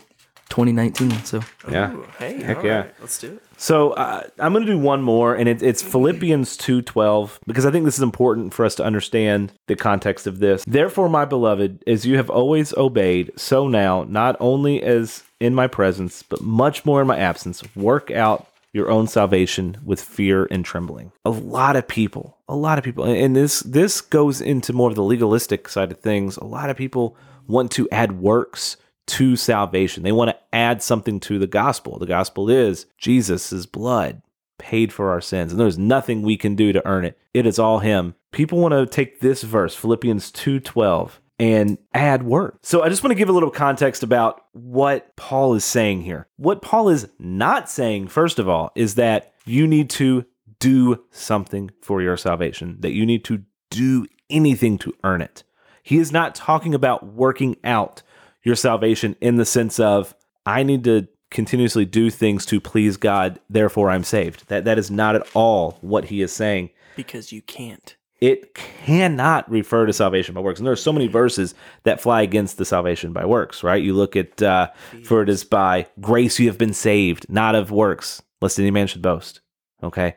2019. 0.50 1.12
So 1.24 1.42
Yeah. 1.70 1.94
Ooh, 1.94 2.08
hey, 2.18 2.42
Heck 2.42 2.64
yeah. 2.64 2.78
right, 2.78 2.94
let's 3.00 3.20
do 3.20 3.34
it. 3.34 3.44
So 3.58 3.92
uh, 3.92 4.22
I'm 4.40 4.54
going 4.54 4.66
to 4.66 4.72
do 4.72 4.78
one 4.78 5.02
more, 5.02 5.36
and 5.36 5.50
it, 5.50 5.64
it's 5.64 5.82
Philippians 5.82 6.58
2:12 6.58 7.40
because 7.48 7.66
I 7.66 7.72
think 7.72 7.86
this 7.86 7.98
is 7.98 8.04
important 8.04 8.54
for 8.54 8.64
us 8.66 8.76
to 8.76 8.84
understand 8.86 9.52
the 9.66 9.76
context 9.76 10.28
of 10.28 10.40
this. 10.40 10.64
Therefore, 10.66 11.10
my 11.10 11.26
beloved, 11.26 11.84
as 11.88 12.06
you 12.06 12.18
have 12.18 12.30
always 12.30 12.74
obeyed, 12.78 13.32
so 13.36 13.68
now, 13.68 14.04
not 14.08 14.36
only 14.40 14.82
as 14.84 15.24
in 15.40 15.56
my 15.56 15.68
presence, 15.68 16.24
but 16.24 16.42
much 16.42 16.86
more 16.86 17.02
in 17.02 17.08
my 17.08 17.18
absence, 17.18 17.64
work 17.76 18.12
out 18.12 18.48
your 18.74 18.92
own 18.92 19.08
salvation 19.08 19.78
with 19.84 20.00
fear 20.02 20.48
and 20.52 20.64
trembling. 20.64 21.12
A 21.26 21.32
lot 21.32 21.76
of 21.76 21.88
people, 21.88 22.38
a 22.48 22.56
lot 22.56 22.78
of 22.78 22.84
people, 22.84 23.06
and- 23.06 23.18
and 23.18 23.36
this 23.36 23.62
this 23.62 24.02
goes 24.02 24.40
into 24.40 24.72
more 24.72 24.90
of 24.90 24.96
the 24.96 25.04
legalistic 25.04 25.68
side 25.68 25.92
of 25.92 26.00
things. 26.00 26.38
A 26.38 26.46
lot 26.46 26.70
of 26.70 26.78
people 26.78 27.16
want 27.48 27.72
to 27.72 27.88
add 27.92 28.22
works 28.22 28.78
to 29.08 29.36
salvation. 29.36 30.04
They 30.04 30.12
want 30.12 30.30
to 30.30 30.38
add 30.54 30.84
something 30.84 31.20
to 31.22 31.40
the 31.40 31.48
gospel. 31.48 31.98
The 31.98 32.06
gospel 32.06 32.50
is 32.50 32.86
Jesus' 32.98 33.66
blood 33.66 34.22
paid 34.58 34.92
for 34.92 35.10
our 35.10 35.22
sins, 35.22 35.52
and 35.52 35.60
there's 35.60 35.78
nothing 35.78 36.22
we 36.22 36.38
can 36.38 36.56
do 36.56 36.74
to 36.74 36.86
earn 36.86 37.06
it. 37.06 37.18
It 37.34 37.46
is 37.46 37.60
all 37.60 37.80
him. 37.80 38.16
People 38.32 38.60
want 38.60 38.74
to 38.74 38.86
take 38.86 39.20
this 39.20 39.44
verse, 39.44 39.76
Philippians 39.76 40.32
2:12, 40.32 41.20
and 41.40 41.78
add 41.94 42.24
work. 42.24 42.58
So 42.64 42.82
I 42.82 42.90
just 42.90 43.04
want 43.04 43.12
to 43.12 43.18
give 43.18 43.30
a 43.30 43.34
little 43.34 43.52
context 43.52 44.04
about 44.04 44.42
what 44.54 45.16
Paul 45.16 45.54
is 45.54 45.64
saying 45.64 46.02
here. 46.02 46.28
What 46.38 46.62
Paul 46.62 46.90
is 46.90 47.08
not 47.20 47.70
saying, 47.70 48.08
first 48.08 48.40
of 48.40 48.50
all, 48.50 48.72
is 48.76 48.96
that 48.96 49.34
you 49.46 49.68
need 49.68 49.90
to 49.92 50.26
do 50.60 51.04
something 51.12 51.70
for 51.82 52.02
your 52.02 52.18
salvation, 52.18 52.78
that 52.80 52.94
you 52.94 53.06
need 53.06 53.24
to 53.26 53.44
do 53.70 54.08
anything 54.30 54.78
to 54.80 54.94
earn 55.04 55.22
it. 55.22 55.44
He 55.84 56.00
is 56.00 56.12
not 56.12 56.36
talking 56.36 56.74
about 56.74 57.06
working 57.06 57.56
out 57.64 58.02
your 58.48 58.56
salvation 58.56 59.16
in 59.20 59.36
the 59.36 59.46
sense 59.46 59.78
of, 59.78 60.16
I 60.46 60.64
need 60.64 60.86
to 60.86 61.08
continuously 61.30 61.84
do 61.84 62.10
things 62.10 62.46
to 62.46 62.62
please 62.62 62.96
God, 62.96 63.42
therefore 63.50 63.90
I'm 63.90 64.06
saved. 64.06 64.48
That 64.48 64.64
that 64.64 64.80
is 64.80 64.90
not 64.90 65.16
at 65.16 65.28
all 65.36 65.78
what 65.82 66.06
he 66.06 66.22
is 66.22 66.32
saying. 66.32 66.70
Because 66.96 67.34
you 67.34 67.42
can't. 67.42 67.96
It 68.22 68.56
cannot 68.56 69.52
refer 69.52 69.86
to 69.86 69.94
salvation 69.94 70.34
by 70.34 70.40
works. 70.42 70.60
And 70.60 70.66
there 70.66 70.72
are 70.72 70.78
so 70.78 70.94
many 70.94 71.08
verses 71.08 71.54
that 71.84 72.02
fly 72.02 72.22
against 72.22 72.58
the 72.58 72.66
salvation 72.66 73.12
by 73.12 73.26
works, 73.26 73.64
right? 73.64 73.84
You 73.84 73.94
look 73.94 74.16
at, 74.16 74.42
uh, 74.42 74.70
for 75.04 75.22
it 75.22 75.30
is 75.30 75.44
by 75.44 75.88
grace 76.00 76.40
you 76.40 76.48
have 76.48 76.58
been 76.58 76.74
saved, 76.74 77.30
not 77.30 77.54
of 77.54 77.70
works, 77.70 78.24
lest 78.42 78.58
any 78.58 78.72
man 78.72 78.88
should 78.88 79.02
boast. 79.02 79.42
Okay? 79.84 80.16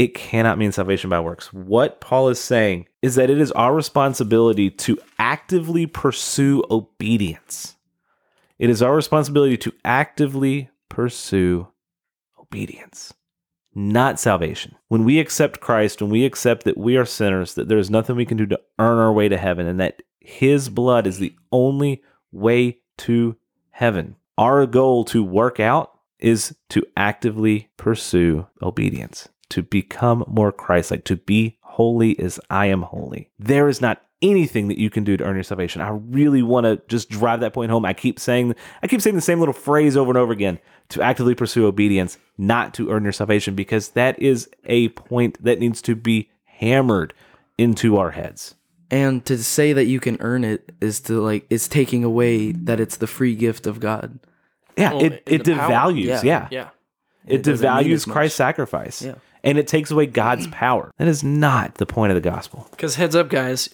It 0.00 0.14
cannot 0.14 0.56
mean 0.56 0.72
salvation 0.72 1.10
by 1.10 1.20
works. 1.20 1.52
What 1.52 2.00
Paul 2.00 2.30
is 2.30 2.40
saying 2.40 2.86
is 3.02 3.16
that 3.16 3.28
it 3.28 3.38
is 3.38 3.52
our 3.52 3.74
responsibility 3.74 4.70
to 4.70 4.98
actively 5.18 5.84
pursue 5.84 6.64
obedience. 6.70 7.76
It 8.58 8.70
is 8.70 8.80
our 8.80 8.96
responsibility 8.96 9.58
to 9.58 9.74
actively 9.84 10.70
pursue 10.88 11.68
obedience, 12.40 13.12
not 13.74 14.18
salvation. 14.18 14.74
When 14.88 15.04
we 15.04 15.20
accept 15.20 15.60
Christ, 15.60 16.00
when 16.00 16.10
we 16.10 16.24
accept 16.24 16.64
that 16.64 16.78
we 16.78 16.96
are 16.96 17.04
sinners, 17.04 17.52
that 17.52 17.68
there 17.68 17.76
is 17.76 17.90
nothing 17.90 18.16
we 18.16 18.24
can 18.24 18.38
do 18.38 18.46
to 18.46 18.60
earn 18.78 18.96
our 18.96 19.12
way 19.12 19.28
to 19.28 19.36
heaven, 19.36 19.66
and 19.66 19.78
that 19.80 20.00
His 20.18 20.70
blood 20.70 21.06
is 21.06 21.18
the 21.18 21.36
only 21.52 22.02
way 22.32 22.78
to 23.00 23.36
heaven, 23.68 24.16
our 24.38 24.64
goal 24.64 25.04
to 25.04 25.22
work 25.22 25.60
out 25.60 25.92
is 26.18 26.56
to 26.70 26.86
actively 26.96 27.68
pursue 27.76 28.46
obedience, 28.62 29.28
to 29.50 29.62
become 29.62 30.24
more 30.26 30.52
Christ 30.52 30.90
like, 30.90 31.04
to 31.04 31.16
be 31.16 31.58
holy 31.60 32.18
as 32.18 32.40
I 32.50 32.66
am 32.66 32.82
holy. 32.82 33.30
There 33.38 33.68
is 33.68 33.80
not 33.80 34.02
anything 34.22 34.68
that 34.68 34.78
you 34.78 34.90
can 34.90 35.04
do 35.04 35.16
to 35.16 35.24
earn 35.24 35.36
your 35.36 35.42
salvation. 35.42 35.80
I 35.80 35.88
really 35.90 36.42
want 36.42 36.64
to 36.64 36.80
just 36.88 37.08
drive 37.08 37.40
that 37.40 37.54
point 37.54 37.70
home. 37.70 37.84
I 37.84 37.92
keep 37.94 38.18
saying 38.18 38.54
I 38.82 38.86
keep 38.86 39.00
saying 39.00 39.16
the 39.16 39.22
same 39.22 39.38
little 39.38 39.54
phrase 39.54 39.96
over 39.96 40.10
and 40.10 40.18
over 40.18 40.32
again 40.32 40.58
to 40.90 41.02
actively 41.02 41.34
pursue 41.34 41.66
obedience, 41.66 42.18
not 42.36 42.74
to 42.74 42.90
earn 42.90 43.04
your 43.04 43.12
salvation 43.12 43.54
because 43.54 43.90
that 43.90 44.18
is 44.20 44.48
a 44.64 44.88
point 44.90 45.42
that 45.42 45.58
needs 45.58 45.80
to 45.82 45.94
be 45.94 46.30
hammered 46.44 47.14
into 47.56 47.96
our 47.96 48.10
heads. 48.10 48.54
And 48.90 49.24
to 49.26 49.38
say 49.42 49.72
that 49.72 49.84
you 49.84 50.00
can 50.00 50.16
earn 50.20 50.42
it 50.44 50.72
is 50.80 51.00
to 51.02 51.20
like 51.20 51.46
it's 51.48 51.68
taking 51.68 52.02
away 52.04 52.52
that 52.52 52.80
it's 52.80 52.96
the 52.96 53.06
free 53.06 53.36
gift 53.36 53.66
of 53.66 53.80
God. 53.80 54.18
Yeah, 54.76 54.94
Well, 54.94 55.04
it, 55.04 55.22
it 55.26 55.44
devalues. 55.44 56.04
Yeah. 56.04 56.20
Yeah. 56.24 56.48
Yeah. 56.50 56.68
It, 57.26 57.46
It 57.46 57.54
devalues. 57.54 58.10
Christ's 58.10 58.36
sacrifice. 58.36 59.02
Yeah. 59.02 59.14
And 59.42 59.58
it 59.58 59.66
takes 59.66 59.90
away 59.90 60.06
God's 60.06 60.46
mm. 60.46 60.52
power. 60.52 60.90
That 60.98 61.08
is 61.08 61.24
not 61.24 61.76
the 61.76 61.86
point 61.86 62.12
of 62.12 62.22
the 62.22 62.28
gospel. 62.28 62.66
Because 62.70 62.96
heads 62.96 63.16
up, 63.16 63.28
guys, 63.28 63.70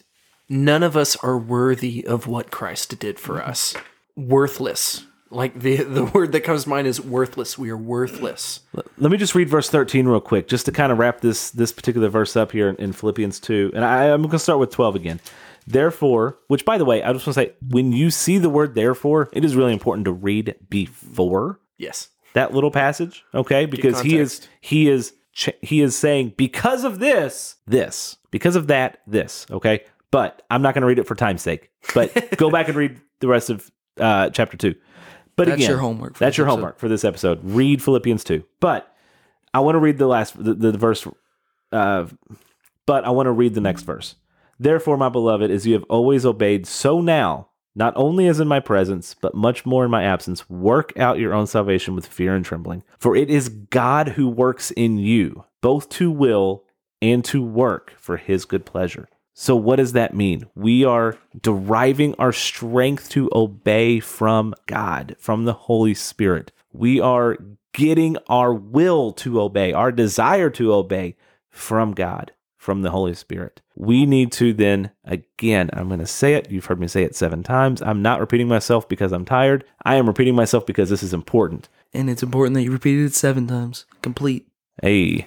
none 0.49 0.83
of 0.83 0.97
us 0.97 1.17
are 1.17 1.39
worthy 1.39 2.07
of 2.07 2.27
what 2.27 2.51
Christ 2.51 2.99
did 2.99 3.19
for 3.19 3.37
mm-hmm. 3.37 3.51
us. 3.51 3.75
Worthless. 4.17 5.05
Like 5.29 5.59
the 5.59 5.77
the 5.83 6.05
word 6.05 6.33
that 6.33 6.43
comes 6.43 6.65
to 6.65 6.69
mind 6.69 6.87
is 6.87 7.01
worthless. 7.01 7.59
We 7.59 7.71
are 7.71 7.77
worthless. 7.77 8.61
Let 8.97 9.11
me 9.11 9.17
just 9.17 9.35
read 9.35 9.49
verse 9.49 9.69
13 9.69 10.07
real 10.07 10.21
quick, 10.21 10.47
just 10.47 10.67
to 10.67 10.73
kind 10.73 10.93
of 10.93 10.99
wrap 10.99 11.21
this 11.21 11.51
this 11.51 11.73
particular 11.73 12.09
verse 12.09 12.37
up 12.37 12.53
here 12.53 12.69
in, 12.69 12.77
in 12.77 12.93
Philippians 12.93 13.41
2. 13.41 13.73
And 13.75 13.85
I, 13.85 14.05
I'm 14.11 14.23
going 14.23 14.31
to 14.31 14.39
start 14.39 14.61
with 14.61 14.71
12 14.71 14.95
again. 14.95 15.21
Therefore, 15.67 16.39
which 16.47 16.65
by 16.65 16.79
the 16.79 16.85
way, 16.85 17.03
I 17.03 17.13
just 17.13 17.27
want 17.27 17.35
to 17.35 17.41
say, 17.41 17.53
when 17.69 17.93
you 17.93 18.11
see 18.11 18.39
the 18.39 18.49
word 18.49 18.77
therefore, 18.77 19.29
it 19.33 19.45
is 19.45 19.57
really 19.57 19.73
important 19.73 20.05
to 20.05 20.13
read 20.13 20.55
before 20.69 21.59
Yes. 21.77 22.09
that 22.35 22.55
little 22.55 22.71
passage, 22.71 23.25
okay? 23.35 23.67
Because 23.67 24.01
he 24.01 24.17
is 24.17 24.47
he 24.61 24.89
is 24.89 25.13
he 25.61 25.81
is 25.81 25.97
saying 25.97 26.35
because 26.37 26.85
of 26.85 26.99
this, 26.99 27.57
this, 27.67 28.17
because 28.31 28.57
of 28.57 28.69
that, 28.69 28.99
this, 29.07 29.47
okay? 29.51 29.85
But 30.11 30.43
I'm 30.51 30.63
not 30.63 30.75
going 30.75 30.83
to 30.83 30.87
read 30.87 30.99
it 30.99 31.07
for 31.07 31.15
time's 31.15 31.43
sake. 31.43 31.71
But 31.95 32.37
go 32.39 32.51
back 32.51 32.69
and 32.69 32.77
read 32.77 33.01
the 33.21 33.29
rest 33.29 33.51
of 33.51 33.71
uh, 34.01 34.31
chapter 34.31 34.57
two. 34.57 34.75
But 35.37 35.49
That's 35.49 35.59
again, 35.59 35.71
your 35.71 35.79
homework 35.79 36.17
That's 36.17 36.39
your 36.39 36.47
episode. 36.47 36.57
homework 36.57 36.79
for 36.79 36.89
this 36.89 37.05
episode. 37.05 37.41
Read 37.43 37.83
Philippians 37.83 38.25
two. 38.25 38.45
But 38.61 38.91
I 39.53 39.61
want 39.61 39.75
to 39.75 39.79
read 39.81 39.99
the 39.99 40.07
last 40.07 40.43
the, 40.43 40.55
the 40.55 40.73
verse. 40.73 41.07
Uh, 41.71 42.07
but 42.87 43.05
I 43.05 43.11
want 43.11 43.27
to 43.27 43.33
read 43.33 43.55
the 43.55 43.61
next 43.61 43.83
verse. 43.83 44.15
Therefore, 44.59 44.97
my 44.97 45.11
beloved, 45.11 45.51
as 45.51 45.67
you 45.67 45.75
have 45.75 45.85
always 45.85 46.25
obeyed, 46.25 46.67
so 46.67 47.03
now, 47.03 47.49
not 47.77 47.93
only 47.95 48.27
as 48.27 48.41
in 48.41 48.49
my 48.49 48.59
presence, 48.59 49.15
but 49.15 49.35
much 49.35 49.67
more 49.67 49.85
in 49.85 49.91
my 49.91 50.03
absence, 50.03 50.49
work 50.49 50.99
out 50.99 51.19
your 51.19 51.35
own 51.35 51.47
salvation 51.47 51.95
with 51.95 52.07
fear 52.07 52.35
and 52.35 52.45
trembling. 52.45 52.83
For 52.99 53.15
it 53.15 53.31
is 53.31 53.51
God 53.51 54.09
who 54.11 54.29
works 54.29 54.71
in 54.73 54.99
you, 54.99 55.45
both 55.61 55.91
to 55.91 56.11
will 56.11 56.65
and 57.03 57.23
to 57.27 57.45
work 57.45 57.93
for 57.99 58.17
his 58.17 58.47
good 58.47 58.65
pleasure. 58.65 59.09
So, 59.35 59.55
what 59.55 59.77
does 59.77 59.93
that 59.93 60.15
mean? 60.15 60.47
We 60.55 60.87
are 60.87 61.19
deriving 61.39 62.15
our 62.15 62.33
strength 62.33 63.11
to 63.11 63.29
obey 63.35 64.01
from 64.01 64.55
God, 64.65 65.15
from 65.19 65.45
the 65.45 65.53
Holy 65.53 65.93
Spirit. 65.93 66.53
We 66.73 67.01
are 67.01 67.37
getting 67.75 68.17
our 68.31 68.55
will 68.55 69.13
to 69.13 69.43
obey, 69.43 69.75
our 69.75 69.93
desire 69.93 70.49
to 70.49 70.73
obey 70.73 71.17
from 71.51 71.93
God, 71.93 72.33
from 72.57 72.81
the 72.81 72.91
Holy 72.91 73.13
Spirit. 73.13 73.61
We 73.77 74.07
need 74.07 74.33
to 74.33 74.53
then, 74.55 74.91
again, 75.05 75.71
I'm 75.73 75.89
going 75.89 76.01
to 76.01 76.07
say 76.07 76.35
it. 76.35 76.51
You've 76.51 76.65
heard 76.65 76.81
me 76.81 76.89
say 76.89 77.03
it 77.03 77.15
seven 77.15 77.43
times. 77.43 77.83
I'm 77.83 78.01
not 78.03 78.21
repeating 78.21 78.49
myself 78.49 78.89
because 78.89 79.13
I'm 79.13 79.27
tired. 79.27 79.65
I 79.85 79.97
am 79.97 80.07
repeating 80.07 80.35
myself 80.35 80.65
because 80.65 80.89
this 80.89 81.03
is 81.03 81.13
important. 81.13 81.69
And 81.93 82.09
it's 82.09 82.23
important 82.23 82.55
that 82.55 82.63
you 82.63 82.73
repeated 82.73 83.07
it 83.07 83.15
seven 83.15 83.47
times. 83.47 83.85
Complete. 84.03 84.49
A 84.83 85.27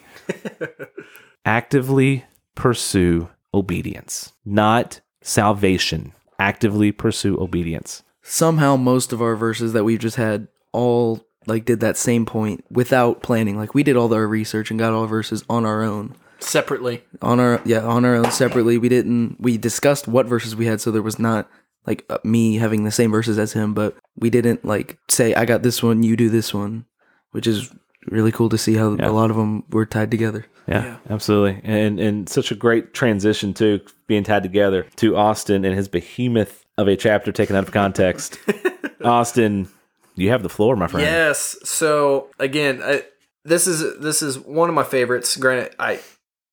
actively 1.45 2.25
pursue 2.55 3.29
obedience, 3.53 4.33
not 4.45 5.01
salvation. 5.21 6.13
Actively 6.39 6.91
pursue 6.91 7.39
obedience. 7.39 8.03
Somehow 8.21 8.75
most 8.75 9.11
of 9.13 9.21
our 9.21 9.35
verses 9.35 9.73
that 9.73 9.83
we've 9.83 9.99
just 9.99 10.15
had 10.15 10.47
all 10.71 11.25
like 11.47 11.65
did 11.65 11.79
that 11.79 11.97
same 11.97 12.25
point 12.25 12.63
without 12.69 13.21
planning. 13.23 13.57
Like 13.57 13.73
we 13.73 13.83
did 13.83 13.97
all 13.97 14.13
our 14.13 14.27
research 14.27 14.69
and 14.69 14.79
got 14.79 14.93
all 14.93 15.01
our 15.01 15.07
verses 15.07 15.43
on 15.49 15.65
our 15.65 15.83
own. 15.83 16.15
Separately. 16.39 17.03
On 17.21 17.39
our 17.39 17.61
yeah, 17.65 17.81
on 17.85 18.05
our 18.05 18.15
own 18.15 18.31
separately. 18.31 18.77
We 18.77 18.89
didn't 18.89 19.37
we 19.39 19.57
discussed 19.57 20.07
what 20.07 20.25
verses 20.25 20.55
we 20.55 20.65
had 20.65 20.81
so 20.81 20.91
there 20.91 21.01
was 21.01 21.19
not 21.19 21.49
like 21.87 22.05
uh, 22.09 22.17
me 22.23 22.57
having 22.57 22.83
the 22.83 22.91
same 22.91 23.11
verses 23.11 23.37
as 23.39 23.53
him, 23.53 23.73
but 23.73 23.95
we 24.17 24.29
didn't 24.29 24.63
like 24.65 24.97
say 25.09 25.33
I 25.33 25.45
got 25.45 25.63
this 25.63 25.81
one, 25.83 26.03
you 26.03 26.15
do 26.15 26.29
this 26.29 26.53
one, 26.53 26.85
which 27.31 27.47
is 27.47 27.71
really 28.07 28.31
cool 28.31 28.49
to 28.49 28.57
see 28.57 28.75
how 28.75 28.95
Yeah. 28.95 29.09
a 29.09 29.11
lot 29.11 29.29
of 29.29 29.37
them 29.37 29.63
were 29.69 29.85
tied 29.85 30.09
together. 30.11 30.45
Yeah, 30.67 30.83
Yeah. 30.83 30.97
absolutely. 31.09 31.61
And 31.63 31.99
and 31.99 32.29
such 32.29 32.51
a 32.51 32.55
great 32.55 32.93
transition 32.93 33.53
too, 33.53 33.81
being 34.07 34.23
tied 34.23 34.43
together 34.43 34.85
to 34.97 35.15
Austin 35.17 35.65
and 35.65 35.75
his 35.75 35.87
behemoth 35.87 36.65
of 36.77 36.87
a 36.87 36.95
chapter 36.95 37.31
taken 37.31 37.55
out 37.55 37.63
of 37.63 37.71
context. 37.71 38.39
Austin, 39.03 39.67
you 40.15 40.29
have 40.29 40.43
the 40.43 40.49
floor, 40.49 40.75
my 40.75 40.87
friend. 40.87 41.05
Yes. 41.05 41.57
So 41.63 42.29
again, 42.39 42.81
I, 42.83 43.03
this 43.45 43.67
is 43.67 43.99
this 43.99 44.21
is 44.21 44.37
one 44.39 44.69
of 44.69 44.75
my 44.75 44.83
favorites. 44.83 45.35
Granted, 45.37 45.75
I 45.79 45.99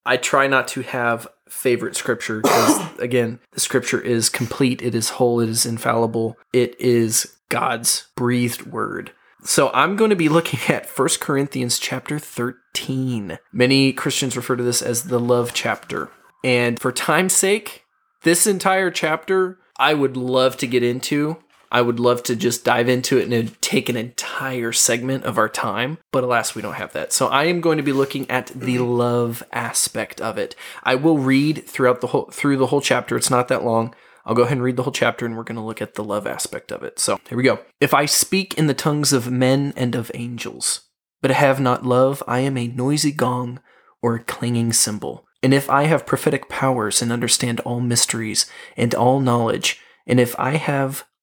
I 0.07 0.17
try 0.17 0.47
not 0.47 0.69
to 0.69 0.83
have 0.83 1.29
favorite 1.49 1.97
scripture 1.97 2.41
because 2.41 2.99
again, 2.99 3.41
the 3.53 3.61
scripture 3.61 4.01
is 4.01 4.29
complete. 4.29 4.81
It 4.81 4.95
is 4.95 5.11
whole. 5.11 5.41
It 5.41 5.49
is 5.49 5.67
infallible. 5.67 6.37
It 6.53 6.81
is 6.81 7.37
God's 7.49 8.09
breathed 8.17 8.67
word. 8.67 9.13
So 9.43 9.71
I'm 9.73 9.97
going 9.97 10.11
to 10.11 10.17
be 10.17 10.29
looking 10.29 10.61
at 10.75 10.89
1 10.89 11.09
Corinthians 11.21 11.79
chapter 11.79 12.19
13. 12.19 13.39
Many 13.53 13.93
Christians 13.93 14.37
refer 14.37 14.57
to 14.57 14.63
this 14.63 14.83
as 14.83 15.05
the 15.05 15.21
love 15.21 15.53
chapter. 15.53 16.11
And 16.45 16.79
for 16.79 16.93
time's 16.93 17.35
sake, 17.35 17.85
this 18.23 18.47
entire 18.47 18.91
chapter 18.91 19.59
I 19.79 19.95
would 19.95 20.17
love 20.17 20.57
to 20.59 20.67
get 20.67 20.83
into. 20.83 21.39
I 21.71 21.83
would 21.83 21.99
love 22.01 22.23
to 22.25 22.37
just 22.37 22.65
dive 22.65 22.89
into 22.89 23.19
it 23.19 23.31
and 23.31 23.63
take 23.63 23.89
an 23.89 23.97
entire 23.97 24.73
segment 24.73 25.25
of 25.25 25.39
our 25.39 25.49
time, 25.49 25.99
but 26.13 26.25
alas, 26.25 26.55
we 26.55 26.63
don't 26.63 26.75
have 26.75 26.93
that. 26.93 27.13
So 27.13 27.27
I 27.27 27.45
am 27.45 27.61
going 27.61 27.77
to 27.77 27.83
be 27.83 27.93
looking 27.93 28.31
at 28.31 28.47
the 28.49 28.79
love 28.79 29.43
aspect 29.53 30.21
of 30.21 30.39
it. 30.39 30.55
I 30.83 30.95
will 30.95 31.19
read 31.19 31.67
throughout 31.67 32.01
the 32.01 32.09
whole 32.09 32.27
through 32.27 32.57
the 32.57 32.69
whole 32.69 32.81
chapter. 32.81 33.17
It's 33.17 33.31
not 33.31 33.49
that 33.49 33.65
long. 33.65 33.95
I'll 34.25 34.35
go 34.35 34.43
ahead 34.43 34.57
and 34.57 34.63
read 34.63 34.77
the 34.77 34.83
whole 34.83 34.93
chapter 34.93 35.25
and 35.25 35.37
we're 35.37 35.45
going 35.45 35.57
to 35.57 35.63
look 35.63 35.81
at 35.81 35.95
the 35.95 36.05
love 36.05 36.27
aspect 36.27 36.73
of 36.73 36.83
it. 36.83 36.99
So 36.99 37.21
here 37.29 37.39
we 37.39 37.45
go. 37.45 37.61
If 37.81 37.95
I 37.95 38.07
speak 38.07 38.55
in 38.55 38.67
the 38.67 38.75
tongues 38.75 39.13
of 39.13 39.31
men 39.31 39.73
and 39.77 39.95
of 39.95 40.11
angels, 40.15 40.83
but 41.23 41.31
have 41.31 41.61
not 41.61 41.87
love, 41.87 42.23
I 42.27 42.41
am 42.41 42.57
a 42.57 42.69
noisy 42.69 43.13
gong 43.13 43.61
or 44.03 44.17
a 44.17 44.25
clanging 44.25 44.73
cymbal. 44.73 45.25
And 45.43 45.55
if 45.55 45.71
I 45.71 45.85
have 45.85 46.07
prophetic 46.07 46.49
powers 46.49 47.01
and 47.01 47.13
understand 47.13 47.61
all 47.61 47.81
mysteries 47.81 48.47
and 48.77 48.95
all 48.95 49.21
knowledge, 49.21 49.81
and 50.07 50.19
if 50.19 50.39
I 50.39 50.57
have 50.57 51.05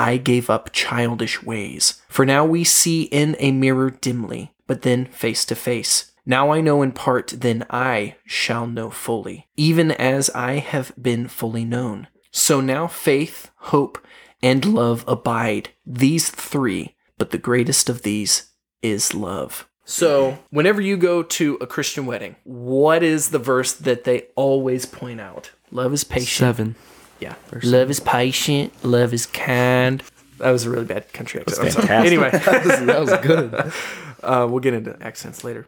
I 0.00 0.16
gave 0.16 0.48
up 0.48 0.72
childish 0.72 1.42
ways. 1.42 2.00
For 2.08 2.24
now 2.24 2.42
we 2.46 2.64
see 2.64 3.02
in 3.02 3.36
a 3.38 3.52
mirror 3.52 3.90
dimly, 3.90 4.54
but 4.66 4.80
then 4.80 5.04
face 5.04 5.44
to 5.44 5.54
face. 5.54 6.12
Now 6.24 6.52
I 6.52 6.62
know 6.62 6.80
in 6.80 6.92
part, 6.92 7.34
then 7.36 7.66
I 7.68 8.16
shall 8.24 8.66
know 8.66 8.88
fully, 8.88 9.48
even 9.58 9.90
as 9.90 10.30
I 10.30 10.54
have 10.54 10.94
been 11.00 11.28
fully 11.28 11.66
known. 11.66 12.08
So 12.30 12.62
now 12.62 12.86
faith, 12.86 13.50
hope, 13.56 14.02
and 14.42 14.64
love 14.64 15.04
abide, 15.06 15.68
these 15.84 16.30
three, 16.30 16.96
but 17.18 17.28
the 17.28 17.36
greatest 17.36 17.90
of 17.90 18.00
these 18.00 18.52
is 18.80 19.12
love. 19.14 19.68
So, 19.84 20.38
whenever 20.50 20.80
you 20.80 20.96
go 20.96 21.22
to 21.22 21.58
a 21.60 21.66
Christian 21.66 22.06
wedding, 22.06 22.36
what 22.44 23.02
is 23.02 23.30
the 23.30 23.38
verse 23.38 23.72
that 23.72 24.04
they 24.04 24.28
always 24.34 24.86
point 24.86 25.20
out? 25.20 25.50
Love 25.70 25.92
is 25.92 26.04
patient. 26.04 26.38
Seven. 26.38 26.76
Yeah. 27.20 27.34
Love 27.62 27.90
is 27.90 28.00
patient. 28.00 28.72
Love 28.84 29.12
is 29.12 29.26
kind. 29.26 30.02
That 30.38 30.50
was 30.50 30.64
a 30.64 30.70
really 30.70 30.86
bad 30.86 31.12
country 31.12 31.40
accent. 31.40 31.66
I'm 31.66 31.70
sorry. 31.70 31.86
fantastic. 31.86 32.12
Anyway, 32.12 32.30
that, 32.44 32.64
was, 32.64 32.86
that 32.86 33.00
was 33.00 33.26
good. 33.26 33.72
uh, 34.22 34.46
we'll 34.50 34.60
get 34.60 34.74
into 34.74 34.96
accents 35.02 35.44
later. 35.44 35.66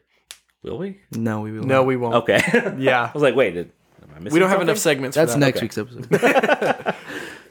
Will 0.63 0.79
we? 0.79 1.01
No, 1.11 1.41
we 1.41 1.53
will. 1.53 1.65
No, 1.65 1.83
we 1.83 1.97
won't. 1.97 2.15
Okay. 2.15 2.41
Yeah. 2.79 3.05
I 3.05 3.13
was 3.13 3.23
like, 3.23 3.35
wait, 3.35 3.55
did, 3.55 3.73
am 4.03 4.11
I 4.15 4.19
missing 4.21 4.35
We 4.35 4.41
don't 4.41 4.49
have 4.51 4.63
enough 4.63 4.79
segments 4.79 5.15
That's 5.17 5.35
for 5.35 5.41
that. 5.41 5.47
next 5.47 5.61
week's 5.61 5.77
episode. 5.77 6.95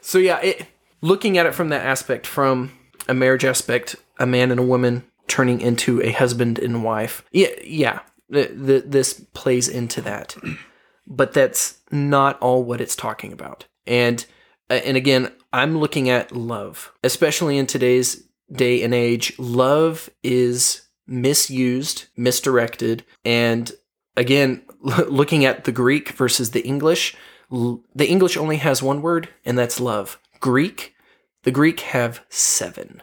So 0.02 0.18
yeah, 0.18 0.40
it, 0.40 0.66
looking 1.00 1.38
at 1.38 1.46
it 1.46 1.54
from 1.54 1.70
that 1.70 1.86
aspect, 1.86 2.26
from 2.26 2.72
a 3.08 3.14
marriage 3.14 3.44
aspect, 3.44 3.96
a 4.18 4.26
man 4.26 4.50
and 4.50 4.60
a 4.60 4.62
woman 4.62 5.04
turning 5.28 5.60
into 5.60 6.02
a 6.02 6.10
husband 6.10 6.58
and 6.58 6.84
wife. 6.84 7.24
Yeah, 7.32 7.48
yeah. 7.64 8.00
The, 8.28 8.46
the, 8.46 8.80
this 8.84 9.24
plays 9.32 9.68
into 9.68 10.00
that, 10.02 10.36
but 11.06 11.32
that's 11.32 11.78
not 11.90 12.38
all 12.40 12.64
what 12.64 12.80
it's 12.80 12.96
talking 12.96 13.32
about. 13.32 13.66
And 13.86 14.24
uh, 14.70 14.74
and 14.84 14.96
again, 14.96 15.32
I'm 15.52 15.78
looking 15.78 16.08
at 16.08 16.32
love, 16.32 16.92
especially 17.02 17.58
in 17.58 17.66
today's 17.66 18.24
day 18.50 18.82
and 18.82 18.94
age. 18.94 19.38
Love 19.38 20.08
is 20.22 20.82
misused, 21.06 22.06
misdirected, 22.16 23.04
and 23.24 23.72
again, 24.16 24.62
looking 24.80 25.44
at 25.44 25.64
the 25.64 25.72
Greek 25.72 26.10
versus 26.10 26.50
the 26.52 26.64
English, 26.66 27.16
the 27.50 28.08
English 28.08 28.36
only 28.36 28.56
has 28.56 28.82
one 28.82 29.02
word, 29.02 29.28
and 29.44 29.58
that's 29.58 29.78
love. 29.78 30.18
Greek, 30.40 30.94
the 31.42 31.50
Greek 31.50 31.80
have 31.80 32.24
seven. 32.28 33.02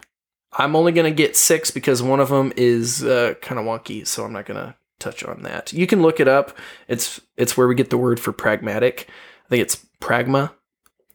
I'm 0.52 0.74
only 0.74 0.92
going 0.92 1.10
to 1.10 1.16
get 1.16 1.36
six 1.36 1.70
because 1.70 2.02
one 2.02 2.18
of 2.18 2.28
them 2.28 2.52
is 2.56 3.04
uh, 3.04 3.34
kind 3.40 3.60
of 3.60 3.66
wonky, 3.66 4.06
so 4.06 4.24
I'm 4.24 4.32
not 4.32 4.46
going 4.46 4.58
to 4.58 4.74
touch 4.98 5.24
on 5.24 5.42
that. 5.42 5.72
You 5.72 5.86
can 5.86 6.02
look 6.02 6.20
it 6.20 6.28
up. 6.28 6.56
It's 6.88 7.20
it's 7.36 7.56
where 7.56 7.68
we 7.68 7.74
get 7.74 7.90
the 7.90 7.98
word 7.98 8.18
for 8.18 8.32
pragmatic. 8.32 9.08
I 9.46 9.48
think 9.48 9.62
it's 9.62 9.86
pragma. 10.00 10.52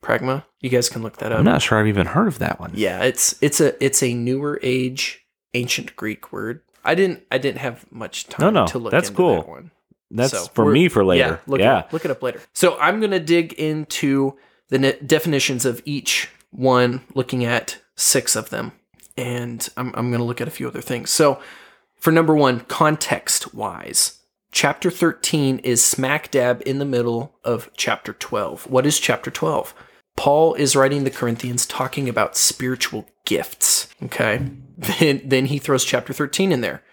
Pragma. 0.05 0.43
You 0.61 0.69
guys 0.69 0.89
can 0.89 1.01
look 1.01 1.17
that 1.17 1.31
up. 1.31 1.39
I'm 1.39 1.45
not 1.45 1.61
sure 1.61 1.79
I've 1.79 1.87
even 1.87 2.07
heard 2.07 2.27
of 2.27 2.39
that 2.39 2.59
one. 2.59 2.71
Yeah, 2.75 3.03
it's 3.03 3.35
it's 3.41 3.59
a 3.59 3.83
it's 3.83 4.01
a 4.03 4.13
newer 4.13 4.59
age 4.63 5.25
ancient 5.53 5.95
Greek 5.95 6.31
word. 6.31 6.61
I 6.83 6.95
didn't 6.95 7.23
I 7.31 7.37
didn't 7.37 7.59
have 7.59 7.91
much 7.91 8.27
time 8.27 8.53
No, 8.53 8.61
no, 8.61 8.67
to 8.67 8.77
look 8.79 8.91
that's 8.91 9.09
cool. 9.09 9.35
that 9.37 9.47
one. 9.49 9.71
That's 10.11 10.31
So, 10.31 10.45
for 10.53 10.71
me 10.71 10.87
for 10.87 11.03
later. 11.03 11.27
Yeah, 11.27 11.37
look, 11.47 11.59
yeah. 11.59 11.77
It 11.79 11.85
up, 11.85 11.93
look 11.93 12.05
it 12.05 12.11
up 12.11 12.21
later. 12.21 12.39
So 12.53 12.77
I'm 12.79 12.99
going 12.99 13.11
to 13.11 13.19
dig 13.19 13.53
into 13.53 14.37
the 14.69 14.77
ne- 14.77 14.99
definitions 15.05 15.65
of 15.65 15.81
each 15.83 16.29
one, 16.51 17.01
looking 17.15 17.43
at 17.43 17.79
six 17.95 18.35
of 18.35 18.49
them, 18.51 18.71
and 19.17 19.67
I'm, 19.75 19.87
I'm 19.95 20.09
going 20.11 20.19
to 20.19 20.23
look 20.25 20.39
at 20.41 20.47
a 20.47 20.51
few 20.51 20.67
other 20.67 20.81
things. 20.81 21.09
So 21.09 21.39
for 21.95 22.11
number 22.11 22.35
one, 22.35 22.61
context 22.61 23.53
wise, 23.55 24.19
chapter 24.51 24.91
13 24.91 25.57
is 25.59 25.83
smack 25.83 26.29
dab 26.29 26.61
in 26.67 26.77
the 26.77 26.85
middle 26.85 27.35
of 27.43 27.69
chapter 27.75 28.13
12. 28.13 28.69
What 28.69 28.85
is 28.85 28.99
chapter 28.99 29.31
12? 29.31 29.73
Paul 30.15 30.53
is 30.55 30.75
writing 30.75 31.03
the 31.03 31.11
Corinthians 31.11 31.65
talking 31.65 32.07
about 32.07 32.37
spiritual 32.37 33.07
gifts. 33.25 33.87
Okay. 34.03 34.49
Then, 34.77 35.21
then 35.23 35.45
he 35.45 35.57
throws 35.57 35.85
chapter 35.85 36.13
13 36.13 36.51
in 36.51 36.61
there. 36.61 36.83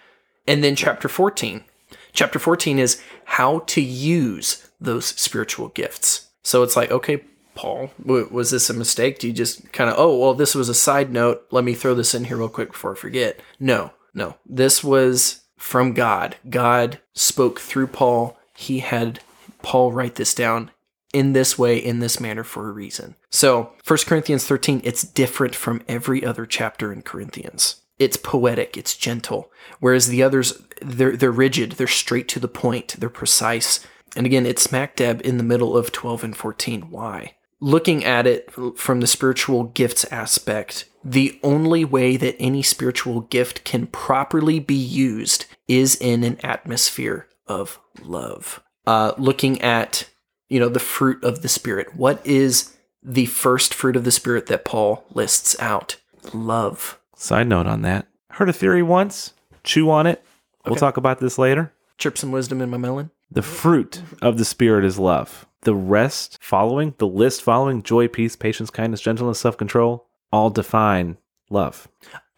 And 0.47 0.63
then 0.63 0.77
chapter 0.77 1.09
14. 1.09 1.65
Chapter 2.13 2.39
14 2.39 2.79
is 2.79 3.03
how 3.25 3.61
to 3.61 3.81
use 3.81 4.69
those 4.81 5.07
spiritual 5.07 5.69
gifts. 5.69 6.29
So 6.43 6.63
it's 6.63 6.77
like, 6.77 6.91
okay, 6.91 7.25
Paul, 7.55 7.91
was 8.05 8.51
this 8.51 8.71
a 8.71 8.75
mistake? 8.75 9.19
Do 9.19 9.29
you 9.29 9.33
just 9.33 9.73
kind 9.73 9.89
of, 9.89 9.97
oh, 9.99 10.17
well, 10.17 10.35
this 10.35 10.55
was 10.55 10.69
a 10.69 10.75
side 10.75 11.13
note. 11.13 11.47
Let 11.51 11.65
me 11.65 11.75
throw 11.75 11.95
this 11.95 12.15
in 12.15 12.25
here 12.25 12.37
real 12.37 12.49
quick 12.49 12.73
before 12.73 12.93
I 12.93 12.97
forget. 12.97 13.41
No, 13.61 13.93
no. 14.15 14.37
This 14.47 14.83
was 14.83 15.43
from 15.57 15.93
God. 15.93 16.37
God 16.51 16.99
spoke 17.15 17.61
through 17.61 17.89
Paul. 17.89 18.37
He 18.57 18.81
had 18.81 19.21
Paul 19.63 19.93
write 19.93 20.17
this 20.17 20.35
down 20.35 20.71
in 21.13 21.33
this 21.33 21.59
way, 21.59 21.77
in 21.77 22.01
this 22.01 22.21
manner 22.21 22.45
for 22.45 22.69
a 22.69 22.73
reason. 22.73 23.17
So, 23.31 23.73
1 23.87 23.99
Corinthians 24.07 24.47
13, 24.47 24.81
it's 24.85 25.03
different 25.03 25.55
from 25.55 25.83
every 25.89 26.25
other 26.25 26.47
chapter 26.47 26.93
in 26.93 27.03
Corinthians. 27.03 27.83
It's 27.99 28.17
poetic, 28.17 28.77
it's 28.77 28.97
gentle. 28.97 29.51
Whereas 29.79 30.09
the 30.09 30.23
others, 30.23 30.61
they're, 30.81 31.17
they're 31.17 31.31
rigid, 31.31 31.73
they're 31.73 31.87
straight 31.87 32.29
to 32.29 32.41
the 32.41 32.49
point, 32.49 32.97
they're 32.99 33.09
precise. 33.09 33.87
And 34.17 34.27
again, 34.27 34.47
it's 34.47 34.63
smack 34.63 34.97
dab 34.97 35.21
in 35.25 35.37
the 35.37 35.45
middle 35.45 35.77
of 35.77 35.93
12 35.93 36.25
and 36.25 36.37
14. 36.37 36.91
Why? 36.91 37.35
Looking 37.61 38.05
at 38.05 38.27
it 38.27 38.51
from 38.77 39.01
the 39.01 39.07
spiritual 39.07 39.65
gifts 39.65 40.05
aspect, 40.07 40.87
the 41.05 41.39
only 41.43 41.85
way 41.85 42.17
that 42.17 42.37
any 42.41 42.63
spiritual 42.63 43.21
gift 43.21 43.65
can 43.65 43.87
properly 43.87 44.59
be 44.59 44.75
used 44.75 45.47
is 45.69 45.95
in 45.95 46.25
an 46.25 46.39
atmosphere 46.45 47.29
of 47.47 47.79
love. 48.03 48.61
Uh, 48.85 49.13
looking 49.17 49.61
at 49.63 50.09
you 50.53 50.61
know 50.61 50.69
the 50.69 50.79
fruit 50.81 51.23
of 51.25 51.43
the 51.43 51.49
spirit 51.49 51.95
what 51.97 52.25
is 52.27 52.77
the 53.03 53.27
first 53.27 53.73
fruit 53.75 53.97
of 53.97 54.05
the 54.05 54.11
spirit 54.13 54.47
that 54.47 54.65
paul 54.65 55.05
lists 55.13 55.57
out 55.59 55.97
love 56.33 56.99
Side 57.17 57.47
note 57.47 57.67
on 57.69 57.83
that. 57.83 58.09
Heard 58.31 58.49
a 58.49 58.53
theory 58.53 58.83
once. 58.83 59.33
Chew 59.63 59.89
on 59.91 60.09
it. 60.09 60.25
We'll 60.65 60.73
Okay. 60.73 60.81
talk 60.81 60.97
about 60.97 61.21
this 61.21 61.39
later. 61.39 61.73
chirp 61.99 62.19
some 62.19 62.33
wisdom 62.33 62.61
in 62.61 62.69
my 62.69 62.77
melon 62.79 63.11
The 63.31 63.43
fruit 63.43 64.03
of 64.21 64.39
the 64.39 64.45
Spirit 64.45 64.85
is 64.85 64.99
love. 64.99 65.47
The 65.61 65.75
rest 65.75 66.39
following, 66.43 66.95
the 66.99 67.07
list 67.07 67.43
following, 67.43 67.83
joy, 67.85 68.09
peace, 68.09 68.35
patience, 68.35 68.71
kindness, 68.71 69.01
gentleness, 69.01 69.39
self 69.39 69.57
control, 69.57 70.09
all 70.33 70.51
define 70.51 71.17
love. 71.49 71.87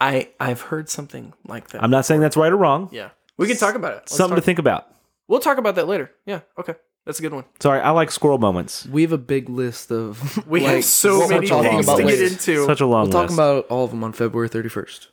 i 0.02 0.28
i've 0.38 0.60
heard 0.62 0.90
something 0.90 1.32
like 1.46 1.68
that 1.68 1.82
I'm 1.82 1.90
not 1.90 2.04
saying 2.04 2.20
that's 2.20 2.36
right 2.36 2.52
or 2.52 2.56
wrong. 2.58 2.90
yeah 2.92 3.10
we 3.38 3.46
can 3.48 3.56
talk 3.56 3.74
about 3.74 3.92
it 3.92 3.96
Let's 4.00 4.16
Something 4.16 4.36
to 4.36 4.42
think 4.42 4.58
about. 4.58 4.88
we'll 5.28 5.40
talk 5.40 5.56
about 5.56 5.76
that 5.76 5.88
later 5.88 6.10
yeah 6.26 6.40
okay 6.58 6.74
that's 7.04 7.18
a 7.18 7.22
good 7.22 7.32
one. 7.32 7.44
Sorry, 7.60 7.80
I 7.80 7.90
like 7.90 8.10
squirrel 8.10 8.38
moments. 8.38 8.86
we 8.86 9.02
have 9.02 9.12
a 9.12 9.18
big 9.18 9.48
list 9.48 9.90
of. 9.92 10.46
we 10.46 10.60
like, 10.60 10.68
have 10.68 10.76
like, 10.78 10.84
so 10.84 11.18
we're 11.20 11.28
many 11.28 11.46
talking 11.46 11.70
things 11.70 11.86
about 11.86 11.96
to 11.98 12.04
get 12.04 12.20
into. 12.20 12.64
Such 12.66 12.80
a 12.80 12.86
long 12.86 13.10
We'll 13.10 13.12
talk 13.12 13.30
about 13.30 13.66
all 13.68 13.84
of 13.84 13.90
them 13.90 14.02
on 14.04 14.12
February 14.12 14.48
31st. 14.48 15.08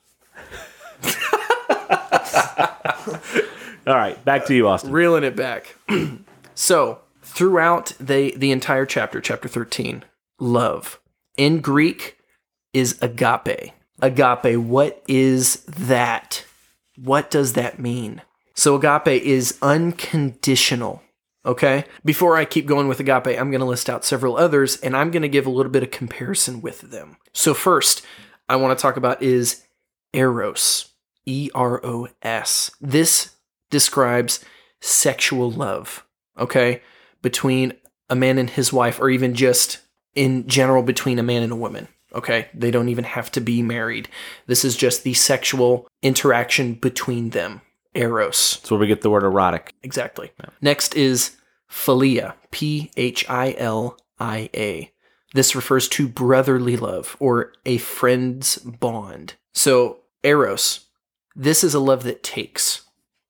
all 3.88 3.96
right, 3.96 4.24
back 4.24 4.46
to 4.46 4.56
you, 4.56 4.68
Austin. 4.68 4.92
reeling 4.92 5.24
it 5.24 5.36
back. 5.36 5.76
So 6.54 7.00
throughout 7.24 7.94
they 8.00 8.32
the 8.32 8.52
entire 8.52 8.86
chapter 8.86 9.20
chapter 9.20 9.48
13 9.48 10.04
love. 10.40 11.00
In 11.38 11.60
greek 11.60 12.18
is 12.72 13.00
agape. 13.02 13.72
Agape 14.00 14.58
what 14.60 15.02
is 15.08 15.62
that? 15.64 16.46
What 16.98 17.32
does 17.32 17.54
that 17.54 17.80
mean? 17.80 18.22
So 18.54 18.76
agape 18.76 19.24
is 19.24 19.58
unconditional 19.62 21.02
okay 21.46 21.86
before 22.06 22.38
i 22.38 22.46
keep 22.46 22.66
going 22.66 22.88
with 22.88 23.00
agape 23.00 23.28
i'm 23.28 23.52
going 23.52 23.60
to 23.60 23.66
list 23.66 23.90
out 23.90 24.06
several 24.06 24.38
others 24.38 24.78
and 24.78 24.96
i'm 24.96 25.12
going 25.12 25.22
to 25.22 25.30
give 25.30 25.46
a 25.46 25.52
little 25.52 25.72
bit 25.72 25.84
of 25.84 25.92
comparison 25.92 26.62
with 26.62 26.82
them 26.82 27.18
so 27.34 27.54
first 27.54 28.04
i 28.48 28.56
want 28.56 28.78
to 28.78 28.82
talk 28.82 28.98
about 28.98 29.22
is 29.22 29.64
eros 30.14 30.94
e-r-o-s 31.26 32.72
this 32.80 33.36
describes 33.72 34.44
sexual 34.82 35.50
love. 35.50 36.06
Okay? 36.38 36.82
between 37.22 37.74
a 38.10 38.16
man 38.16 38.40
and 38.40 38.50
his 38.50 38.74
wife, 38.74 39.00
or 39.00 39.10
even 39.10 39.36
just 39.36 39.80
in 40.16 40.48
general 40.48 40.82
between 40.82 41.20
a 41.20 41.24
man 41.24 41.44
and 41.44 41.52
a 41.52 41.56
woman. 41.56 41.88
Okay. 42.14 42.50
They 42.54 42.72
don't 42.72 42.90
even 42.90 43.04
have 43.06 43.32
to 43.34 43.42
be 43.42 43.62
married. 43.62 44.10
This 44.48 44.66
is 44.66 44.76
just 44.76 45.04
the 45.04 45.14
sexual 45.14 45.88
interaction 46.02 46.74
between 46.74 47.30
them. 47.30 47.62
Eros. 47.94 48.58
That's 48.58 48.72
where 48.72 48.80
we 48.80 48.88
get 48.88 49.02
the 49.02 49.10
word 49.10 49.24
erotic. 49.24 49.74
Exactly. 49.84 50.32
Next 50.62 50.96
is 50.96 51.38
philia. 51.70 52.36
P 52.52 52.92
H 52.98 53.26
I 53.30 53.56
L 53.58 53.98
I 54.20 54.50
A. 54.54 54.92
This 55.34 55.56
refers 55.56 55.88
to 55.90 56.08
brotherly 56.08 56.76
love 56.78 57.16
or 57.20 57.54
a 57.66 57.78
friend's 57.78 58.58
bond. 58.58 59.36
So, 59.54 60.00
eros, 60.24 60.88
this 61.36 61.64
is 61.64 61.74
a 61.74 61.80
love 61.80 62.04
that 62.04 62.24
takes. 62.24 62.84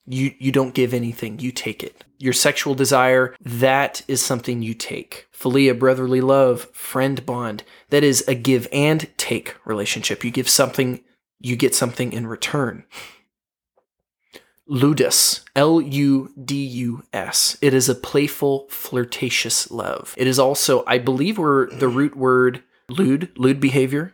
You 0.07 0.33
you 0.39 0.51
don't 0.51 0.73
give 0.73 0.93
anything, 0.93 1.39
you 1.39 1.51
take 1.51 1.83
it. 1.83 2.03
Your 2.17 2.33
sexual 2.33 2.73
desire, 2.73 3.35
that 3.39 4.01
is 4.07 4.21
something 4.21 4.61
you 4.61 4.73
take. 4.73 5.27
Philia, 5.33 5.77
brotherly 5.77 6.21
love, 6.21 6.65
friend 6.73 7.23
bond, 7.25 7.63
that 7.89 8.03
is 8.03 8.27
a 8.27 8.35
give 8.35 8.67
and 8.71 9.07
take 9.17 9.55
relationship. 9.65 10.23
You 10.23 10.31
give 10.31 10.49
something, 10.49 11.01
you 11.39 11.55
get 11.55 11.75
something 11.75 12.13
in 12.13 12.27
return. 12.27 12.83
Ludus, 14.67 15.43
L 15.55 15.81
U 15.81 16.31
D 16.43 16.55
U 16.55 17.03
S. 17.13 17.57
It 17.61 17.73
is 17.73 17.89
a 17.89 17.95
playful, 17.95 18.67
flirtatious 18.69 19.69
love. 19.71 20.13
It 20.17 20.27
is 20.27 20.39
also, 20.39 20.83
I 20.87 20.97
believe, 20.97 21.37
where 21.37 21.67
the 21.67 21.87
root 21.87 22.15
word 22.15 22.63
lewd, 22.89 23.31
lewd 23.37 23.59
behavior, 23.59 24.13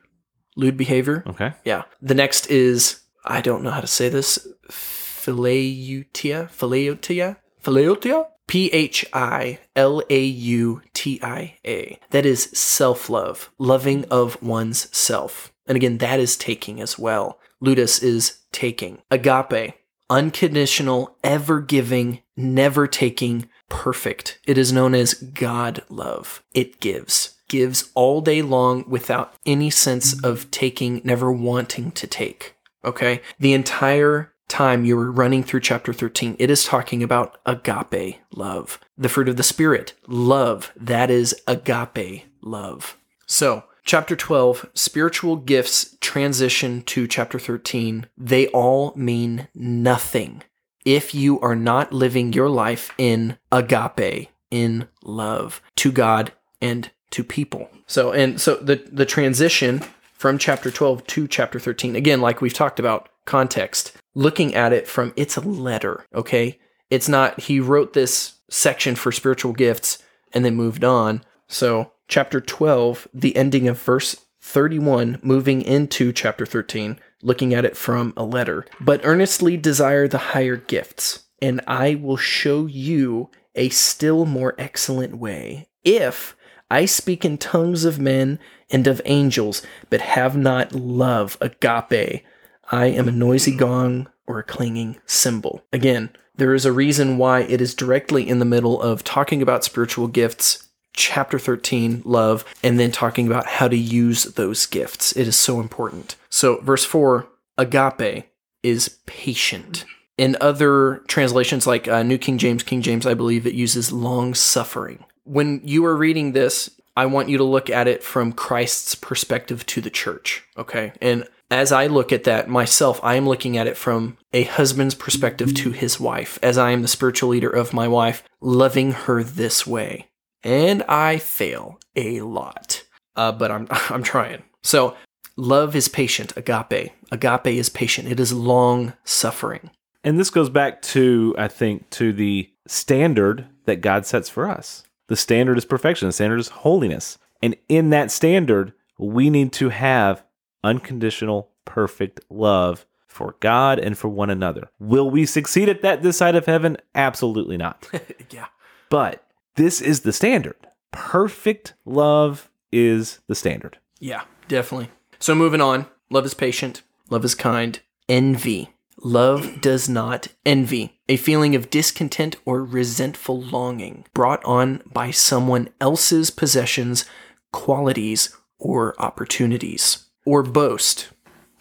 lewd 0.55 0.77
behavior. 0.77 1.23
Okay. 1.27 1.53
Yeah. 1.63 1.83
The 2.01 2.15
next 2.15 2.49
is, 2.49 3.01
I 3.25 3.41
don't 3.41 3.63
know 3.63 3.71
how 3.71 3.81
to 3.81 3.87
say 3.87 4.09
this, 4.09 4.47
phileutia, 4.69 6.49
phileutia, 6.49 7.37
phileutia? 7.63 8.27
P 8.47 8.71
H 8.71 9.05
I 9.13 9.59
L 9.75 10.01
A 10.09 10.23
U 10.23 10.81
T 10.93 11.19
I 11.21 11.57
A. 11.65 11.99
That 12.11 12.25
is 12.25 12.43
self 12.53 13.09
love, 13.09 13.51
loving 13.59 14.05
of 14.05 14.41
one's 14.41 14.95
self. 14.97 15.51
And 15.67 15.75
again, 15.75 15.97
that 15.97 16.19
is 16.21 16.37
taking 16.37 16.79
as 16.79 16.97
well. 16.97 17.39
Ludus 17.59 18.01
is 18.01 18.39
taking. 18.53 18.99
Agape, 19.11 19.73
unconditional, 20.09 21.17
ever 21.23 21.61
giving, 21.61 22.21
never 22.35 22.87
taking, 22.87 23.49
perfect. 23.69 24.39
It 24.45 24.57
is 24.57 24.71
known 24.71 24.95
as 24.95 25.13
God 25.13 25.83
love. 25.89 26.43
It 26.53 26.79
gives. 26.79 27.35
Gives 27.47 27.91
all 27.93 28.21
day 28.21 28.41
long 28.41 28.83
without 28.87 29.33
any 29.45 29.69
sense 29.69 30.21
of 30.23 30.51
taking, 30.51 31.01
never 31.03 31.31
wanting 31.31 31.91
to 31.91 32.07
take. 32.07 32.55
Okay? 32.83 33.21
The 33.39 33.53
entire 33.53 34.33
time 34.47 34.85
you 34.85 34.95
were 34.95 35.11
running 35.11 35.43
through 35.43 35.59
chapter 35.61 35.93
13, 35.93 36.35
it 36.39 36.49
is 36.49 36.63
talking 36.63 37.03
about 37.03 37.39
agape 37.45 38.17
love. 38.31 38.79
The 38.97 39.09
fruit 39.09 39.29
of 39.29 39.37
the 39.37 39.43
Spirit, 39.43 39.93
love. 40.07 40.71
That 40.75 41.09
is 41.09 41.35
agape 41.47 42.25
love. 42.41 42.97
So, 43.25 43.63
chapter 43.87 44.17
12, 44.17 44.69
spiritual 44.73 45.37
gifts 45.37 45.95
transition 46.01 46.83
to 46.83 47.07
chapter 47.07 47.39
13. 47.39 48.05
They 48.17 48.47
all 48.47 48.93
mean 48.95 49.47
nothing 49.55 50.43
if 50.85 51.15
you 51.15 51.39
are 51.39 51.55
not 51.55 51.93
living 51.93 52.33
your 52.33 52.49
life 52.49 52.91
in 52.97 53.37
agape, 53.51 54.29
in 54.51 54.87
love 55.03 55.61
to 55.77 55.91
God 55.91 56.33
and 56.61 56.91
to 57.11 57.23
people. 57.23 57.69
So, 57.87 58.11
and 58.11 58.39
so 58.39 58.57
the, 58.57 58.75
the 58.91 59.05
transition 59.05 59.81
from 60.13 60.37
chapter 60.37 60.69
12 60.69 61.07
to 61.07 61.27
chapter 61.27 61.59
13, 61.59 61.95
again, 61.95 62.19
like 62.19 62.41
we've 62.41 62.53
talked 62.53 62.79
about, 62.79 63.09
context, 63.25 63.93
looking 64.15 64.55
at 64.55 64.73
it 64.73 64.87
from 64.87 65.13
it's 65.15 65.37
a 65.37 65.41
letter, 65.41 66.05
okay? 66.13 66.59
It's 66.89 67.09
not, 67.09 67.39
he 67.41 67.59
wrote 67.59 67.93
this 67.93 68.35
section 68.49 68.95
for 68.95 69.11
spiritual 69.11 69.53
gifts 69.53 69.97
and 70.33 70.43
then 70.43 70.55
moved 70.55 70.83
on. 70.83 71.23
So, 71.47 71.91
chapter 72.07 72.39
12, 72.41 73.07
the 73.13 73.35
ending 73.35 73.67
of 73.67 73.81
verse 73.81 74.15
31, 74.41 75.19
moving 75.21 75.61
into 75.61 76.13
chapter 76.13 76.45
13, 76.45 76.99
looking 77.21 77.53
at 77.53 77.65
it 77.65 77.75
from 77.75 78.13
a 78.15 78.23
letter. 78.23 78.65
But 78.79 79.01
earnestly 79.03 79.57
desire 79.57 80.07
the 80.07 80.17
higher 80.17 80.55
gifts, 80.55 81.25
and 81.41 81.61
I 81.67 81.95
will 81.95 82.17
show 82.17 82.65
you 82.65 83.29
a 83.55 83.69
still 83.69 84.25
more 84.25 84.55
excellent 84.57 85.17
way. 85.17 85.67
If 85.83 86.35
I 86.69 86.85
speak 86.85 87.25
in 87.25 87.37
tongues 87.37 87.85
of 87.85 87.99
men 87.99 88.39
and 88.69 88.87
of 88.87 89.01
angels, 89.05 89.61
but 89.89 90.01
have 90.01 90.37
not 90.37 90.73
love, 90.73 91.37
agape, 91.41 92.23
I 92.69 92.85
am 92.87 93.07
a 93.07 93.11
noisy 93.11 93.55
gong 93.55 94.07
or 94.27 94.39
a 94.39 94.43
clanging 94.43 94.97
cymbal. 95.05 95.63
Again, 95.71 96.09
there 96.35 96.53
is 96.53 96.65
a 96.65 96.71
reason 96.71 97.17
why 97.17 97.41
it 97.41 97.61
is 97.61 97.73
directly 97.73 98.27
in 98.27 98.39
the 98.39 98.45
middle 98.45 98.81
of 98.81 99.03
talking 99.03 99.41
about 99.41 99.63
spiritual 99.63 100.07
gifts, 100.07 100.66
chapter 100.97 101.39
13, 101.39 102.01
love, 102.03 102.43
and 102.61 102.77
then 102.77 102.91
talking 102.91 103.27
about 103.27 103.45
how 103.47 103.69
to 103.69 103.77
use 103.77 104.25
those 104.25 104.65
gifts. 104.65 105.15
It 105.15 105.27
is 105.27 105.37
so 105.37 105.61
important. 105.61 106.17
So, 106.29 106.59
verse 106.61 106.83
4, 106.83 107.27
agape 107.57 108.25
is 108.63 108.97
patient. 109.05 109.85
In 110.17 110.35
other 110.41 111.03
translations, 111.07 111.67
like 111.67 111.87
uh, 111.87 112.03
New 112.03 112.17
King 112.17 112.37
James, 112.37 112.63
King 112.63 112.81
James, 112.81 113.05
I 113.05 113.13
believe 113.13 113.45
it 113.45 113.53
uses 113.53 113.93
long 113.93 114.33
suffering. 114.33 115.05
When 115.23 115.61
you 115.63 115.85
are 115.85 115.95
reading 115.95 116.31
this, 116.31 116.71
I 116.97 117.05
want 117.05 117.29
you 117.29 117.37
to 117.37 117.43
look 117.43 117.69
at 117.69 117.87
it 117.87 118.03
from 118.03 118.33
Christ's 118.33 118.95
perspective 118.95 119.65
to 119.67 119.81
the 119.81 119.91
church, 119.91 120.43
okay? 120.57 120.93
And 120.99 121.27
as 121.51 121.71
I 121.71 121.85
look 121.85 122.11
at 122.11 122.23
that 122.23 122.49
myself, 122.49 122.99
I 123.03 123.15
am 123.15 123.27
looking 123.27 123.55
at 123.55 123.67
it 123.67 123.77
from 123.77 124.17
a 124.33 124.43
husband's 124.43 124.95
perspective 124.95 125.53
to 125.55 125.71
his 125.71 125.99
wife, 125.99 126.39
as 126.41 126.57
I 126.57 126.71
am 126.71 126.81
the 126.81 126.87
spiritual 126.87 127.29
leader 127.29 127.51
of 127.51 127.71
my 127.71 127.87
wife, 127.87 128.23
loving 128.41 128.93
her 128.93 129.23
this 129.23 129.67
way. 129.67 130.07
And 130.47 130.81
I 130.83 131.17
fail 131.17 131.77
a 131.97 132.21
lot, 132.21 132.85
uh, 133.17 133.33
but 133.33 133.51
I'm 133.51 133.67
I'm 133.89 134.01
trying. 134.01 134.43
So 134.63 134.95
love 135.35 135.75
is 135.75 135.89
patient, 135.89 136.31
agape. 136.37 136.93
Agape 137.11 137.47
is 137.47 137.67
patient. 137.67 138.07
It 138.07 138.17
is 138.17 138.31
long 138.31 138.93
suffering. 139.03 139.71
And 140.05 140.17
this 140.17 140.29
goes 140.29 140.49
back 140.49 140.81
to, 140.83 141.35
I 141.37 141.49
think, 141.49 141.89
to 141.91 142.13
the 142.13 142.49
standard 142.65 143.47
that 143.65 143.81
God 143.81 144.05
sets 144.05 144.29
for 144.29 144.49
us. 144.49 144.85
The 145.07 145.17
standard 145.17 145.57
is 145.57 145.65
perfection, 145.65 146.07
the 146.07 146.13
standard 146.13 146.39
is 146.39 146.47
holiness. 146.47 147.17
And 147.43 147.57
in 147.67 147.89
that 147.89 148.09
standard, 148.09 148.71
we 148.97 149.29
need 149.29 149.51
to 149.53 149.67
have 149.67 150.23
unconditional, 150.63 151.51
perfect 151.65 152.21
love 152.29 152.85
for 153.05 153.35
God 153.41 153.79
and 153.79 153.97
for 153.97 154.07
one 154.07 154.29
another. 154.29 154.69
Will 154.79 155.09
we 155.09 155.25
succeed 155.25 155.67
at 155.67 155.81
that 155.81 156.03
this 156.03 156.17
side 156.17 156.35
of 156.35 156.45
heaven? 156.45 156.77
Absolutely 156.95 157.57
not. 157.57 157.85
yeah. 158.29 158.47
But 158.89 159.26
this 159.57 159.81
is 159.81 160.01
the 160.01 160.13
standard. 160.13 160.55
Perfect 160.91 161.73
love 161.85 162.49
is 162.71 163.19
the 163.27 163.35
standard. 163.35 163.77
Yeah, 163.99 164.23
definitely. 164.47 164.89
So 165.19 165.35
moving 165.35 165.61
on. 165.61 165.87
Love 166.09 166.25
is 166.25 166.33
patient. 166.33 166.83
Love 167.09 167.25
is 167.25 167.35
kind. 167.35 167.79
Envy. 168.07 168.69
Love 169.03 169.61
does 169.61 169.89
not 169.89 170.27
envy. 170.45 170.99
A 171.09 171.17
feeling 171.17 171.55
of 171.55 171.69
discontent 171.69 172.35
or 172.45 172.63
resentful 172.63 173.41
longing 173.41 174.05
brought 174.13 174.43
on 174.45 174.81
by 174.91 175.11
someone 175.11 175.69
else's 175.81 176.29
possessions, 176.29 177.05
qualities, 177.51 178.35
or 178.59 178.99
opportunities. 179.01 180.05
Or 180.25 180.43
boast. 180.43 181.09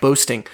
Boasting. 0.01 0.47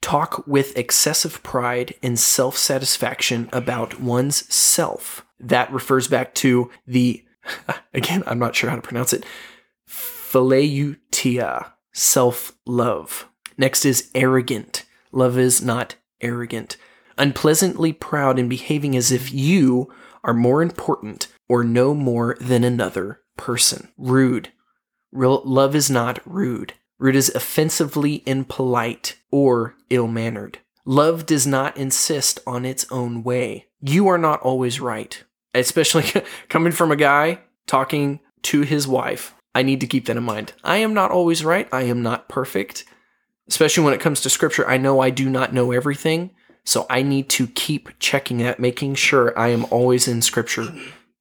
Talk 0.00 0.46
with 0.46 0.76
excessive 0.76 1.42
pride 1.42 1.94
and 2.02 2.18
self 2.18 2.56
satisfaction 2.56 3.48
about 3.52 4.00
one's 4.00 4.52
self. 4.52 5.23
That 5.40 5.72
refers 5.72 6.08
back 6.08 6.34
to 6.36 6.70
the, 6.86 7.24
again, 7.94 8.22
I'm 8.26 8.38
not 8.38 8.54
sure 8.54 8.70
how 8.70 8.76
to 8.76 8.82
pronounce 8.82 9.12
it, 9.12 9.24
phileutia, 9.88 11.72
self 11.92 12.52
love. 12.66 13.28
Next 13.56 13.84
is 13.84 14.10
arrogant. 14.14 14.84
Love 15.12 15.38
is 15.38 15.62
not 15.62 15.94
arrogant. 16.20 16.76
Unpleasantly 17.16 17.92
proud 17.92 18.38
and 18.38 18.50
behaving 18.50 18.96
as 18.96 19.12
if 19.12 19.32
you 19.32 19.92
are 20.24 20.34
more 20.34 20.62
important 20.62 21.28
or 21.48 21.62
no 21.62 21.94
more 21.94 22.36
than 22.40 22.64
another 22.64 23.20
person. 23.36 23.88
Rude. 23.96 24.50
Real 25.12 25.42
love 25.44 25.76
is 25.76 25.88
not 25.88 26.18
rude. 26.24 26.74
Rude 26.98 27.14
is 27.14 27.32
offensively 27.34 28.22
impolite 28.26 29.18
or 29.30 29.76
ill 29.90 30.08
mannered. 30.08 30.58
Love 30.86 31.24
does 31.24 31.46
not 31.46 31.76
insist 31.76 32.40
on 32.46 32.64
its 32.64 32.86
own 32.90 33.22
way. 33.22 33.66
You 33.80 34.08
are 34.08 34.18
not 34.18 34.40
always 34.40 34.80
right. 34.80 35.22
Especially 35.54 36.04
coming 36.48 36.72
from 36.72 36.92
a 36.92 36.96
guy 36.96 37.40
talking 37.66 38.20
to 38.42 38.62
his 38.62 38.86
wife. 38.86 39.34
I 39.54 39.62
need 39.62 39.80
to 39.80 39.86
keep 39.86 40.06
that 40.06 40.16
in 40.16 40.22
mind. 40.24 40.52
I 40.62 40.78
am 40.78 40.92
not 40.92 41.10
always 41.10 41.44
right. 41.44 41.68
I 41.72 41.82
am 41.82 42.02
not 42.02 42.28
perfect. 42.28 42.84
Especially 43.48 43.84
when 43.84 43.94
it 43.94 44.00
comes 44.00 44.20
to 44.22 44.30
scripture, 44.30 44.68
I 44.68 44.76
know 44.76 45.00
I 45.00 45.10
do 45.10 45.30
not 45.30 45.54
know 45.54 45.72
everything. 45.72 46.30
So 46.64 46.86
I 46.90 47.02
need 47.02 47.28
to 47.30 47.46
keep 47.46 47.98
checking 47.98 48.38
that, 48.38 48.58
making 48.58 48.94
sure 48.94 49.38
I 49.38 49.48
am 49.48 49.66
always 49.70 50.08
in 50.08 50.22
scripture, 50.22 50.74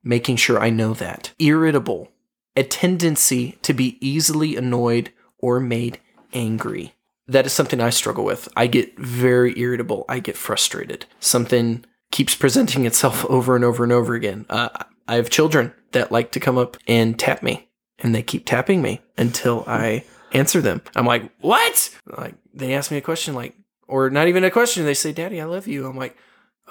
making 0.04 0.38
sure 0.38 0.60
I 0.60 0.70
know 0.70 0.94
that. 0.94 1.34
Irritable, 1.38 2.10
a 2.56 2.64
tendency 2.64 3.58
to 3.62 3.74
be 3.74 3.98
easily 4.06 4.56
annoyed 4.56 5.12
or 5.38 5.60
made 5.60 6.00
angry. 6.34 6.96
That 7.28 7.46
is 7.46 7.54
something 7.54 7.80
I 7.80 7.90
struggle 7.90 8.26
with. 8.26 8.50
I 8.56 8.68
get 8.68 8.98
very 9.00 9.58
irritable. 9.58 10.06
I 10.10 10.20
get 10.20 10.38
frustrated. 10.38 11.06
Something 11.20 11.86
keeps 12.12 12.36
presenting 12.36 12.86
itself 12.86 13.26
over 13.26 13.56
and 13.56 13.64
over 13.64 13.84
and 13.84 13.94
over 13.94 14.14
again. 14.14 14.46
Uh, 14.50 14.70
I 15.08 15.16
have 15.16 15.30
children 15.30 15.74
that 15.92 16.12
like 16.12 16.32
to 16.34 16.40
come 16.40 16.58
up 16.58 16.78
and 16.88 17.18
tap 17.18 17.42
me, 17.42 17.70
and 18.00 18.14
they 18.14 18.24
keep 18.24 18.46
tapping 18.46 18.82
me 18.82 19.02
until 19.18 19.64
I 19.68 20.04
answer 20.34 20.62
them. 20.62 20.82
I'm 20.96 21.06
like, 21.06 21.32
what? 21.40 21.98
Like 22.06 22.36
they 22.54 22.74
ask 22.74 22.92
me 22.92 22.98
a 22.98 23.02
question, 23.02 23.34
like, 23.34 23.56
or 23.88 24.10
not 24.10 24.28
even 24.28 24.44
a 24.44 24.52
question. 24.52 24.86
They 24.86 24.94
say, 24.94 25.12
"Daddy, 25.12 25.40
I 25.40 25.46
love 25.46 25.68
you." 25.68 25.88
I'm 25.88 25.98
like, 25.98 26.18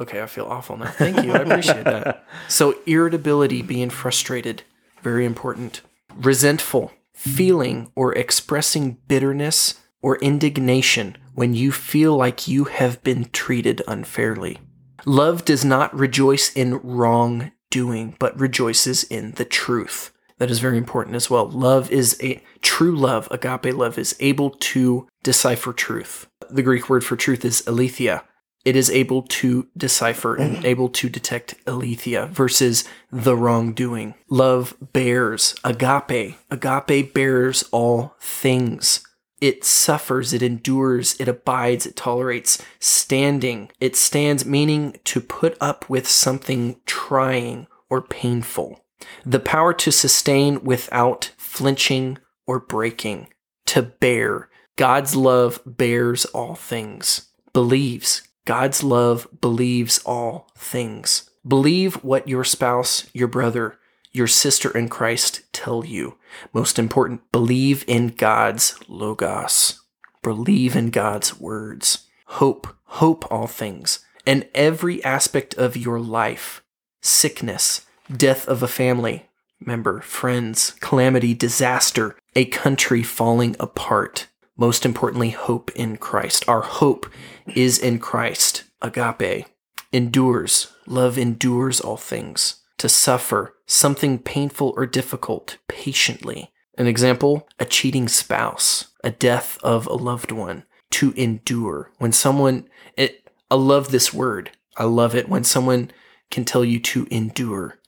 okay, 0.00 0.22
I 0.22 0.26
feel 0.26 0.46
awful 0.46 0.76
now. 0.76 0.90
Thank 0.90 1.24
you, 1.24 1.32
I 1.32 1.38
appreciate 1.38 1.84
that. 1.84 2.26
So 2.48 2.76
irritability, 2.86 3.62
being 3.62 3.88
frustrated, 3.88 4.62
very 5.02 5.24
important. 5.24 5.80
Resentful, 6.14 6.92
feeling 7.14 7.90
or 7.94 8.14
expressing 8.14 8.98
bitterness 9.08 9.80
or 10.02 10.16
indignation 10.18 11.16
when 11.34 11.54
you 11.54 11.72
feel 11.72 12.16
like 12.16 12.48
you 12.48 12.64
have 12.64 13.02
been 13.02 13.24
treated 13.32 13.80
unfairly. 13.88 14.58
Love 15.06 15.44
does 15.44 15.64
not 15.64 15.94
rejoice 15.94 16.52
in 16.52 16.78
wrongdoing, 16.78 18.16
but 18.18 18.38
rejoices 18.38 19.04
in 19.04 19.32
the 19.32 19.44
truth. 19.44 20.12
That 20.38 20.50
is 20.50 20.58
very 20.58 20.76
important 20.76 21.16
as 21.16 21.30
well. 21.30 21.48
Love 21.48 21.90
is 21.90 22.18
a 22.22 22.42
true 22.60 22.96
love, 22.96 23.28
agape 23.30 23.74
love, 23.74 23.96
is 23.96 24.16
able 24.20 24.50
to 24.50 25.06
decipher 25.22 25.72
truth. 25.72 26.26
The 26.50 26.62
Greek 26.62 26.88
word 26.88 27.04
for 27.04 27.16
truth 27.16 27.44
is 27.44 27.62
aletheia. 27.66 28.24
It 28.64 28.76
is 28.76 28.90
able 28.90 29.22
to 29.22 29.66
decipher 29.76 30.36
and 30.36 30.64
able 30.64 30.88
to 30.90 31.08
detect 31.08 31.54
aletheia 31.66 32.26
versus 32.26 32.84
the 33.10 33.36
wrongdoing. 33.36 34.14
Love 34.28 34.76
bears, 34.92 35.56
agape. 35.64 36.36
Agape 36.48 37.12
bears 37.12 37.64
all 37.72 38.14
things 38.20 39.04
it 39.42 39.64
suffers, 39.64 40.32
it 40.32 40.40
endures, 40.40 41.16
it 41.18 41.26
abides, 41.26 41.84
it 41.84 41.96
tolerates, 41.96 42.64
standing. 42.78 43.72
It 43.80 43.96
stands, 43.96 44.46
meaning 44.46 44.94
to 45.02 45.20
put 45.20 45.56
up 45.60 45.90
with 45.90 46.06
something 46.06 46.76
trying 46.86 47.66
or 47.90 48.02
painful. 48.02 48.84
The 49.26 49.40
power 49.40 49.74
to 49.74 49.90
sustain 49.90 50.62
without 50.62 51.32
flinching 51.36 52.18
or 52.46 52.60
breaking. 52.60 53.34
To 53.66 53.82
bear. 53.82 54.48
God's 54.76 55.16
love 55.16 55.60
bears 55.66 56.24
all 56.26 56.54
things. 56.54 57.28
Believes. 57.52 58.22
God's 58.44 58.84
love 58.84 59.26
believes 59.40 59.98
all 60.06 60.52
things. 60.56 61.28
Believe 61.44 61.96
what 62.04 62.28
your 62.28 62.44
spouse, 62.44 63.08
your 63.12 63.26
brother, 63.26 63.80
your 64.12 64.26
sister 64.26 64.70
in 64.76 64.88
Christ 64.88 65.42
tell 65.52 65.84
you. 65.84 66.16
Most 66.52 66.78
important, 66.78 67.30
believe 67.32 67.84
in 67.86 68.08
God's 68.08 68.78
logos. 68.88 69.80
Believe 70.22 70.76
in 70.76 70.90
God's 70.90 71.40
words. 71.40 72.06
Hope, 72.26 72.68
hope 72.84 73.30
all 73.30 73.46
things. 73.46 74.04
And 74.26 74.48
every 74.54 75.02
aspect 75.04 75.54
of 75.54 75.76
your 75.76 75.98
life 75.98 76.62
sickness, 77.00 77.84
death 78.14 78.46
of 78.46 78.62
a 78.62 78.68
family 78.68 79.28
member, 79.66 80.00
friends, 80.00 80.72
calamity, 80.80 81.34
disaster, 81.34 82.16
a 82.34 82.44
country 82.46 83.02
falling 83.02 83.56
apart. 83.60 84.26
Most 84.56 84.84
importantly, 84.84 85.30
hope 85.30 85.70
in 85.72 85.96
Christ. 85.96 86.48
Our 86.48 86.62
hope 86.62 87.10
is 87.54 87.78
in 87.78 87.98
Christ. 87.98 88.64
Agape 88.80 89.46
endures. 89.92 90.72
Love 90.86 91.18
endures 91.18 91.80
all 91.80 91.96
things 91.96 92.56
to 92.78 92.88
suffer 92.88 93.51
something 93.72 94.18
painful 94.18 94.74
or 94.76 94.86
difficult 94.86 95.56
patiently. 95.68 96.50
An 96.78 96.86
example, 96.86 97.48
a 97.58 97.64
cheating 97.64 98.08
spouse, 98.08 98.88
a 99.02 99.10
death 99.10 99.58
of 99.62 99.86
a 99.86 99.94
loved 99.94 100.32
one, 100.32 100.64
to 100.90 101.12
endure. 101.12 101.90
When 101.98 102.12
someone, 102.12 102.68
it, 102.96 103.28
I 103.50 103.56
love 103.56 103.90
this 103.90 104.12
word. 104.12 104.50
I 104.76 104.84
love 104.84 105.14
it 105.14 105.28
when 105.28 105.44
someone 105.44 105.90
can 106.30 106.44
tell 106.44 106.64
you 106.64 106.80
to 106.80 107.06
endure. 107.10 107.78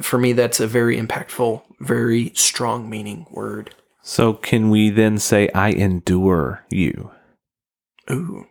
For 0.00 0.18
me, 0.18 0.32
that's 0.32 0.60
a 0.60 0.66
very 0.66 0.96
impactful, 0.98 1.62
very 1.80 2.32
strong 2.34 2.88
meaning 2.88 3.26
word. 3.30 3.74
So 4.02 4.32
can 4.34 4.70
we 4.70 4.90
then 4.90 5.18
say, 5.18 5.48
I 5.54 5.70
endure 5.70 6.64
you? 6.70 7.10
Ooh, 8.10 8.46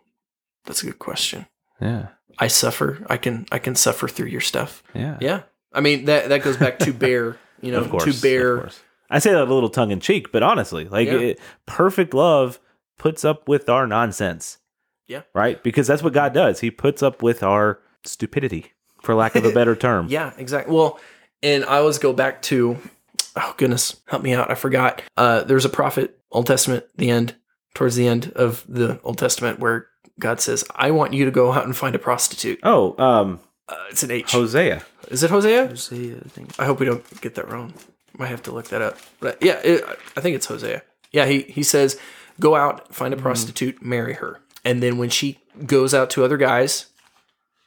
that's 0.65 0.83
a 0.83 0.87
good 0.87 0.99
question. 0.99 1.45
Yeah. 1.81 2.07
I 2.39 2.47
suffer. 2.47 3.05
I 3.09 3.17
can 3.17 3.45
I 3.51 3.59
can 3.59 3.75
suffer 3.75 4.07
through 4.07 4.27
your 4.27 4.41
stuff. 4.41 4.83
Yeah. 4.95 5.17
Yeah. 5.21 5.43
I 5.73 5.81
mean 5.81 6.05
that 6.05 6.29
that 6.29 6.43
goes 6.43 6.57
back 6.57 6.79
to 6.79 6.93
bear, 6.93 7.37
you 7.61 7.71
know, 7.71 7.85
course. 7.87 8.03
to 8.15 8.21
bear 8.21 8.55
of 8.57 8.61
course. 8.63 8.81
I 9.09 9.19
say 9.19 9.31
that 9.31 9.43
a 9.43 9.53
little 9.53 9.69
tongue 9.69 9.91
in 9.91 9.99
cheek, 9.99 10.31
but 10.31 10.41
honestly, 10.43 10.85
like 10.85 11.07
Yeah. 11.07 11.19
it, 11.19 11.39
perfect 11.65 12.13
love 12.13 12.59
puts 12.97 13.23
up 13.25 13.47
with 13.47 13.69
our 13.69 13.85
nonsense. 13.85 14.57
Yeah. 15.07 15.21
Right? 15.35 15.61
Because 15.61 15.85
that's 15.87 16.01
what 16.01 16.13
God 16.13 16.33
does. 16.33 16.61
He 16.61 16.71
puts 16.71 17.03
up 17.03 17.21
with 17.21 17.43
our 17.43 17.79
stupidity, 18.05 18.71
for 19.01 19.13
lack 19.13 19.35
of 19.35 19.45
a 19.45 19.51
better 19.51 19.75
term. 19.87 20.07
Yeah, 20.09 20.31
exactly. 20.37 20.73
Well, 20.73 20.99
and 21.43 21.63
I 21.65 21.77
always 21.77 21.97
go 21.99 22.13
back 22.13 22.41
to, 22.43 22.77
oh 23.35 23.53
goodness, 23.57 23.99
help 24.07 24.23
me 24.23 24.33
out. 24.33 24.49
I 24.49 24.55
forgot. 24.55 25.01
Uh, 25.17 25.43
there's 25.43 25.65
a 25.65 25.69
prophet, 25.69 26.17
Old 26.31 26.47
Testament, 26.47 26.85
the 26.95 27.09
end, 27.11 27.35
towards 27.75 27.95
the 27.97 28.07
end 28.07 28.31
of 28.35 28.63
the 28.67 28.99
Old 29.03 29.17
Testament, 29.17 29.59
where 29.59 29.87
God 30.19 30.39
says, 30.39 30.63
"I 30.75 30.91
want 30.91 31.13
you 31.13 31.25
to 31.25 31.31
go 31.31 31.51
out 31.51 31.65
and 31.65 31.75
find 31.75 31.93
a 31.95 31.99
prostitute." 31.99 32.59
Oh, 32.63 32.95
um, 32.97 33.39
Uh, 33.67 33.75
it's 33.89 34.03
an 34.03 34.11
H. 34.11 34.31
Hosea. 34.31 34.83
Is 35.09 35.23
it 35.23 35.29
Hosea? 35.29 35.67
Hosea, 35.67 36.17
I 36.17 36.29
think. 36.29 36.59
I 36.59 36.65
hope 36.65 36.79
we 36.79 36.85
don't 36.85 37.21
get 37.21 37.35
that 37.35 37.49
wrong. 37.49 37.73
Might 38.17 38.27
have 38.27 38.43
to 38.43 38.51
look 38.51 38.67
that 38.69 38.81
up. 38.81 38.97
But 39.19 39.41
yeah, 39.41 39.59
it, 39.63 39.83
I 40.15 40.21
think 40.21 40.35
it's 40.35 40.45
Hosea. 40.45 40.83
Yeah, 41.11 41.25
he 41.25 41.43
he 41.43 41.63
says, 41.63 41.99
"Go 42.39 42.55
out, 42.55 42.93
find 42.93 43.13
a 43.13 43.17
prostitute, 43.17 43.81
marry 43.81 44.13
her, 44.15 44.41
and 44.65 44.83
then 44.83 44.97
when 44.97 45.09
she 45.09 45.39
goes 45.65 45.93
out 45.93 46.09
to 46.11 46.23
other 46.23 46.37
guys, 46.37 46.87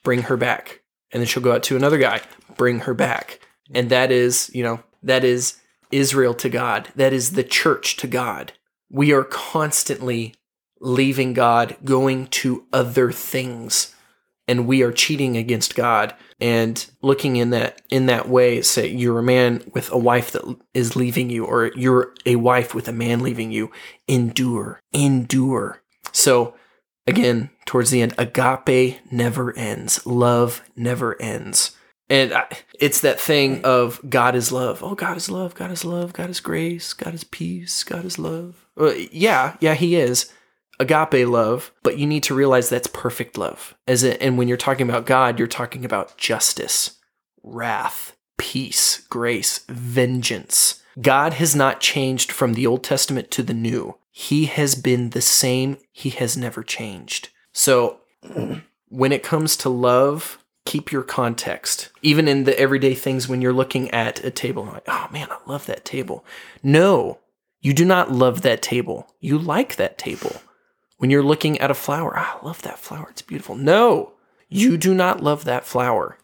bring 0.02 0.22
her 0.22 0.36
back, 0.36 0.82
and 1.10 1.20
then 1.20 1.26
she'll 1.26 1.42
go 1.42 1.52
out 1.52 1.62
to 1.64 1.76
another 1.76 1.98
guy, 1.98 2.20
bring 2.56 2.80
her 2.80 2.94
back, 2.94 3.40
and 3.74 3.90
that 3.90 4.12
is, 4.12 4.50
you 4.54 4.62
know, 4.62 4.80
that 5.02 5.24
is 5.24 5.58
Israel 5.90 6.34
to 6.34 6.48
God. 6.48 6.88
That 6.94 7.12
is 7.12 7.32
the 7.32 7.44
church 7.44 7.96
to 7.96 8.06
God. 8.06 8.52
We 8.90 9.12
are 9.12 9.24
constantly 9.24 10.34
leaving 10.80 11.32
God, 11.32 11.76
going 11.84 12.26
to 12.28 12.66
other 12.72 13.10
things." 13.10 13.94
And 14.48 14.66
we 14.66 14.82
are 14.82 14.92
cheating 14.92 15.36
against 15.36 15.74
God 15.74 16.14
and 16.40 16.86
looking 17.02 17.36
in 17.36 17.50
that 17.50 17.82
in 17.90 18.06
that 18.06 18.28
way 18.28 18.62
say 18.62 18.86
you're 18.88 19.18
a 19.18 19.22
man 19.22 19.62
with 19.72 19.90
a 19.90 19.98
wife 19.98 20.32
that 20.32 20.56
is 20.74 20.96
leaving 20.96 21.30
you 21.30 21.44
or 21.44 21.72
you're 21.74 22.14
a 22.24 22.36
wife 22.36 22.74
with 22.74 22.88
a 22.88 22.92
man 22.92 23.20
leaving 23.20 23.50
you 23.50 23.70
endure 24.06 24.80
endure 24.92 25.82
so 26.12 26.54
again 27.06 27.50
towards 27.64 27.90
the 27.90 28.02
end 28.02 28.14
agape 28.18 28.98
never 29.10 29.56
ends 29.56 30.04
love 30.06 30.62
never 30.76 31.20
ends 31.20 31.76
and 32.08 32.32
I, 32.32 32.46
it's 32.78 33.00
that 33.00 33.18
thing 33.18 33.64
of 33.64 34.00
God 34.08 34.36
is 34.36 34.52
love. 34.52 34.80
Oh, 34.82 34.94
God 34.94 35.16
is 35.16 35.28
love. 35.28 35.56
God 35.56 35.72
is 35.72 35.84
love. 35.84 36.12
God 36.12 36.30
is 36.30 36.38
grace. 36.38 36.92
God 36.92 37.14
is 37.14 37.24
peace. 37.24 37.82
God 37.82 38.04
is 38.04 38.16
love. 38.16 38.64
Uh, 38.78 38.92
yeah, 39.10 39.56
yeah, 39.58 39.74
He 39.74 39.96
is 39.96 40.32
agape 40.78 41.26
love, 41.28 41.72
but 41.82 41.98
you 41.98 42.06
need 42.06 42.22
to 42.24 42.34
realize 42.34 42.68
that's 42.68 42.88
perfect 42.88 43.38
love. 43.38 43.74
As 43.86 44.04
and 44.04 44.38
when 44.38 44.48
you're 44.48 44.56
talking 44.56 44.88
about 44.88 45.06
God, 45.06 45.38
you're 45.38 45.48
talking 45.48 45.84
about 45.84 46.16
justice, 46.16 46.98
wrath, 47.42 48.16
peace, 48.38 49.06
grace, 49.08 49.64
vengeance. 49.68 50.82
God 51.00 51.34
has 51.34 51.54
not 51.54 51.80
changed 51.80 52.32
from 52.32 52.54
the 52.54 52.66
Old 52.66 52.82
Testament 52.82 53.30
to 53.32 53.42
the 53.42 53.54
New. 53.54 53.96
He 54.10 54.46
has 54.46 54.74
been 54.74 55.10
the 55.10 55.20
same. 55.20 55.76
He 55.92 56.10
has 56.10 56.36
never 56.36 56.62
changed. 56.62 57.28
So 57.52 58.00
when 58.88 59.12
it 59.12 59.22
comes 59.22 59.56
to 59.58 59.68
love, 59.68 60.38
keep 60.64 60.90
your 60.90 61.02
context. 61.02 61.90
Even 62.02 62.26
in 62.28 62.44
the 62.44 62.58
everyday 62.58 62.94
things 62.94 63.28
when 63.28 63.42
you're 63.42 63.52
looking 63.52 63.90
at 63.90 64.24
a 64.24 64.30
table, 64.30 64.64
like, 64.64 64.84
oh 64.88 65.08
man, 65.12 65.28
I 65.30 65.38
love 65.46 65.66
that 65.66 65.84
table. 65.84 66.24
No, 66.62 67.18
you 67.60 67.74
do 67.74 67.84
not 67.84 68.12
love 68.12 68.42
that 68.42 68.62
table. 68.62 69.14
You 69.20 69.38
like 69.38 69.76
that 69.76 69.98
table. 69.98 70.40
When 70.98 71.10
you're 71.10 71.22
looking 71.22 71.58
at 71.58 71.70
a 71.70 71.74
flower, 71.74 72.14
ah, 72.16 72.38
I 72.40 72.46
love 72.46 72.62
that 72.62 72.78
flower. 72.78 73.08
It's 73.10 73.22
beautiful. 73.22 73.54
No, 73.54 74.12
you 74.48 74.76
do 74.76 74.94
not 74.94 75.22
love 75.22 75.44
that 75.44 75.64
flower. 75.64 76.18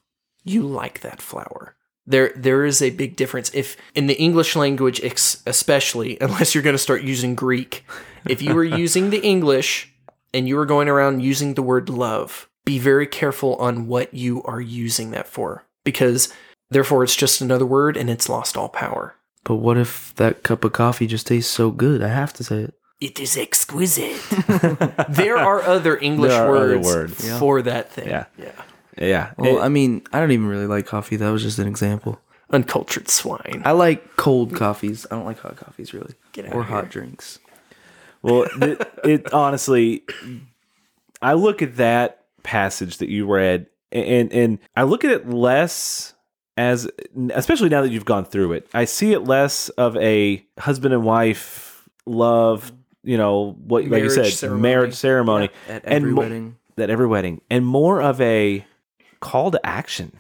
You 0.44 0.62
like 0.62 1.00
that 1.00 1.20
flower. 1.20 1.76
There, 2.06 2.32
there 2.34 2.64
is 2.64 2.82
a 2.82 2.90
big 2.90 3.14
difference. 3.14 3.50
If 3.54 3.76
in 3.94 4.06
the 4.06 4.18
English 4.18 4.56
language, 4.56 5.00
especially, 5.00 6.18
unless 6.20 6.54
you're 6.54 6.64
going 6.64 6.74
to 6.74 6.78
start 6.78 7.02
using 7.02 7.34
Greek, 7.34 7.84
if 8.28 8.42
you 8.42 8.54
were 8.54 8.64
using 8.64 9.10
the 9.10 9.22
English 9.22 9.92
and 10.34 10.48
you 10.48 10.56
were 10.56 10.66
going 10.66 10.88
around 10.88 11.20
using 11.20 11.54
the 11.54 11.62
word 11.62 11.88
love, 11.88 12.48
be 12.64 12.78
very 12.78 13.06
careful 13.06 13.56
on 13.56 13.86
what 13.86 14.14
you 14.14 14.42
are 14.44 14.60
using 14.60 15.10
that 15.10 15.28
for, 15.28 15.66
because 15.84 16.32
therefore 16.70 17.04
it's 17.04 17.16
just 17.16 17.40
another 17.40 17.66
word 17.66 17.96
and 17.96 18.08
it's 18.08 18.28
lost 18.28 18.56
all 18.56 18.68
power. 18.68 19.16
But 19.44 19.56
what 19.56 19.76
if 19.76 20.14
that 20.16 20.44
cup 20.44 20.64
of 20.64 20.72
coffee 20.72 21.06
just 21.06 21.26
tastes 21.26 21.52
so 21.52 21.70
good? 21.70 22.02
I 22.02 22.08
have 22.08 22.32
to 22.34 22.44
say 22.44 22.58
it. 22.58 22.74
It 23.02 23.18
is 23.18 23.36
exquisite. 23.36 24.20
there 25.08 25.36
are 25.36 25.60
other 25.62 25.96
English 25.98 26.30
There 26.30 26.46
are 26.46 26.56
other 26.56 26.74
words, 26.78 26.86
words. 26.86 27.26
Yeah. 27.28 27.38
for 27.38 27.60
that 27.62 27.90
thing. 27.90 28.08
Yeah. 28.08 28.26
Yeah. 28.38 28.52
Yeah. 28.96 29.32
Well, 29.36 29.58
It- 29.58 29.60
I 29.62 29.68
mean, 29.68 30.02
I 30.12 30.20
don't 30.20 30.30
even 30.30 30.46
really 30.46 30.66
like 30.68 30.86
coffee. 30.86 31.16
That 31.16 31.30
was 31.30 31.42
just 31.42 31.58
an 31.58 31.66
example. 31.66 32.20
Uncultured 32.50 33.08
swine. 33.08 33.62
I 33.64 33.72
like 33.72 34.16
cold 34.16 34.54
coffees. 34.54 35.06
I 35.10 35.16
don't 35.16 35.24
like 35.24 35.38
hot 35.40 35.56
coffees 35.56 35.92
really, 35.92 36.14
Get 36.32 36.46
out 36.46 36.54
or 36.54 36.60
of 36.60 36.66
hot 36.66 36.90
drinks. 36.90 37.38
Well, 38.22 38.46
it, 38.60 38.92
it 39.04 39.32
honestly, 39.32 40.04
I 41.20 41.32
look 41.32 41.60
at 41.62 41.76
that 41.78 42.24
passage 42.44 42.98
that 42.98 43.08
you 43.08 43.26
read, 43.26 43.66
and 43.90 44.30
and 44.32 44.58
I 44.76 44.82
look 44.84 45.02
at 45.04 45.10
it 45.10 45.28
less 45.30 46.12
as 46.58 46.88
especially 47.30 47.70
now 47.70 47.80
that 47.82 47.90
you've 47.90 48.04
gone 48.04 48.26
through 48.26 48.52
it. 48.52 48.68
I 48.74 48.84
see 48.84 49.12
it 49.12 49.20
less 49.20 49.70
of 49.70 49.96
a 49.96 50.44
husband 50.58 50.92
and 50.94 51.02
wife 51.04 51.88
love, 52.06 52.70
you 53.02 53.16
know, 53.16 53.56
what 53.64 53.84
like 53.86 54.02
you 54.02 54.10
said, 54.10 54.26
ceremony. 54.32 54.62
marriage 54.62 54.94
ceremony 54.94 55.48
At 55.68 55.84
And 55.84 55.94
every 55.94 56.12
mo- 56.12 56.20
wedding. 56.22 56.56
at 56.78 56.90
every 56.90 57.06
wedding 57.06 57.40
and 57.50 57.66
more 57.66 58.00
of 58.02 58.20
a 58.20 58.64
call 59.20 59.50
to 59.50 59.64
action. 59.66 60.12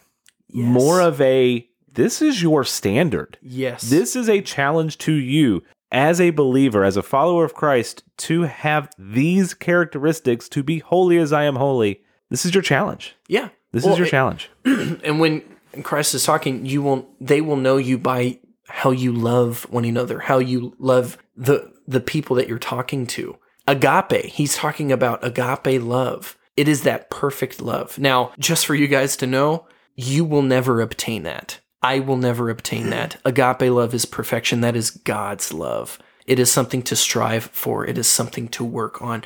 Yes. 0.48 0.66
More 0.68 1.00
of 1.00 1.20
a 1.20 1.66
this 1.92 2.22
is 2.22 2.42
your 2.42 2.64
standard. 2.64 3.38
Yes. 3.42 3.82
This 3.90 4.16
is 4.16 4.28
a 4.28 4.40
challenge 4.40 4.98
to 4.98 5.12
you 5.12 5.62
as 5.90 6.20
a 6.20 6.30
believer, 6.30 6.84
as 6.84 6.96
a 6.96 7.02
follower 7.02 7.44
of 7.44 7.52
Christ, 7.54 8.02
to 8.16 8.42
have 8.42 8.88
these 8.98 9.52
characteristics 9.54 10.48
to 10.50 10.62
be 10.62 10.78
holy 10.78 11.18
as 11.18 11.32
I 11.34 11.44
am 11.44 11.56
holy. 11.56 12.00
This 12.30 12.44
is 12.46 12.54
your 12.54 12.62
challenge. 12.62 13.14
yeah. 13.28 13.50
This 13.72 13.84
Well, 13.84 13.92
is 13.94 13.98
your 13.98 14.06
it- 14.06 14.10
challenge. 14.10 14.50
and 14.64 15.18
when 15.20 15.42
Christ 15.82 16.14
is 16.14 16.24
talking, 16.24 16.66
you 16.66 16.82
will 16.82 17.08
they 17.20 17.40
will 17.40 17.56
know 17.56 17.76
you 17.78 17.96
by 17.98 18.38
how 18.68 18.90
you 18.90 19.12
love 19.12 19.66
one 19.70 19.84
another, 19.86 20.18
how 20.20 20.38
you 20.38 20.74
love 20.78 21.16
the 21.36 21.72
the 21.86 22.00
people 22.00 22.36
that 22.36 22.48
you're 22.48 22.58
talking 22.58 23.06
to. 23.08 23.36
Agape, 23.66 24.26
he's 24.26 24.56
talking 24.56 24.90
about 24.90 25.24
agape 25.24 25.82
love. 25.82 26.36
It 26.56 26.68
is 26.68 26.82
that 26.82 27.10
perfect 27.10 27.62
love. 27.62 27.98
Now, 27.98 28.32
just 28.38 28.66
for 28.66 28.74
you 28.74 28.88
guys 28.88 29.16
to 29.18 29.26
know, 29.26 29.66
you 29.94 30.24
will 30.24 30.42
never 30.42 30.80
obtain 30.80 31.22
that. 31.22 31.60
I 31.82 31.98
will 31.98 32.16
never 32.16 32.50
obtain 32.50 32.90
that. 32.90 33.16
Agape 33.24 33.72
love 33.72 33.92
is 33.94 34.04
perfection. 34.04 34.60
That 34.60 34.76
is 34.76 34.90
God's 34.90 35.52
love. 35.52 35.98
It 36.26 36.38
is 36.38 36.50
something 36.50 36.82
to 36.82 36.94
strive 36.94 37.44
for. 37.44 37.84
It 37.84 37.98
is 37.98 38.06
something 38.06 38.48
to 38.48 38.64
work 38.64 39.02
on. 39.02 39.24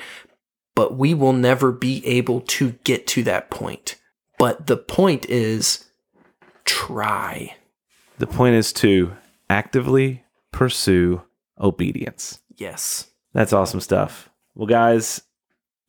But 0.75 0.97
we 0.97 1.13
will 1.13 1.35
never 1.35 1.73
be 1.73 2.07
able 2.07 2.41
to 2.43 2.73
get 2.85 3.07
to 3.09 3.23
that 3.25 3.51
point. 3.51 3.97
But 4.39 4.67
the 4.67 4.77
point 4.77 5.27
is 5.29 5.87
try. 6.65 7.57
The 8.19 8.27
point 8.27 8.55
is 8.55 8.73
to 8.75 9.13
actively 9.51 10.25
pursue 10.53 11.23
obedience. 11.61 12.41
Yes. 12.57 13.09
That's 13.33 13.53
awesome 13.53 13.81
stuff. 13.81 14.31
Well, 14.55 14.67
guys, 14.67 15.23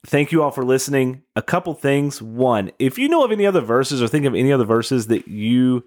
thank 0.06 0.32
you 0.32 0.44
all 0.44 0.52
for 0.52 0.66
listening. 0.66 1.24
A 1.36 1.42
couple 1.42 1.74
things. 1.74 2.22
One, 2.22 2.72
if 2.80 2.98
you 2.98 3.08
know 3.08 3.24
of 3.24 3.32
any 3.32 3.46
other 3.46 3.62
verses 3.62 4.02
or 4.02 4.08
think 4.08 4.26
of 4.26 4.36
any 4.36 4.52
other 4.52 4.66
verses 4.66 5.08
that 5.08 5.28
you 5.28 5.84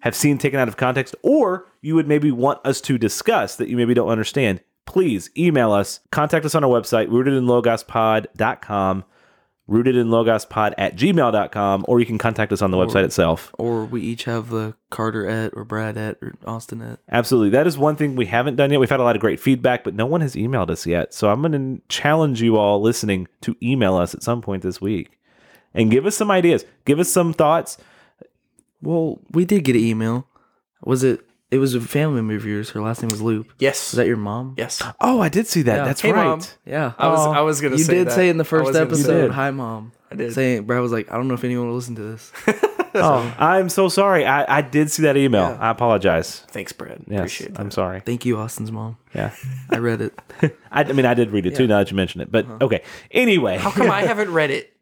have 0.00 0.14
seen 0.14 0.38
taken 0.38 0.60
out 0.60 0.68
of 0.68 0.76
context, 0.76 1.14
or 1.22 1.66
you 1.80 1.94
would 1.94 2.08
maybe 2.08 2.30
want 2.30 2.64
us 2.64 2.80
to 2.82 2.98
discuss 2.98 3.56
that 3.56 3.68
you 3.68 3.76
maybe 3.76 3.94
don't 3.94 4.08
understand, 4.08 4.60
please 4.86 5.30
email 5.36 5.72
us. 5.72 6.00
Contact 6.12 6.44
us 6.44 6.54
on 6.54 6.62
our 6.62 6.70
website, 6.70 7.08
rootedinlogospod.com, 7.08 9.04
rootedinlogospod 9.68 10.74
at 10.76 10.96
gmail.com, 10.96 11.84
or 11.88 12.00
you 12.00 12.06
can 12.06 12.18
contact 12.18 12.52
us 12.52 12.60
on 12.60 12.70
the 12.70 12.76
website 12.76 13.04
itself. 13.04 13.54
Or 13.58 13.84
we 13.84 14.02
each 14.02 14.24
have 14.24 14.50
the 14.50 14.74
Carter 14.90 15.26
at 15.26 15.52
or 15.54 15.64
Brad 15.64 15.96
at 15.96 16.18
or 16.20 16.34
Austin 16.46 16.82
at. 16.82 16.98
Absolutely. 17.10 17.50
That 17.50 17.66
is 17.66 17.78
one 17.78 17.96
thing 17.96 18.14
we 18.14 18.26
haven't 18.26 18.56
done 18.56 18.70
yet. 18.70 18.80
We've 18.80 18.90
had 18.90 19.00
a 19.00 19.04
lot 19.04 19.16
of 19.16 19.20
great 19.20 19.40
feedback, 19.40 19.84
but 19.84 19.94
no 19.94 20.06
one 20.06 20.20
has 20.20 20.34
emailed 20.34 20.70
us 20.70 20.86
yet. 20.86 21.14
So 21.14 21.30
I'm 21.30 21.40
going 21.40 21.52
to 21.52 21.82
challenge 21.88 22.42
you 22.42 22.56
all 22.56 22.80
listening 22.80 23.26
to 23.40 23.56
email 23.62 23.96
us 23.96 24.14
at 24.14 24.22
some 24.22 24.42
point 24.42 24.62
this 24.62 24.80
week 24.80 25.18
and 25.72 25.90
give 25.90 26.06
us 26.06 26.16
some 26.16 26.30
ideas. 26.30 26.64
Give 26.84 26.98
us 26.98 27.08
some 27.08 27.32
thoughts. 27.32 27.78
Well, 28.82 29.20
we 29.30 29.44
did 29.44 29.64
get 29.64 29.76
an 29.76 29.82
email. 29.82 30.28
Was 30.82 31.02
it? 31.02 31.20
It 31.54 31.58
was 31.58 31.74
a 31.74 31.80
family 31.80 32.16
member 32.16 32.34
of 32.34 32.44
yours. 32.44 32.70
Her 32.70 32.80
last 32.80 33.00
name 33.02 33.10
was 33.10 33.22
Loop. 33.22 33.52
Yes. 33.58 33.92
Is 33.92 33.96
that 33.96 34.06
your 34.06 34.16
mom? 34.16 34.54
yes. 34.58 34.82
Oh, 35.00 35.20
I 35.20 35.28
did 35.28 35.46
see 35.46 35.62
that. 35.62 35.76
Yeah. 35.76 35.84
That's 35.84 36.00
Hey, 36.00 36.12
right. 36.12 36.24
Mom. 36.24 36.40
Yeah. 36.66 36.92
I 36.98 37.08
was 37.08 37.20
I 37.20 37.40
was 37.42 37.60
gonna 37.60 37.78
say 37.78 37.78
that. 37.78 37.78
you 37.78 37.84
say 37.84 37.94
did 37.98 38.06
that. 38.08 38.14
say 38.14 38.28
in 38.28 38.36
the 38.38 38.44
I 38.44 38.46
first 38.46 38.66
was 38.66 38.76
gonna 38.76 38.86
episode, 38.86 39.28
say- 39.28 39.34
"Hi, 39.34 39.50
mom." 39.50 39.92
I 40.10 40.16
did. 40.16 40.32
Saying, 40.34 40.64
Brad 40.64 40.80
was 40.82 40.92
like, 40.92 41.10
"I 41.12 41.16
don't 41.16 41.28
know 41.28 41.34
if 41.34 41.44
anyone 41.44 41.68
will 41.68 41.74
listen 41.76 41.94
to 41.96 42.02
this." 42.02 42.32
Oh, 42.96 43.34
I'm 43.40 43.70
so 43.70 43.88
sorry. 43.88 44.24
I, 44.24 44.58
I 44.58 44.62
did 44.62 44.88
see 44.88 45.02
that 45.02 45.16
email. 45.16 45.48
Yeah. 45.48 45.58
I 45.58 45.70
apologize. 45.70 46.44
Thanks, 46.50 46.70
Brad. 46.72 47.02
Yes, 47.08 47.18
Appreciate 47.18 47.54
that. 47.54 47.60
I'm 47.60 47.72
sorry. 47.72 47.98
Thank 47.98 48.24
you, 48.24 48.38
Austin's 48.38 48.70
mom. 48.70 48.98
Yeah. 49.12 49.34
I 49.68 49.78
read 49.78 50.00
it. 50.00 50.16
I, 50.70 50.84
I 50.84 50.92
mean, 50.92 51.04
I 51.04 51.14
did 51.14 51.32
read 51.32 51.44
it 51.44 51.56
too 51.56 51.66
now 51.66 51.78
that 51.78 51.90
you 51.90 51.96
mention 51.96 52.20
it. 52.20 52.30
But 52.30 52.44
uh-huh. 52.44 52.58
okay. 52.66 52.82
Anyway, 53.10 53.56
How 53.56 53.72
come 53.72 53.90
I 53.90 54.02
haven't 54.06 54.32
read 54.32 54.52
it? 54.52 54.76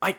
I, 0.00 0.16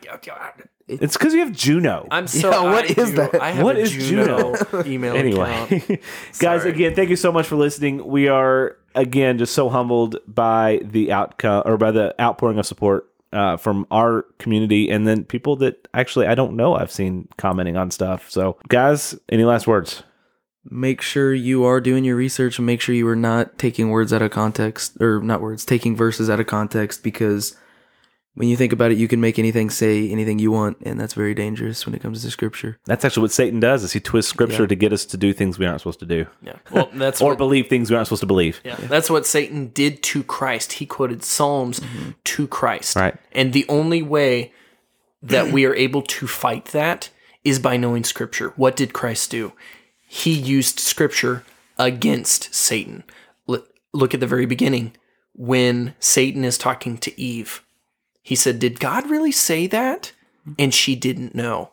it's 0.87 1.17
because 1.17 1.33
you 1.33 1.39
have 1.39 1.51
Juno. 1.51 2.07
I'm 2.11 2.27
so. 2.27 2.49
Yeah, 2.51 2.71
what 2.71 2.85
I 2.85 2.87
is 2.87 3.09
do- 3.09 3.15
that? 3.15 3.41
I 3.41 3.51
have 3.51 3.63
What 3.63 3.75
a 3.75 3.79
is 3.79 3.91
Juno, 3.91 4.55
email 4.85 5.15
anyway 5.15 5.63
account. 5.71 5.99
guys 6.39 6.65
again 6.65 6.93
thank 6.95 7.09
you 7.09 7.15
so 7.15 7.31
much 7.31 7.47
for 7.47 7.55
listening 7.55 8.05
we 8.05 8.27
are 8.27 8.77
again 8.93 9.37
just 9.37 9.53
so 9.53 9.69
humbled 9.69 10.17
by 10.27 10.79
the 10.83 11.11
outcome 11.11 11.63
or 11.65 11.77
by 11.77 11.91
the 11.91 12.13
outpouring 12.21 12.59
of 12.59 12.65
support 12.65 13.09
uh, 13.33 13.57
from 13.57 13.85
our 13.91 14.23
community 14.39 14.89
and 14.89 15.05
then 15.07 15.23
people 15.25 15.55
that 15.57 15.87
actually 15.93 16.25
i 16.27 16.33
don't 16.35 16.55
know 16.55 16.75
i've 16.75 16.91
seen 16.91 17.27
commenting 17.37 17.75
on 17.75 17.91
stuff 17.91 18.29
so 18.29 18.57
guys 18.69 19.17
any 19.29 19.43
last 19.43 19.67
words 19.67 20.03
Make 20.67 20.99
sure 21.03 21.31
you 21.31 21.63
are 21.63 21.79
doing 21.79 22.03
your 22.03 22.15
research 22.15 22.57
and 22.57 22.65
make 22.65 22.81
sure 22.81 22.95
you 22.95 23.07
are 23.07 23.15
not 23.15 23.59
taking 23.59 23.89
words 23.91 24.11
out 24.11 24.23
of 24.23 24.31
context 24.31 24.97
or 24.99 25.21
not 25.21 25.39
words, 25.39 25.63
taking 25.63 25.95
verses 25.95 26.27
out 26.27 26.39
of 26.39 26.47
context 26.47 27.03
because 27.03 27.55
when 28.35 28.47
you 28.47 28.55
think 28.55 28.71
about 28.71 28.91
it, 28.91 28.97
you 28.97 29.07
can 29.07 29.19
make 29.19 29.39
anything 29.39 29.69
say 29.69 30.09
anything 30.09 30.39
you 30.39 30.51
want, 30.51 30.77
and 30.83 30.99
that's 30.99 31.13
very 31.13 31.33
dangerous 31.33 31.85
when 31.85 31.95
it 31.95 32.01
comes 32.01 32.21
to 32.21 32.31
scripture. 32.31 32.77
that's 32.85 33.03
actually 33.03 33.21
what 33.21 33.31
satan 33.31 33.59
does 33.59 33.83
is 33.83 33.93
he 33.93 33.99
twists 33.99 34.29
scripture 34.29 34.63
Yeah. 34.63 34.67
to 34.67 34.75
get 34.75 34.93
us 34.93 35.05
to 35.05 35.17
do 35.17 35.33
things 35.33 35.57
we 35.57 35.65
aren't 35.65 35.81
supposed 35.81 35.99
to 35.99 36.05
do 36.05 36.27
Yeah. 36.41 36.57
Well, 36.71 36.89
that's 36.93 37.21
or 37.21 37.29
what, 37.29 37.37
believe 37.37 37.67
things 37.67 37.89
we 37.89 37.95
aren't 37.95 38.07
supposed 38.07 38.21
to 38.21 38.27
believe 38.27 38.61
yeah, 38.63 38.75
that's 38.75 39.09
what 39.09 39.25
Satan 39.25 39.67
did 39.73 40.03
to 40.03 40.23
Christ. 40.23 40.73
He 40.73 40.85
quoted 40.85 41.23
Psalms 41.23 41.79
mm-hmm. 41.79 42.11
to 42.23 42.47
Christ. 42.47 42.95
Right. 42.95 43.15
And 43.31 43.53
the 43.53 43.65
only 43.69 44.01
way 44.01 44.53
that 45.21 45.51
we 45.51 45.65
are 45.65 45.75
able 45.75 46.01
to 46.03 46.27
fight 46.27 46.65
that 46.65 47.09
is 47.43 47.59
by 47.59 47.77
knowing 47.77 48.03
Scripture. 48.03 48.53
What 48.55 48.75
did 48.75 48.93
Christ 48.93 49.31
do? 49.31 49.53
He 50.07 50.31
used 50.31 50.79
Scripture 50.79 51.43
against 51.77 52.53
Satan. 52.53 53.03
Look, 53.47 53.69
look 53.93 54.13
at 54.13 54.19
the 54.19 54.27
very 54.27 54.45
beginning 54.45 54.95
when 55.33 55.93
Satan 55.99 56.43
is 56.45 56.57
talking 56.57 56.97
to 56.99 57.19
Eve. 57.19 57.63
He 58.25 58.35
said, 58.35 58.57
Did 58.57 58.79
God 58.79 59.07
really 59.07 59.31
say 59.31 59.67
that? 59.67 60.11
And 60.57 60.73
she 60.73 60.95
didn't 60.95 61.35
know. 61.35 61.69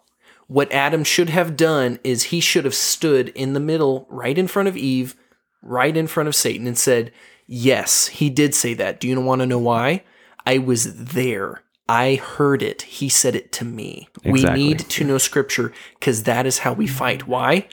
What 0.49 0.71
Adam 0.71 1.03
should 1.03 1.31
have 1.31 1.57
done 1.57 1.99
is 2.05 2.25
he 2.25 2.41
should 2.41 2.67
have 2.67 2.75
stood 2.75 3.31
in 3.31 3.55
the 3.55 3.61
middle, 3.61 4.07
right 4.11 4.37
in 4.37 4.47
front 4.47 4.69
of 4.69 4.77
Eve, 4.77 5.17
right 5.63 5.97
in 5.97 6.07
front 6.07 6.29
of 6.29 6.35
Satan, 6.35 6.67
and 6.67 6.77
said, 6.77 7.11
Yes, 7.47 8.09
he 8.09 8.29
did 8.29 8.55
say 8.55 8.75
that. 8.75 9.01
Do 9.01 9.09
you 9.09 9.19
want 9.19 9.41
to 9.41 9.47
know 9.47 9.59
why? 9.59 10.05
I 10.47 10.59
was 10.59 11.05
there. 11.07 11.63
I 11.89 12.17
heard 12.17 12.63
it. 12.63 12.83
He 12.83 13.09
said 13.09 13.35
it 13.35 13.51
to 13.53 13.65
me. 13.65 14.09
We 14.23 14.45
need 14.45 14.79
to 14.81 15.05
know 15.05 15.17
scripture 15.17 15.73
because 15.99 16.25
that 16.25 16.45
is 16.45 16.59
how 16.59 16.75
we 16.75 16.87
fight. 16.87 17.27
Why? 17.27 17.67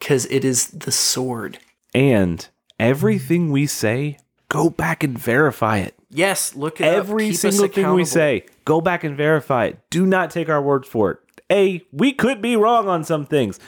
Because 0.00 0.26
it 0.26 0.44
is 0.44 0.68
the 0.68 0.92
sword. 0.92 1.58
and 1.94 2.48
everything 2.80 3.52
we 3.52 3.66
say 3.66 4.18
go 4.48 4.68
back 4.68 5.04
and 5.04 5.16
verify 5.16 5.78
it 5.78 5.94
Yes, 6.14 6.54
look 6.54 6.80
at 6.80 6.94
every 6.94 7.32
single 7.34 7.68
thing 7.68 7.92
we 7.92 8.04
say. 8.04 8.46
Go 8.64 8.80
back 8.80 9.04
and 9.04 9.16
verify 9.16 9.66
it. 9.66 9.78
Do 9.90 10.06
not 10.06 10.30
take 10.30 10.48
our 10.48 10.62
word 10.62 10.86
for 10.86 11.10
it. 11.10 11.18
A 11.50 11.84
we 11.92 12.12
could 12.12 12.40
be 12.40 12.56
wrong 12.56 12.88
on 12.88 13.04
some 13.04 13.26
things. 13.26 13.58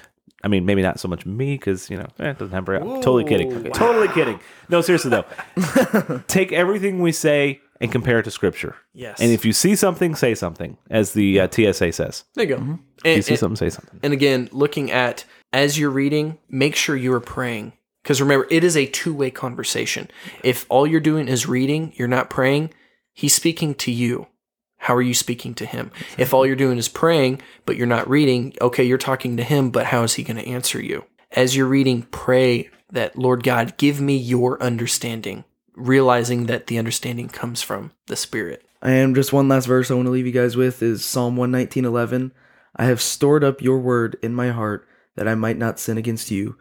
I 0.44 0.48
mean 0.48 0.64
maybe 0.64 0.80
not 0.80 1.00
so 1.00 1.08
much 1.08 1.26
me 1.26 1.54
because 1.56 1.90
you 1.90 1.96
know 1.96 2.06
eh, 2.20 2.30
it 2.30 2.38
doesn't 2.38 2.64
very 2.64 2.78
often. 2.78 3.02
totally 3.02 3.24
kidding. 3.24 3.52
Ooh, 3.52 3.70
totally 3.70 4.08
kidding. 4.08 4.38
No 4.68 4.80
seriously 4.80 5.10
though. 5.10 6.22
Take 6.28 6.52
everything 6.52 7.00
we 7.00 7.12
say 7.12 7.60
and 7.80 7.90
compare 7.92 8.20
it 8.20 8.22
to 8.24 8.30
scripture. 8.30 8.76
Yes. 8.94 9.20
and 9.20 9.32
if 9.32 9.44
you 9.44 9.52
see 9.52 9.76
something 9.76 10.14
say 10.14 10.34
something 10.34 10.78
as 10.88 11.12
the 11.12 11.40
uh, 11.40 11.48
tsa 11.48 11.92
says. 11.92 12.24
There 12.34 12.46
you 12.46 12.56
go. 12.56 12.78
if 13.04 13.16
you 13.16 13.22
see 13.22 13.32
and- 13.32 13.38
something 13.40 13.56
say 13.56 13.70
something. 13.70 14.00
and 14.02 14.12
again, 14.12 14.48
looking 14.52 14.90
at 14.90 15.24
as 15.52 15.78
you're 15.78 15.90
reading, 15.90 16.38
make 16.48 16.76
sure 16.76 16.96
you 16.96 17.12
are 17.12 17.20
praying. 17.20 17.72
Because 18.06 18.20
remember, 18.20 18.46
it 18.52 18.62
is 18.62 18.76
a 18.76 18.86
two 18.86 19.12
way 19.12 19.32
conversation. 19.32 20.08
If 20.44 20.64
all 20.68 20.86
you're 20.86 21.00
doing 21.00 21.26
is 21.26 21.48
reading, 21.48 21.92
you're 21.96 22.06
not 22.06 22.30
praying, 22.30 22.70
he's 23.12 23.34
speaking 23.34 23.74
to 23.74 23.90
you. 23.90 24.28
How 24.76 24.94
are 24.94 25.02
you 25.02 25.12
speaking 25.12 25.54
to 25.56 25.66
him? 25.66 25.90
If 26.16 26.32
all 26.32 26.46
you're 26.46 26.54
doing 26.54 26.78
is 26.78 26.88
praying, 26.88 27.42
but 27.64 27.74
you're 27.74 27.88
not 27.88 28.08
reading, 28.08 28.54
okay, 28.60 28.84
you're 28.84 28.96
talking 28.96 29.36
to 29.38 29.42
him, 29.42 29.70
but 29.70 29.86
how 29.86 30.04
is 30.04 30.14
he 30.14 30.22
going 30.22 30.36
to 30.36 30.46
answer 30.46 30.80
you? 30.80 31.04
As 31.32 31.56
you're 31.56 31.66
reading, 31.66 32.02
pray 32.12 32.70
that, 32.92 33.18
Lord 33.18 33.42
God, 33.42 33.76
give 33.76 34.00
me 34.00 34.16
your 34.16 34.62
understanding, 34.62 35.42
realizing 35.74 36.46
that 36.46 36.68
the 36.68 36.78
understanding 36.78 37.26
comes 37.26 37.60
from 37.60 37.90
the 38.06 38.14
Spirit. 38.14 38.64
And 38.80 39.16
just 39.16 39.32
one 39.32 39.48
last 39.48 39.66
verse 39.66 39.90
I 39.90 39.94
want 39.94 40.06
to 40.06 40.12
leave 40.12 40.26
you 40.26 40.32
guys 40.32 40.56
with 40.56 40.80
is 40.80 41.04
Psalm 41.04 41.36
119:11. 41.36 42.30
I 42.76 42.84
have 42.84 43.02
stored 43.02 43.42
up 43.42 43.60
your 43.60 43.80
word 43.80 44.16
in 44.22 44.32
my 44.32 44.50
heart 44.50 44.86
that 45.16 45.26
I 45.26 45.34
might 45.34 45.58
not 45.58 45.80
sin 45.80 45.98
against 45.98 46.30
you. 46.30 46.56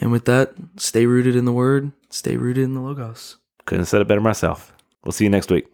And 0.00 0.10
with 0.10 0.24
that, 0.24 0.54
stay 0.76 1.06
rooted 1.06 1.36
in 1.36 1.44
the 1.44 1.52
word, 1.52 1.92
stay 2.08 2.36
rooted 2.36 2.64
in 2.64 2.74
the 2.74 2.80
logos. 2.80 3.36
couldn't 3.66 3.82
have 3.82 3.88
said 3.88 4.00
it 4.00 4.08
better 4.08 4.20
myself 4.20 4.72
we'll 5.04 5.12
see 5.12 5.24
you 5.24 5.30
next 5.30 5.50
week 5.50 5.66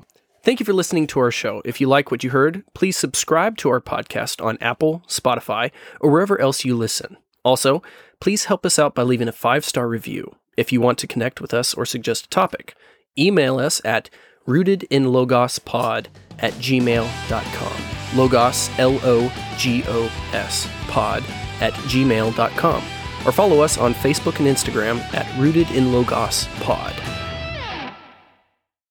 Thank 0.43 0.61
you 0.61 0.67
for 0.67 0.73
listening 0.73 1.09
to 1.09 1.19
our 1.19 1.33
show. 1.33 1.61
If 1.65 1.81
you 1.81 1.89
like 1.89 2.13
what 2.13 2.23
you 2.23 2.31
heard, 2.31 2.63
please 2.73 2.97
subscribe 2.97 3.57
to 3.57 3.69
our 3.69 3.81
podcast 3.81 4.41
on 4.41 4.59
Apple, 4.61 5.03
Spotify, 5.09 5.73
or 6.01 6.09
wherever 6.09 6.41
else 6.41 6.65
you 6.65 6.77
listen. 6.77 7.17
Also, 7.45 7.83
please 8.21 8.45
help 8.45 8.65
us 8.65 8.79
out 8.79 8.95
by 8.95 9.03
leaving 9.03 9.27
a 9.27 9.33
five 9.33 9.65
star 9.65 9.89
review. 9.89 10.37
If 10.57 10.71
you 10.71 10.81
want 10.81 10.99
to 10.99 11.09
connect 11.09 11.41
with 11.41 11.53
us 11.53 11.75
or 11.75 11.85
suggest 11.85 12.27
a 12.27 12.29
topic, 12.29 12.77
email 13.19 13.59
us 13.59 13.81
at 13.85 14.09
rootedinlogospod 14.47 16.07
at 16.39 16.53
gmail.com. 16.53 18.17
Logos, 18.17 18.71
L 18.79 19.01
O 19.03 19.33
G 19.59 19.83
O 19.89 20.05
S, 20.33 20.71
pod 20.87 21.25
at 21.61 21.73
gmail.com 21.73 22.83
or 23.25 23.33
follow 23.33 23.61
us 23.61 23.79
on 23.79 23.95
Facebook 23.95 24.39
and 24.39 24.49
Instagram 24.49 25.01
at 25.15 25.27
Rooted 25.39 25.71
in 25.71 25.93
Logos 25.93 26.49
Pod. 26.61 26.95